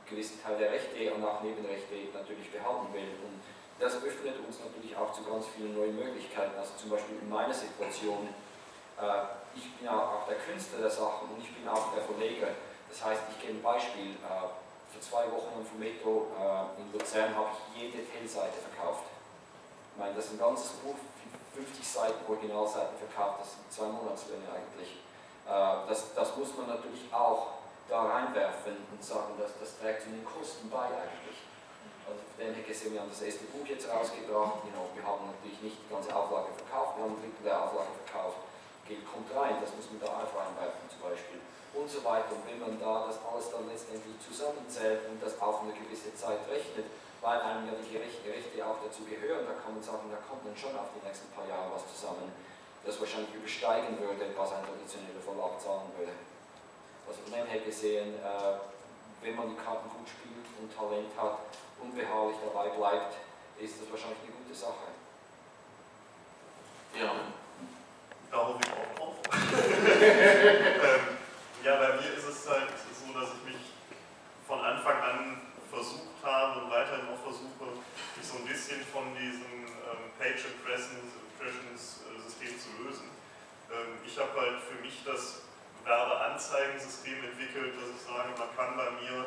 [0.10, 3.11] gewissen Teil der Rechte und auch Nebenrechte natürlich behalten will.
[3.23, 3.41] Und
[3.80, 6.57] das öffnet uns natürlich auch zu ganz vielen neuen Möglichkeiten.
[6.57, 8.30] Also zum Beispiel in meiner Situation,
[8.99, 12.48] äh, ich bin auch der Künstler der Sachen und ich bin auch der Verleger.
[12.90, 14.18] Das heißt, ich gebe ein Beispiel.
[14.22, 14.48] Äh,
[14.94, 19.06] vor zwei Wochen am Fumetto äh, in Luzern habe ich jede Tellseite verkauft.
[19.94, 20.95] Ich meine, das ist ein ganzes Buch,
[21.56, 25.02] 50 Seiten, Originalseiten verkauft, das sind zwei Monatslöhne eigentlich.
[25.49, 30.10] Äh, das, das muss man natürlich auch da reinwerfen und sagen, dass das trägt zu
[30.10, 31.44] den Kosten bei eigentlich.
[32.04, 35.32] Also von dem her gesehen, wir haben das erste Buch jetzt rausgebracht, know, wir haben
[35.32, 38.44] natürlich nicht die ganze Auflage verkauft, wir haben ein Drittel der Auflage verkauft,
[38.84, 41.40] Geld kommt rein, das muss man da auch reinwerfen zum Beispiel
[41.74, 42.36] und so weiter.
[42.36, 46.44] Und wenn man da das alles dann letztendlich zusammenzählt und das auf eine gewisse Zeit
[46.52, 46.86] rechnet,
[47.24, 50.56] weil einem ja die Rechte auch dazu gehören, da kann man sagen, da kommt dann
[50.60, 52.28] schon auf die nächsten paar Jahre was zusammen,
[52.84, 56.12] das wahrscheinlich übersteigen würde, was ein traditioneller Verlag zahlen würde.
[57.14, 58.57] Also von dem her gesehen, äh,
[59.22, 61.41] wenn man die Karten gut spielt und Talent hat,
[61.80, 63.18] unbeharrlich dabei bleibt,
[63.61, 64.90] ist das wahrscheinlich eine gute Sache.
[66.98, 67.14] Ja.
[68.31, 69.14] Da hoffe ich auch drauf.
[69.53, 71.06] ähm,
[71.64, 73.61] ja, bei mir ist es halt so, dass ich mich
[74.48, 77.77] von Anfang an versucht habe und weiterhin auch versuche,
[78.18, 83.06] mich so ein bisschen von diesem ähm, Page Impressions-System zu lösen.
[83.69, 85.44] Ähm, ich habe halt für mich das
[85.86, 89.26] Werbeanzeigensystem entwickelt, dass ich sage, man kann bei mir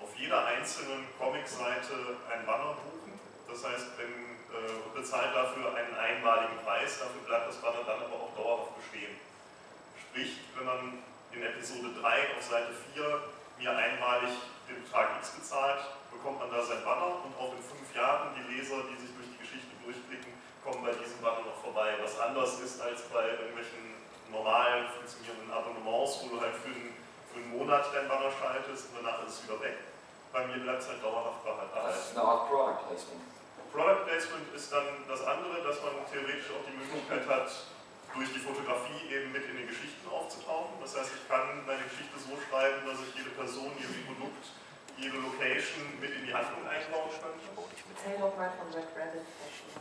[0.00, 3.18] auf jeder einzelnen Comic-Seite ein Banner buchen.
[3.46, 8.14] Das heißt, wenn, äh, bezahlt dafür einen einmaligen Preis, dafür bleibt das Banner dann aber
[8.14, 9.16] auch dauerhaft bestehen.
[9.98, 11.02] Sprich, wenn man
[11.32, 13.02] in Episode 3 auf Seite 4
[13.58, 14.30] mir einmalig
[14.68, 15.80] den Betrag X bezahlt,
[16.10, 19.28] bekommt man da sein Banner und auch in fünf Jahren die Leser, die sich durch
[19.32, 20.32] die Geschichte durchblicken,
[20.62, 21.96] kommen bei diesem Banner noch vorbei.
[22.02, 23.91] Was anders ist als bei irgendwelchen
[24.32, 26.96] normal funktionierenden Abonnements, wo du halt für einen,
[27.28, 29.76] für einen Monat dein Banner schaltest und danach ist es wieder weg.
[30.32, 31.76] Bei mir bleibt es halt dauerhaft behalten.
[31.76, 33.20] Das ist eine Art Product Placement.
[33.68, 37.48] Product Placement ist dann das andere, dass man theoretisch auch die Möglichkeit hat,
[38.12, 40.76] durch die Fotografie eben mit in den Geschichten aufzutauchen.
[40.80, 44.52] Das heißt, ich kann meine Geschichte so schreiben, dass ich jede Person, jedes Produkt,
[45.02, 47.42] jede Location mit in die Handlung einbauen könnte.
[47.42, 49.26] Erzähl doch mal von Red Rabbit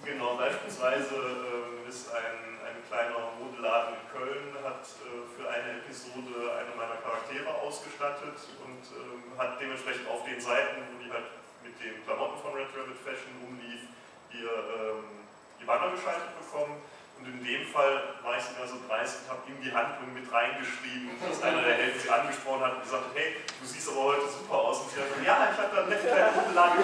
[0.02, 6.58] Genau, beispielsweise äh, ist ein, ein kleiner Modelladen in Köln, hat äh, für eine Episode
[6.58, 8.34] eine meiner Charaktere ausgestattet
[8.66, 11.30] und äh, hat dementsprechend auf den Seiten, wo die halt
[11.62, 13.86] mit den Klamotten von Red Rabbit Fashion umlief,
[14.34, 15.22] hier ähm,
[15.62, 16.82] die Banner geschaltet bekommen.
[17.22, 20.26] Und in dem Fall war ich sogar so dreist und habe in die Handlung mit
[20.26, 24.10] reingeschrieben, dass einer der Helden sie angesprochen hat und gesagt hat, hey, du siehst aber
[24.10, 24.82] heute super aus.
[24.82, 26.82] Und sie hat gesagt, ja, ich habe da eine kleine Modelage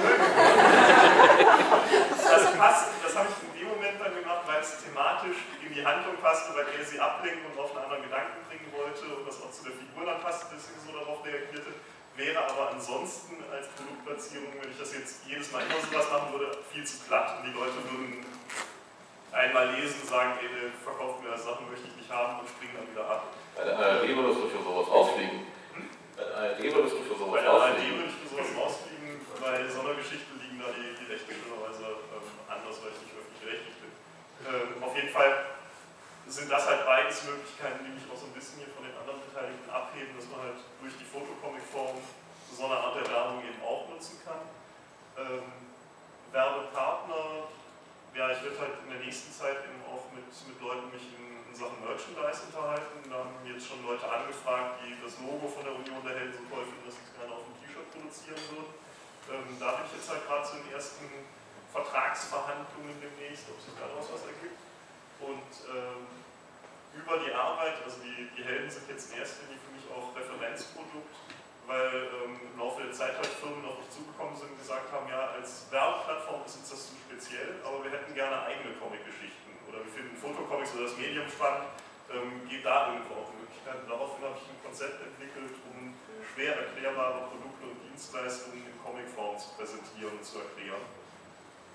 [2.21, 5.81] Das passt, das habe ich in dem Moment dann gemacht, weil es thematisch in die
[5.81, 9.41] Handlung passte, weil er sie ablenken und auf einen anderen Gedanken bringen wollte und das
[9.41, 11.73] auch zu der Figur dann passte, deswegen so darauf reagierte.
[12.13, 16.61] Wäre aber ansonsten als Produktplatzierung, wenn ich das jetzt jedes Mal immer sowas machen würde,
[16.69, 18.21] viel zu glatt und die Leute würden
[19.31, 22.87] einmal lesen, sagen, ey, der verkauft mir Sachen, möchte ich nicht haben und springen dann
[22.89, 23.33] wieder ab.
[23.55, 25.47] Bei der ARD würdest du für sowas rausfliegen.
[26.15, 29.21] Bei der ARD würdest du für sowas Bei der ARD würde ich für sowas rausfliegen,
[29.41, 33.15] bei so einer Geschichte liegen da die, die Rechte schönerweise ähm, anders, weil ich nicht
[33.15, 33.91] öffentlich-rechtlich bin.
[34.49, 35.57] Ähm, auf jeden Fall
[36.27, 39.23] sind das halt beides Möglichkeiten, die mich auch so ein bisschen hier von den anderen
[39.23, 41.95] Beteiligten abheben, dass man halt durch die Fotocomic-Form
[42.51, 44.43] so eine Art der Werbung eben auch nutzen kann.
[45.15, 45.47] Ähm,
[46.31, 47.47] Werbepartner
[48.17, 51.37] ja, ich werde halt in der nächsten Zeit eben auch mit, mit Leuten mich in,
[51.37, 53.05] in Sachen Merchandise unterhalten.
[53.05, 56.33] Da haben mir jetzt schon Leute angefragt, die das Logo von der Union der Helden
[56.33, 58.41] so toll finden, dass sie es gerne auf ein T-Shirt produzieren
[59.29, 61.05] Ähm, da bin ich jetzt halt gerade zu den ersten
[61.69, 64.57] Vertragsverhandlungen demnächst, ob sich daraus was ergibt.
[65.21, 66.09] Und ähm,
[66.97, 70.09] über die Arbeit, also die, die Helden sind jetzt in erster Linie für mich auch
[70.17, 71.13] Referenzprodukt,
[71.67, 75.03] weil ähm, im Laufe der Zeit halt Firmen auf mich zugekommen sind und gesagt haben,
[75.11, 79.83] ja, als Werbeplattform ist uns das zu speziell, aber wir hätten gerne eigene Comic-Geschichten oder
[79.83, 81.67] wir finden Fotocomics oder das Medium spannend,
[82.07, 83.83] ähm, geht da irgendwo auch Möglichkeiten.
[83.83, 85.91] Daraufhin habe ich ein Konzept entwickelt, um
[86.23, 90.87] schwer erklärbare Produkte und Dienstleistungen in Comicform zu präsentieren und zu erklären.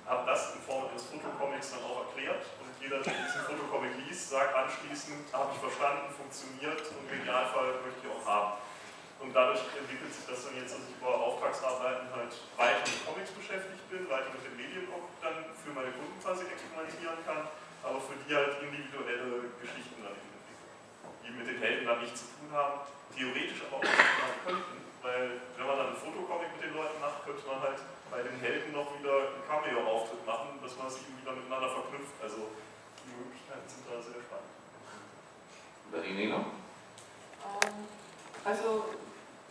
[0.08, 4.32] Habe das in Form eines Fotocomics dann auch erklärt und jeder, der diesen Fotocomic liest,
[4.32, 8.52] sagt anschließend, habe ich verstanden, funktioniert und im Idealfall möchte ich auch haben.
[9.22, 13.30] Und dadurch entwickelt sich das dann jetzt, dass ich bei Auftragsarbeiten halt weiter mit Comics
[13.30, 17.46] beschäftigt bin, weiter mit dem Medium auch dann für meine Kunden quasi experimentieren kann,
[17.86, 20.74] aber für die halt individuelle Geschichten dann entwickeln,
[21.22, 22.82] die mit den Helden dann nichts zu tun haben,
[23.14, 24.76] theoretisch aber auch nicht machen könnten,
[25.06, 27.78] weil wenn man dann einen Fotocomic mit den Leuten macht, könnte man halt
[28.10, 32.18] bei den Helden noch wieder einen Cameo-Auftritt machen, dass man sie wieder miteinander verknüpft.
[32.18, 32.50] Also
[33.06, 34.50] die Möglichkeiten sind da sehr spannend.
[35.94, 36.42] Marinina?
[36.42, 37.86] Ähm,
[38.44, 38.90] also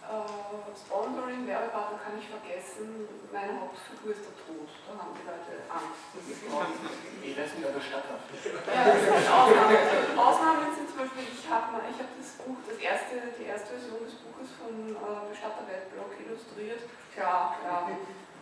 [0.02, 3.07] äh, Sponsoring, Werbepartner kann ich vergessen.
[3.30, 4.68] Meine Hauptfigur ist der Tod.
[4.90, 6.10] Da haben die Leute Angst.
[6.18, 8.18] Ich weiß nicht, Bestatter.
[8.18, 9.78] Ja, das sind Ausnahmen.
[10.18, 14.18] Ausnahmen sind zum Beispiel, ich habe hab das Buch, das erste, die erste Version des
[14.26, 16.82] Buches von äh, Bestatter Weltblock illustriert.
[17.14, 17.88] Klar, ja.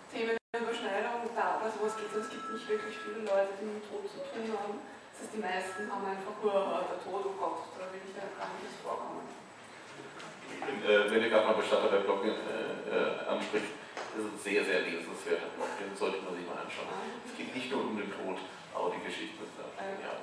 [0.09, 2.25] Themenüberschneidung, da bei sowas geht es.
[2.25, 4.81] Es gibt nicht wirklich viele Leute, die mit Tod zu tun haben.
[5.13, 8.15] Das heißt, die meisten haben einfach nur äh, der Tod, oh Gott, da will ich
[8.15, 9.38] ja gar nicht vorkommen
[10.85, 13.73] äh, wenn ihr gerade mal Bestatter der Blog äh, äh, anspricht,
[14.17, 16.89] ist ein sehr, sehr lesenswerter Blog, den sollte man sich mal anschauen.
[17.25, 18.37] Es geht nicht nur um den Tod,
[18.73, 19.65] aber die Geschichte ist da.
[19.77, 20.13] Ja.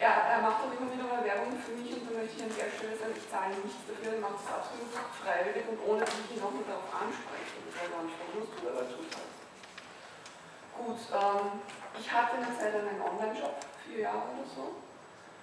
[0.00, 2.56] Ja, er macht auch immer wieder mal Werbung für mich und da möchte ich an
[2.56, 6.16] der Stelle sagen, ich zahle nichts dafür, er macht es absolut freiwillig und ohne dass
[6.24, 7.60] ich ihn auch darauf anspreche.
[7.68, 8.16] Warum es
[8.48, 8.96] tut, aber halt.
[10.80, 11.60] Gut, ähm,
[12.00, 14.80] ich hatte eine Zeit lang einen Online-Shop, vier Jahre oder so.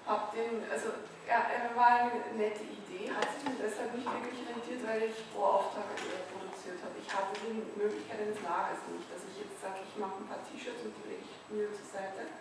[0.09, 0.89] Hab den, also
[1.27, 5.19] ja, er war eine nette Idee, hat sich mir deshalb nicht wirklich rentiert, weil ich
[5.35, 5.91] pro Auftrag
[6.31, 6.95] produziert habe.
[6.97, 10.41] Ich hatte die Möglichkeit eines Lagers nicht, dass ich jetzt sage, ich mache ein paar
[10.47, 12.31] T-Shirts und die lege ich mir zur Seite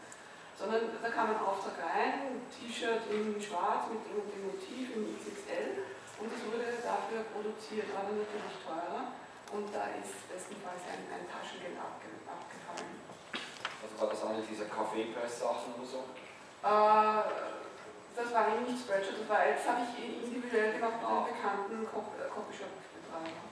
[0.57, 5.05] sondern da kam ein Auftrag rein, ein T-Shirt in schwarz mit dem, dem Motiv in
[5.13, 5.85] XXL
[6.17, 9.13] und das wurde dafür produziert, war dann natürlich teurer
[9.53, 13.05] und da ist bestenfalls ein, ein Taschengeld abge, abgefallen.
[13.85, 16.01] Also war das eine dieser Kaffeepress-Sachen oder so?
[16.65, 17.66] Äh,
[18.17, 21.77] das war eben nicht Spreadshirt, das, war, das habe ich individuell gemacht mit einem bekannten
[21.85, 23.45] äh, Copyshop-Betreiber.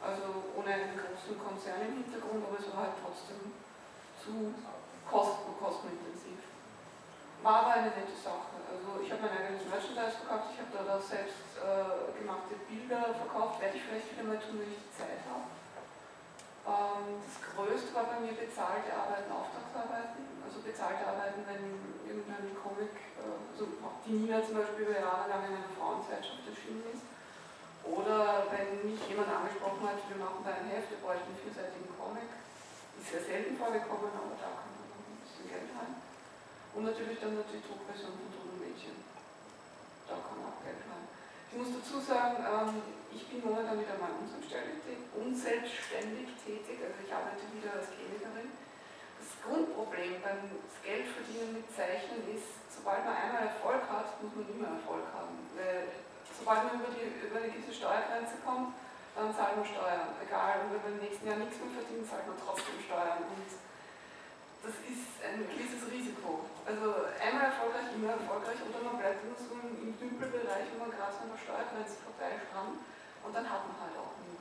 [0.00, 0.26] Also
[0.56, 3.52] ohne einen großen Konzern im Hintergrund, aber es war halt trotzdem
[4.16, 4.56] zu
[5.04, 6.40] kosten, kostenintensiv.
[7.42, 8.56] War aber eine nette Sache.
[8.64, 13.12] Also ich habe mein eigenes Merchandise verkauft, ich habe dort auch selbst äh, gemachte Bilder
[13.12, 15.46] verkauft, werde ich vielleicht wieder mal tun, wenn ich die Zeit habe.
[16.64, 20.37] Ähm, das größte war bei mir bezahlte Arbeiten, Auftragsarbeiten.
[20.48, 21.76] Also bezahlte Arbeiten, wenn
[22.08, 22.88] irgendein Comic,
[23.20, 23.68] also
[24.08, 27.04] die Nina zum Beispiel über Jahre lang in einer Frauenzeitschrift erschienen ist.
[27.84, 31.92] Oder wenn mich jemand angesprochen hat, wir machen da ein Heft, wir bräuchten einen vierseitigen
[32.00, 32.32] Comic.
[32.96, 34.72] Ist sehr selten vorgekommen, aber da kann
[35.52, 36.00] Geld rein.
[36.72, 39.04] Und natürlich dann die Druckversion von Drogenmädchen.
[40.08, 41.12] Da kann auch Geld rein.
[41.52, 47.44] Ich muss dazu sagen, ähm, ich bin momentan wieder mal unselbstständig tätig, also ich arbeite
[47.52, 48.48] wieder als Chemikerin.
[49.48, 50.44] Grundproblem beim
[50.84, 55.48] Geldverdienen mit Zeichnen ist, sobald man einmal Erfolg hat, muss man immer Erfolg haben.
[55.56, 55.88] Weil
[56.36, 58.76] sobald man über, die, über eine gewisse Steuergrenze kommt,
[59.16, 60.12] dann zahlt man Steuern.
[60.20, 63.24] Egal, wenn man im nächsten Jahr nichts mehr verdient, zahlt man trotzdem Steuern.
[63.24, 63.48] Und
[64.62, 66.44] das ist ein gewisses Risiko.
[66.68, 71.16] Also einmal erfolgreich, immer erfolgreich oder man bleibt immer so im Dümpelbereich, wo man gerade
[71.16, 72.84] an der Steuergrenze vorbeischrammt
[73.24, 74.37] und dann hat man halt auch äh,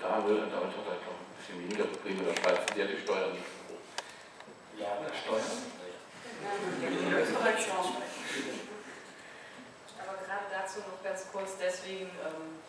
[0.00, 3.00] da will, damit hat er glaube ein bisschen weniger Probleme, da Schweiz die hat die
[3.02, 3.82] Steuern nicht so hoch.
[4.78, 5.78] Ja, Steuern?
[6.38, 7.98] Ja, Österreich schon.
[9.98, 12.62] Aber gerade dazu noch ganz kurz, deswegen ähm,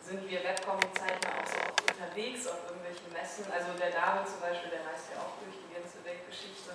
[0.00, 3.44] sind wir Webcomic-Zeichner auch so oft unterwegs auf irgendwelchen Messen.
[3.52, 6.72] Also der David zum Beispiel, der reist ja auch durch die ganze Weltgeschichte,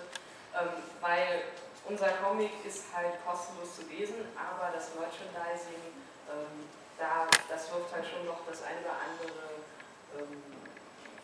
[0.53, 1.49] ähm, weil
[1.90, 5.82] unser Comic ist halt kostenlos zu lesen, aber das Merchandising,
[6.30, 9.55] ähm, da, das wirft halt schon noch das eine oder andere
[10.16, 10.42] ähm,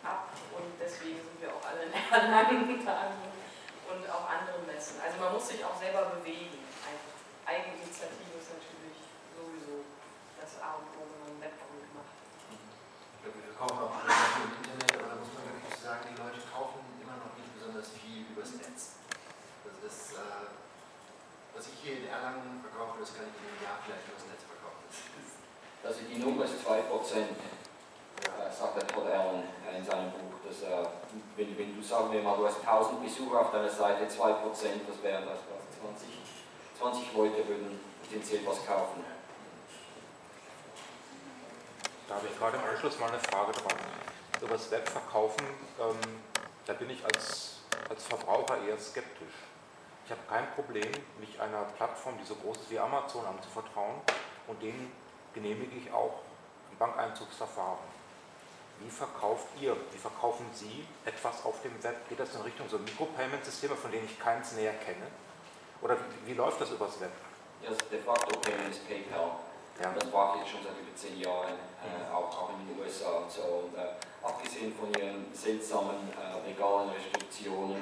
[0.03, 4.99] ab und deswegen sind wir auch alle in Erlangen und auch anderen Messen.
[5.01, 6.59] Also man muss sich auch selber bewegen.
[6.84, 7.15] Einfach.
[7.41, 8.99] Eigeninitiative ist natürlich
[9.35, 9.84] sowieso
[10.39, 11.01] das A und O
[13.61, 16.81] kaufen auch alle Sachen im Internet, aber da muss man wirklich sagen, die Leute kaufen
[16.97, 18.97] immer noch nicht besonders viel übers Netz.
[19.61, 20.49] Also das, äh,
[21.53, 24.41] was ich hier in Erlangen verkaufe, das kann ich in einem Jahr vielleicht übers Netz
[24.49, 24.81] verkaufen.
[24.89, 26.89] Also die Nummer ist 2%,
[28.26, 28.52] ja.
[28.52, 29.43] sagt der Todd Allen.
[30.52, 30.85] Das, äh,
[31.38, 35.02] wenn, wenn du sagen wir mal, du hast 1000 Besucher auf deiner Seite, 2%, das
[35.02, 36.10] wären das, was, 20,
[36.77, 39.03] 20 Leute würden potenziell was kaufen.
[42.07, 43.77] Da habe ich gerade im Anschluss mal eine Frage dran.
[44.41, 45.45] Über das Web verkaufen,
[45.80, 46.19] ähm,
[46.65, 49.34] da bin ich als, als Verbraucher eher skeptisch.
[50.06, 54.02] Ich habe kein Problem, mich einer Plattform, die so groß ist wie Amazon, anzuvertrauen
[54.48, 54.91] und denen
[55.34, 56.19] genehmige ich auch
[56.69, 57.80] ein Bankeinzugsverfahren.
[58.83, 62.09] Wie verkauft ihr, wie verkaufen Sie etwas auf dem Web?
[62.09, 65.05] Geht das in Richtung so Micropayment-Systeme, von denen ich keins näher kenne?
[65.81, 67.11] Oder wie, wie läuft das übers Web?
[67.61, 69.37] Ja, also de facto Payment ist PayPal.
[69.81, 69.93] Ja.
[69.93, 73.21] Das war ich jetzt schon seit über zehn Jahren, äh, auch, auch in den USA
[73.21, 73.69] und so.
[73.69, 77.81] Und, äh, abgesehen von ihren seltsamen äh, legalen Restriktionen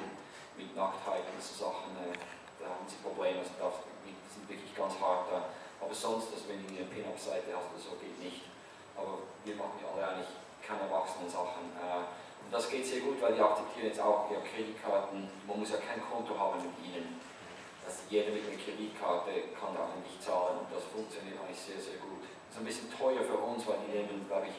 [0.56, 2.16] mit Nacktheit und so Sachen, äh,
[2.60, 5.48] da haben sie Probleme, also die sind wirklich ganz hart da.
[5.80, 8.44] Aber sonst, dass wenn du eine Pin-Up-Seite hast oder so, geht nicht.
[8.96, 10.28] Aber wir machen ja alle eigentlich
[10.70, 11.74] keine erwachsenen Sachen.
[11.74, 12.06] Äh,
[12.46, 15.26] und das geht sehr gut, weil die akzeptieren jetzt auch ihre Kreditkarten.
[15.46, 17.18] Man muss ja kein Konto haben mit ihnen.
[17.82, 21.98] Also jeder mit einer Kreditkarte kann da nicht zahlen und das funktioniert eigentlich sehr, sehr
[21.98, 22.22] gut.
[22.22, 24.58] Das ist ein bisschen teuer für uns, weil die nehmen, glaube ich,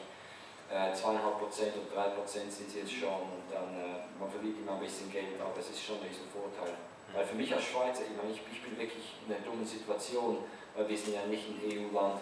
[0.68, 4.56] äh, zweieinhalb Prozent und drei Prozent sind sie jetzt schon und dann äh, man verliert
[4.60, 6.76] immer ein bisschen Geld, aber es ist schon ein riesen Vorteil.
[7.12, 10.44] Weil für mich als Schweizer, ich, meine, ich, ich bin wirklich in einer dummen Situation,
[10.74, 12.20] weil wir sind ja nicht ein EU-Land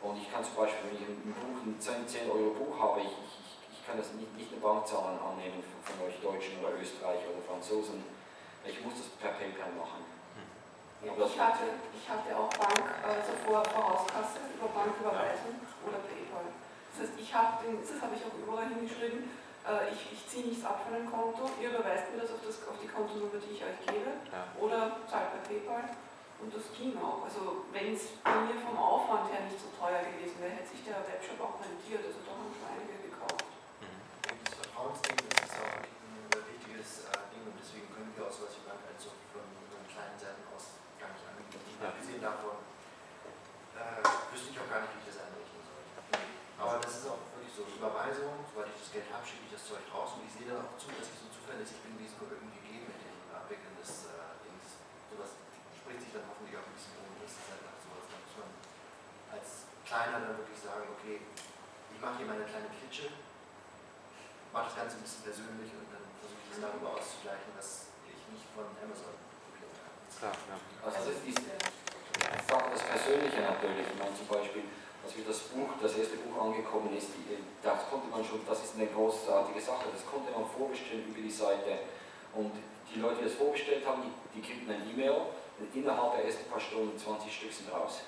[0.00, 3.00] und ich kann zum Beispiel, wenn ich ein Buch, ein 10, 10 Euro Buch habe,
[3.00, 6.78] ich, ich, ich kann das nicht, nicht eine Bankzahlen annehmen von, von euch Deutschen oder
[6.78, 8.04] Österreicher oder Franzosen.
[8.62, 10.06] Ich muss das per PayPal machen.
[10.98, 15.54] Ja, ich, hatte, ich hatte auch Bank, also vor Vorauskasse über Banküberweisung
[15.86, 16.50] oder PayPal.
[16.90, 19.30] Das heißt, ich habe das habe ich auch überall hingeschrieben,
[19.62, 22.66] äh, ich, ich ziehe nichts ab von einem Konto, ihr überweist mir das auf, das
[22.66, 24.42] auf die Kontonummer, die ich euch gebe, ja.
[24.58, 25.86] oder zahlt bei PayPal.
[26.38, 27.26] Und das ging auch.
[27.26, 30.86] Also wenn es bei mir vom Aufwand her nicht so teuer gewesen wäre, hätte sich
[30.86, 32.06] der Webshop auch rentiert.
[32.06, 33.42] Also da haben schon einige gekauft.
[33.82, 33.98] Mhm.
[34.46, 38.54] Das Vertrauensding, das ist auch ein wichtiges äh, Ding und deswegen können wir auch sowas
[38.54, 39.42] wie Bankeinzug von
[39.90, 41.58] kleinen Seiten aus gar nicht anbieten.
[41.82, 41.90] Ja.
[41.90, 42.62] Abgesehen davon
[43.74, 45.82] äh, wüsste ich auch gar nicht, wie ich das einrichten soll.
[46.62, 49.66] Aber das ist auch wirklich so Überweisung, sobald ich das Geld habe, schicke ich das
[49.66, 52.14] Zeug raus und ich sehe dann auch zu, dass ich so zuverlässig bin, wie es
[52.14, 54.37] nur irgendwie geht mit dem Abwickeln des äh,
[55.88, 57.16] spricht sich dann hoffentlich auch ein bisschen um.
[57.16, 58.50] Das ist einfach sowas, da muss man
[59.32, 59.48] als
[59.88, 63.08] Kleiner dann wirklich sagen, okay, ich mache hier meine kleine Klitsche,
[64.52, 68.20] mache das Ganze ein bisschen persönlich und dann versuche ich das darüber auszugleichen, dass ich
[68.28, 70.56] nicht von Amazon Klar, ja.
[70.82, 73.86] Also das ist das Persönliche natürlich.
[73.86, 74.66] Ich meine zum Beispiel,
[75.06, 77.14] als wir das Buch, das erste Buch angekommen ist,
[77.62, 81.30] das konnte man schon, das ist eine großartige Sache, das konnte man vorbestellen über die
[81.30, 81.86] Seite.
[82.34, 82.50] Und
[82.90, 85.38] die Leute, die das vorbestellt haben, die, die kriegten ein E-Mail
[85.74, 88.02] innerhalb der ersten paar Stunden 20 Stück sind raus.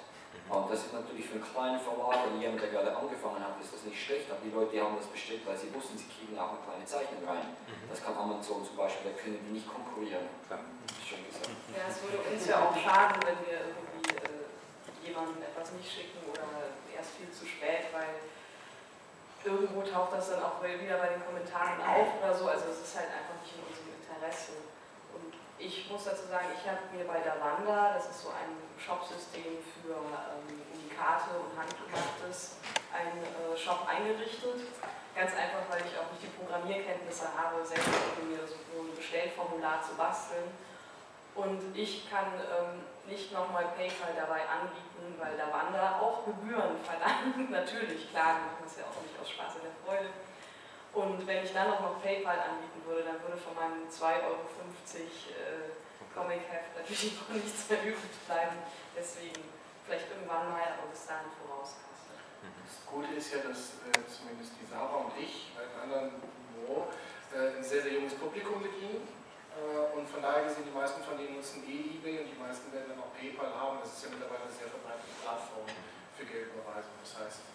[0.50, 3.70] Und das ist natürlich für einen kleinen Verlag und jemand, der gerade angefangen hat, ist
[3.70, 4.26] das nicht schlecht.
[4.30, 6.86] Aber die Leute die haben das bestellt, weil sie wussten, sie kriegen auch eine kleine
[6.86, 7.54] Zeichnung rein.
[7.66, 7.86] Mhm.
[7.86, 10.26] Das kann Amazon zum Beispiel, da können die nicht konkurrieren.
[10.46, 10.62] Klar.
[11.02, 11.54] Schon gesagt.
[11.70, 16.18] Ja, es würde uns ja auch schaden, wenn wir irgendwie äh, jemandem etwas nicht schicken
[16.26, 18.18] oder erst viel zu spät, weil
[19.46, 22.50] irgendwo taucht das dann auch wieder bei den Kommentaren auf oder so.
[22.50, 24.66] Also es ist halt einfach nicht in unserem Interesse.
[25.60, 29.92] Ich muss dazu sagen, ich habe mir bei Davanda, das ist so ein Shopsystem für
[29.92, 30.56] ähm,
[30.96, 32.56] und Handgemachtes,
[32.88, 34.64] einen äh, Shop eingerichtet.
[35.12, 37.92] Ganz einfach, weil ich auch nicht die Programmierkenntnisse habe, selbst
[38.24, 40.48] mir so ein Bestellformular zu basteln.
[41.36, 47.36] Und ich kann ähm, nicht nochmal PayPal dabei anbieten, weil Davanda auch Gebühren verlangt.
[47.52, 50.08] Natürlich, klar, wir machen das ja auch nicht aus Spaß und der Freude.
[50.92, 54.42] Und wenn ich dann auch noch PayPal anbieten würde, dann würde von meinen 2,50 Euro
[54.42, 55.70] äh,
[56.14, 58.58] Comic-Heft natürlich noch nichts mehr übrig bleiben.
[58.96, 59.38] Deswegen
[59.86, 62.18] vielleicht irgendwann mal, aber bis dahin vorauskasten.
[62.42, 66.18] Das Gute ist ja, dass äh, zumindest die Sarah und ich bei anderen
[66.50, 66.90] Niveau
[67.30, 69.06] äh, ein sehr, sehr junges Publikum bedienen.
[69.54, 72.70] Äh, und von daher gesehen, die meisten von denen nutzen eh eBay und die meisten
[72.74, 73.78] werden dann auch PayPal haben.
[73.78, 75.70] Das ist ja mittlerweile eine sehr verbreitete Plattform
[76.18, 76.98] für Geldüberweisung.
[76.98, 77.46] Das heißt,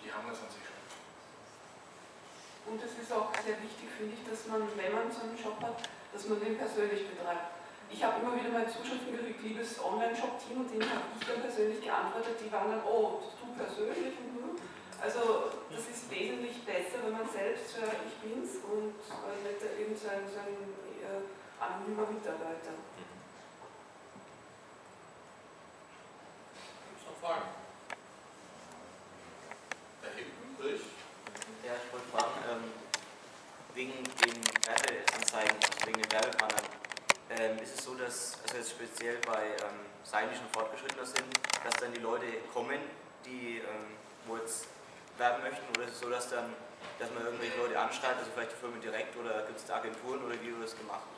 [0.00, 0.75] die haben das an sich schon.
[2.66, 5.62] Und es ist auch sehr wichtig, finde ich, dass man, wenn man so einen Shop
[5.62, 7.54] hat, dass man den persönlich betreibt.
[7.88, 11.80] Ich habe immer wieder mal Zuschriften gekriegt, liebes Online-Shop-Team, und denen habe ich dann persönlich
[11.80, 14.58] geantwortet, die waren dann, oh, du persönlich du.
[15.00, 19.94] Also das ist wesentlich besser, wenn man selbst so, ich bin's und äh, nicht eben
[19.94, 20.56] so ein, so ein
[20.98, 21.22] äh,
[21.62, 22.74] anonymer Mitarbeiter.
[26.90, 27.46] Gibt es noch Fragen?
[30.02, 30.90] Da hinten, Bericht.
[31.62, 32.72] Ja, ich wollte fragen, ähm,
[33.74, 36.64] wegen den Werbeanzeigen, also wegen den Werbepartnern,
[37.30, 39.56] ähm, ist es so, dass, also jetzt speziell bei
[40.24, 41.28] die schon fortgeschrittener sind,
[41.64, 42.80] dass dann die Leute kommen,
[43.24, 44.68] die ähm, wo jetzt
[45.18, 46.52] werben möchten, oder ist es so, dass dann,
[46.98, 50.24] dass man irgendwelche Leute anschreibt, also vielleicht die Firma direkt oder gibt es da Agenturen
[50.24, 51.08] oder wie wird das gemacht?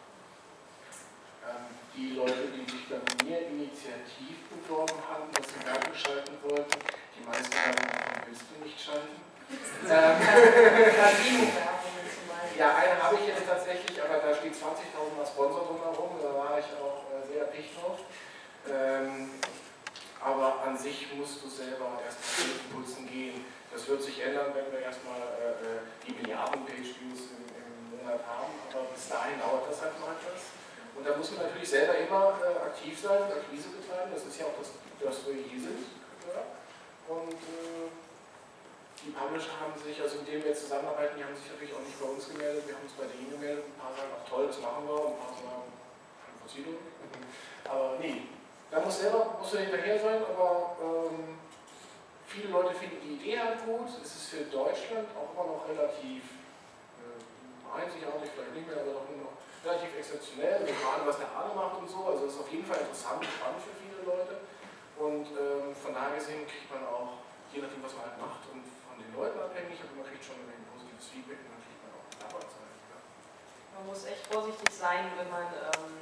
[1.47, 1.67] Ähm,
[1.97, 6.79] die Leute, die sich bei mir initiativ beworben haben, dass sie Werbung schalten wollten,
[7.17, 7.75] die meisten haben
[8.27, 9.17] willst du nicht schalten?
[9.49, 10.17] ähm,
[12.59, 16.59] ja, eine habe ich jetzt tatsächlich, aber da steht 20.000 als Sponsor drumherum, da war
[16.59, 17.99] ich auch äh, sehr dicht drauf.
[18.71, 19.31] Ähm,
[20.21, 23.45] aber an sich musst du selber erstmal Impulsen gehen.
[23.73, 28.21] Das wird sich ändern, wenn wir erstmal äh, äh die Milliarden Page-Views im, im, Monat
[28.27, 30.57] haben, aber bis dahin dauert das halt mal etwas.
[30.97, 34.47] Und da muss man natürlich selber immer äh, aktiv sein, Akquise betreiben, das ist ja
[34.47, 35.85] auch das, das wir hier sind.
[36.27, 36.43] Ja.
[37.07, 37.89] Und äh,
[39.05, 41.85] die Publisher haben sich, also mit denen wir jetzt zusammenarbeiten, die haben sich natürlich auch
[41.87, 44.45] nicht bei uns gemeldet, wir haben uns bei denen gemeldet, ein paar sagen, ach toll,
[44.51, 45.71] das machen wir, und ein paar sagen,
[46.43, 46.73] Fazilo.
[47.69, 48.27] Aber nee,
[48.71, 51.39] da muss selber, muss er hinterher sein, aber ähm,
[52.27, 56.23] viele Leute finden die Idee halt gut, es ist für Deutschland auch immer noch relativ
[57.01, 57.17] äh,
[57.73, 61.81] einzigartig, vielleicht nicht mehr, aber doch immer noch relativ exzeptionell, gerade was der Arne macht
[61.81, 64.45] und so, also es ist auf jeden Fall interessant und spannend für viele Leute
[65.01, 68.69] und ähm, von daher gesehen kriegt man auch, je nachdem was man halt macht und
[68.99, 72.07] den Leuten abhängig, aber man kriegt schon ein positives Feedback und dann kriegt man auch
[72.29, 72.75] Arbeitszeit.
[72.93, 72.99] Ja.
[73.79, 75.95] Man muss echt vorsichtig sein, wenn man ähm,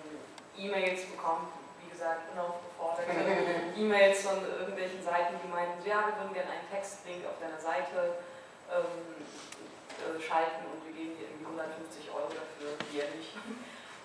[0.57, 1.53] E-Mails bekommt,
[1.97, 3.09] gesagt, unaufgefordert.
[3.81, 8.21] E-Mails von irgendwelchen Seiten, die meinen, ja, wir würden gerne einen Textlink auf deiner Seite
[8.69, 9.25] ähm,
[9.97, 13.33] äh, schalten und wir geben dir irgendwie 150 Euro dafür, jährlich.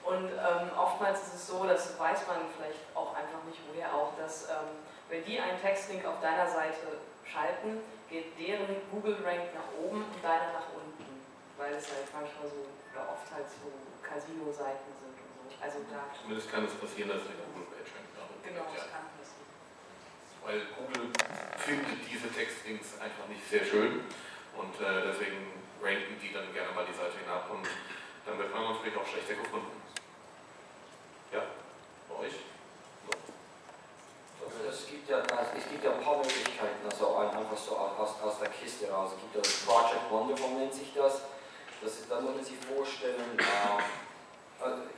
[0.02, 4.18] Und ähm, oftmals ist es so, das weiß man vielleicht auch einfach nicht, woher auch,
[4.18, 4.82] dass ähm,
[5.14, 10.58] wenn die einen Textlink auf deiner Seite schalten, geht deren Google-Rank nach oben und deiner
[10.58, 11.06] nach unten,
[11.54, 13.70] weil es halt manchmal so, oder oft halt so
[14.02, 15.62] Casino-Seiten sind und so.
[15.62, 17.71] Also da Zumindest kann es passieren, dass der unten
[18.52, 18.92] Genau, das ja.
[18.92, 19.48] kann passieren.
[20.44, 21.08] Weil Google
[21.56, 24.04] findet diese Textlinks einfach nicht sehr schön
[24.60, 27.64] und äh, deswegen ranken die dann gerne mal die Seite hinab und
[28.28, 29.72] dann wird man natürlich auch schlechter gefunden.
[31.32, 31.48] Ja,
[32.10, 32.44] bei euch?
[34.44, 38.40] Also es gibt ja, es gibt ja ein paar Möglichkeiten, also einfach so aus, aus
[38.40, 39.12] der Kiste raus.
[39.16, 41.22] Es gibt ja das Project Wonderful nennt sich das.
[41.82, 44.11] das ist, da muss man sich vorstellen, äh,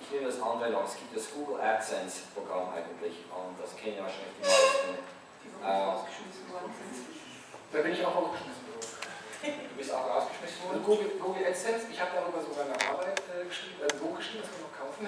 [0.01, 3.97] ich nehme das andere noch, es gibt das Google AdSense Programm eigentlich und das kennen
[3.97, 4.99] ja wahrscheinlich die meisten.
[5.63, 5.95] Äh,
[7.71, 8.87] da bin ich auch rausgeschmissen worden.
[9.43, 10.77] Du bist auch rausgeschmissen worden?
[10.77, 14.43] Und Google, Google AdSense, ich habe darüber sogar eine Arbeit äh, geschrieben, ein Buch geschrieben,
[14.43, 15.07] das kann man noch kaufen.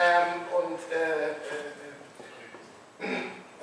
[0.00, 1.86] ähm, und äh, äh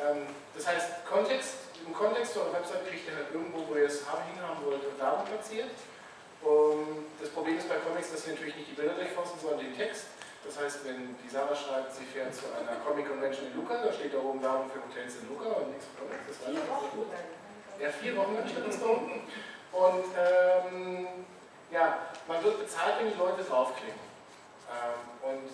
[0.03, 1.55] ähm, das heißt, Kontext,
[1.85, 5.71] im Kontext eurer Website kriegt ihr halt irgendwo, wo ihr es hinhaben wollt, Werbung platziert.
[6.43, 9.75] Und das Problem ist bei Comics, dass wir natürlich nicht die Bilder durchforsten, sondern den
[9.75, 10.07] Text.
[10.43, 13.93] Das heißt, wenn die Sarah schreibt, sie fährt zu einer Comic Convention in Luca, da
[13.93, 16.27] steht da oben Werbung für Hotels in Luca und nichts für Comics.
[16.27, 16.99] Das vier Wochen
[17.79, 19.23] Ja, vier Wochen lang steht das da unten.
[19.71, 21.07] Und ähm,
[21.71, 24.03] ja, man wird bezahlt, wenn die Leute draufklicken.
[24.67, 25.47] Ähm, und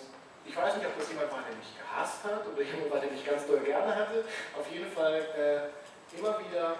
[0.44, 3.10] ich weiß nicht, ob das jemand war, der mich gehasst hat oder jemand war, der
[3.14, 4.24] mich ganz doll gerne hatte.
[4.58, 6.76] Auf jeden Fall äh, immer wieder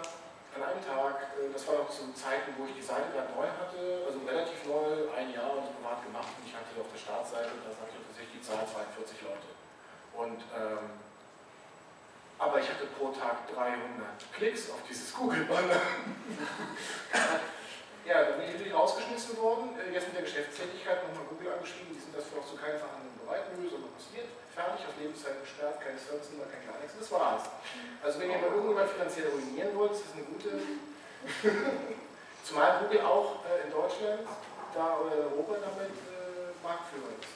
[0.55, 3.47] an einem Tag, äh, das war noch zu Zeiten, wo ich die Seite gerade neu
[3.47, 7.55] hatte, also relativ neu, ein Jahr und privat gemacht und ich hatte auf der Startseite,
[7.63, 9.49] da ich tatsächlich die Zahl 42 Leute.
[10.15, 10.99] Und ähm,
[12.41, 13.77] aber ich hatte pro Tag 300
[14.33, 15.77] Klicks auf dieses Google-Banner.
[18.09, 19.77] ja, da bin ich natürlich rausgeschmissen worden.
[19.77, 23.21] Äh, jetzt mit der Geschäftstätigkeit nochmal Google angeschrieben, die sind dafür auch zu keinen Verhandlungen
[23.21, 23.45] bereit.
[23.55, 24.40] Nö, so passiert.
[24.55, 26.99] Fertig, auf Lebenszeit gesperrt, keine Service-Nummer, kein gar nichts.
[26.99, 27.47] Das war's.
[28.03, 30.51] Also wenn ihr mal irgendjemand finanziell ruinieren wollt, ist das eine gute.
[32.45, 34.27] Zumal Google auch äh, in Deutschland
[34.75, 37.31] da oder in Europa damit äh, Marktführer ist.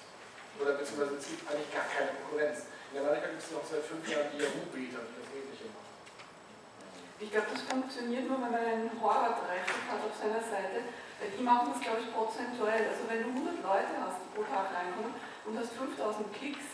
[0.59, 2.67] Oder beziehungsweise zieht eigentlich gar keine Konkurrenz.
[2.91, 5.91] In Amerika gibt es noch seit fünf Jahren die Yahoo-Beta, die das Ähnliche machen.
[7.19, 10.87] Ich glaube, das funktioniert nur, wenn man einen Horror-Traffic hat auf seiner Seite.
[11.19, 12.91] Weil die machen das, glaube ich, prozentuell.
[12.91, 15.15] Also wenn du 100 Leute hast, die pro Tag reinkommen
[15.47, 16.67] und hast 5000 Klicks,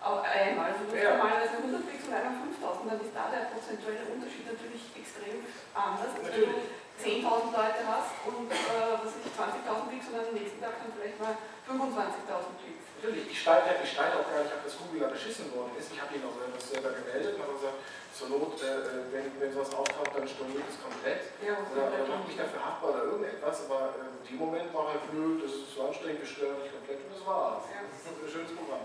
[0.00, 1.16] einmal, also du hast Ja.
[1.20, 5.44] normalerweise 100 Klicks und einmal 5000, dann ist da der prozentuelle Unterschied natürlich extrem
[5.76, 6.12] anders.
[6.16, 7.24] als wenn du Natürlich.
[7.24, 8.56] 10.000 Leute hast und äh,
[9.00, 11.32] was weiß ich, 20.000 Klicks und am nächsten Tag dann vielleicht mal
[11.64, 12.84] 25.000 Klicks.
[13.00, 15.88] Natürlich, ich streite, ich auch gar nicht ab, dass Google da beschissen worden ist.
[15.88, 17.80] Ich habe ihn auch selber, selber gemeldet und habe gesagt,
[18.12, 21.32] zur Not, äh, wenn, wenn sowas auftaucht, dann storniert es komplett.
[21.40, 24.92] Ja, oder, oder macht mich dafür haftbar oder irgendetwas, aber äh, in dem Moment war
[24.92, 27.64] halt blöd, das ist so anstrengend, gestört, nicht komplett und das war's.
[27.72, 27.80] Ja.
[27.88, 28.84] Das ist ein schönes Programm.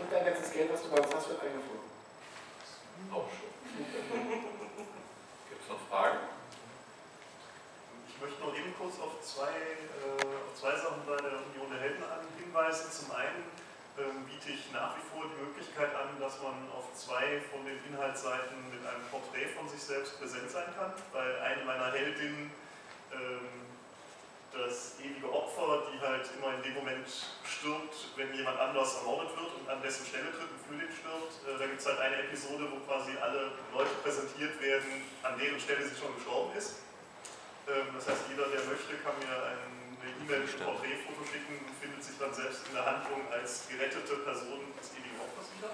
[0.00, 1.86] Und dein ganzes Geld, was du bei uns hast, wird eingeflogen.
[3.12, 3.50] Auch schon.
[5.48, 6.18] Gibt es noch Fragen?
[8.08, 11.80] Ich möchte noch eben kurz auf zwei, äh, auf zwei Sachen bei der Union der
[11.80, 12.02] Helden
[12.42, 12.90] hinweisen.
[12.90, 13.44] Zum einen
[13.98, 17.78] ähm, biete ich nach wie vor die Möglichkeit an, dass man auf zwei von den
[17.86, 22.50] Inhaltsseiten mit einem Porträt von sich selbst präsent sein kann, weil eine meiner Heldinnen
[23.12, 23.69] ähm,
[24.52, 27.06] das ewige Opfer, die halt immer in dem Moment
[27.44, 31.32] stirbt, wenn jemand anders ermordet wird und an dessen Stelle tritt und für den stirbt.
[31.46, 35.60] Äh, da gibt es halt eine Episode, wo quasi alle Leute präsentiert werden, an deren
[35.60, 36.82] Stelle sie schon gestorben ist.
[37.70, 42.02] Ähm, das heißt, jeder, der möchte, kann mir eine E-Mail mit Porträtfoto schicken und findet
[42.02, 45.70] sich dann selbst in der Handlung als gerettete Person des ewigen Opfers wieder.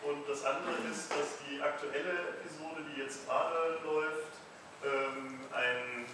[0.00, 4.32] Und das andere ist, dass die aktuelle Episode, die jetzt gerade läuft,
[4.80, 6.06] ähm, ein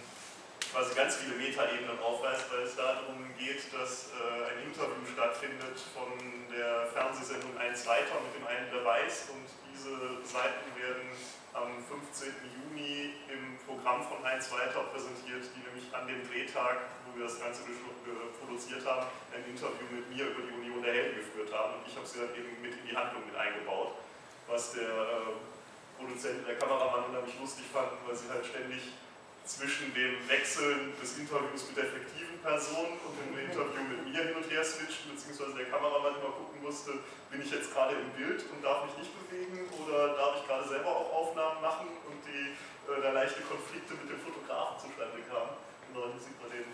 [0.71, 6.11] quasi ganz viele Metaebenen aufweist, weil es darum geht, dass äh, ein Interview stattfindet von
[6.51, 9.31] der Fernsehsendung 1 weiter mit dem einen, der weiß.
[9.31, 9.93] Und diese
[10.27, 11.07] Seiten werden
[11.53, 12.33] am 15.
[12.57, 16.77] Juni im Programm von 1 weiter präsentiert, die nämlich an dem Drehtag,
[17.07, 17.63] wo wir das Ganze
[18.39, 21.79] produziert haben, ein Interview mit mir über die Union der Helden geführt haben.
[21.79, 23.97] Und ich habe sie dann eben mit in die Handlung mit eingebaut,
[24.47, 25.37] was der äh,
[25.97, 28.93] Produzent, der Kameramann unheimlich lustig fand, weil sie halt ständig
[29.57, 34.37] zwischen dem Wechseln des Interviews mit der fiktiven Person und dem Interview mit mir hin
[34.37, 37.01] und her switchen, beziehungsweise der Kameramann immer gucken musste,
[37.33, 40.69] bin ich jetzt gerade im Bild und darf mich nicht bewegen oder darf ich gerade
[40.69, 45.57] selber auch Aufnahmen machen und die, äh, da leichte Konflikte mit dem Fotografen zustande kamen.
[45.89, 46.69] Und dann sieht man den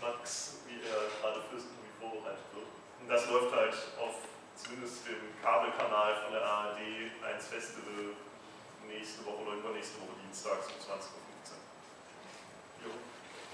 [0.00, 2.72] Max, wie er gerade fürs Interview vorbereitet wird.
[3.04, 4.24] Und das läuft halt auf
[4.56, 8.16] zumindest dem Kabelkanal von der ARD 1 Festival
[8.88, 11.25] nächste Woche oder übernächste Woche dienstags um 20 Uhr.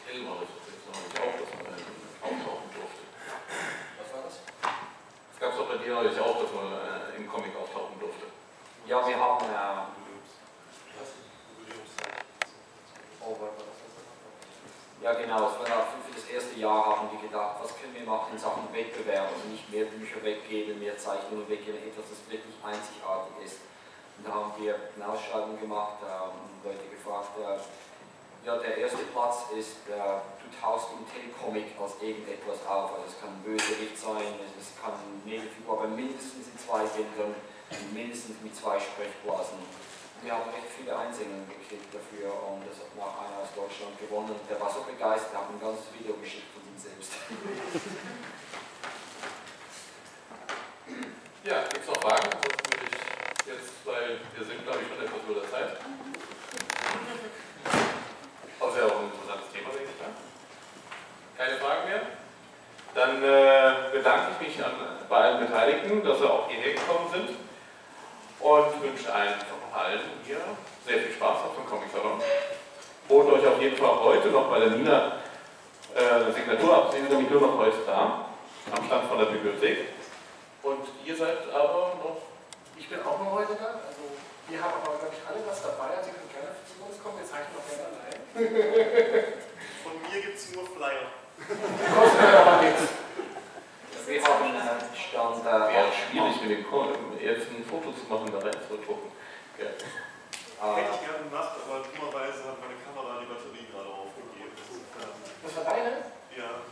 [0.03, 1.79] Auch, dass man
[2.21, 3.03] auftauchen durfte.
[3.99, 4.35] Was war das?
[5.33, 8.27] Es gab es auch bei dir neulich auch, dass man äh, im Comic auftauchen durfte.
[8.87, 9.47] Ja, wir haben.
[9.47, 9.87] Äh,
[13.25, 13.37] oh,
[15.03, 15.49] ja, genau.
[15.49, 19.29] Für das erste Jahr haben wir gedacht, was können wir machen in Sachen Wettbewerb?
[19.33, 23.59] Also nicht mehr Bücher weggeben, mehr Zeichnungen weggeben, etwas, das wirklich einzigartig ist.
[24.19, 27.59] Und da haben wir eine Ausschreibung gemacht äh, Leute gefragt, äh,
[28.45, 32.99] ja, der erste Platz ist, äh, du tauchst im Telecomic als irgendetwas auf.
[32.99, 37.35] Also es kann Bösewicht sein, es kann Nebenfigur, aber mindestens in zwei Bildern,
[37.95, 39.59] mindestens mit zwei Sprechblasen.
[40.23, 44.39] Wir haben recht viele Einsendungen gekriegt dafür und das hat nach einer aus Deutschland gewonnen.
[44.49, 47.13] Der war so begeistert, hat ein ganzes Video geschickt von ihm selbst.
[51.45, 52.23] Ja, gibt es noch Fragen?
[52.23, 55.77] Ansonsten würde ich jetzt, weil wir sind, glaube ich, schon etwas über der Zeit.
[58.61, 60.01] Das wäre auch ein interessantes Thema, denke ich.
[60.01, 60.07] Ja?
[61.43, 62.03] Keine Fragen mehr?
[62.95, 64.71] Dann äh, bedanke ich mich an,
[65.09, 67.31] bei allen Beteiligten, dass sie auch hierher gekommen sind
[68.39, 70.39] und wünsche einfach allen hier
[70.87, 72.23] sehr viel Spaß auf dem Comic Salon.
[73.09, 75.19] Holt euch auf jeden Fall heute noch bei der Nina
[75.97, 76.93] äh, Signatur ab.
[76.93, 78.27] Sie ist nämlich nur noch heute da,
[78.71, 79.89] am Stand von der Bibliothek.
[80.63, 82.23] Und ihr seid aber noch.
[82.79, 83.83] Ich bin auch noch heute da.
[83.83, 84.15] Also,
[84.47, 85.91] wir haben aber, glaube ich, alle was dabei.
[85.99, 87.19] Also, ihr könnt gerne zu uns kommen.
[87.19, 88.23] Wir zeichnen auch gerne allein.
[89.83, 91.22] Von mir gibt es nur Flyer.
[91.49, 92.83] Kostet aber nichts.
[94.07, 94.53] Wir haben
[94.95, 95.47] Stand.
[95.47, 99.11] Äh, Wäre schwierig mit dem Code, jetzt ein Foto zu machen, da reinzudrucken.
[99.59, 99.67] Ja.
[100.61, 100.77] Ah.
[100.77, 104.55] Hätte ich gerne gemacht, aber dummerweise hat meine Kamera die Batterie gerade aufgegeben.
[105.43, 106.07] Das war deine?
[106.37, 106.63] Ja.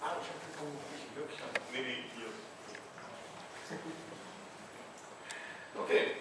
[0.00, 1.38] Ah, ich habe nicht wirklich.
[1.72, 2.30] Nee, nee, hier.
[5.74, 6.20] Okay.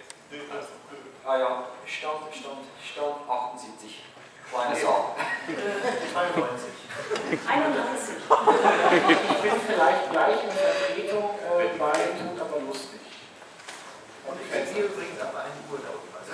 [1.26, 4.04] Ah ja, Stand, Stand, Stand 78.
[4.52, 5.16] Kleine Sau.
[6.14, 6.70] 92.
[7.48, 8.16] 31.
[9.30, 13.00] Ich bin vielleicht gleich in Vertretung äh, bei Tut aber lustig.
[14.26, 16.02] Und ich werde hier übrigens aber einen Urlaub.
[16.18, 16.34] Also.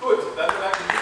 [0.00, 0.97] Gut, dann danke ich.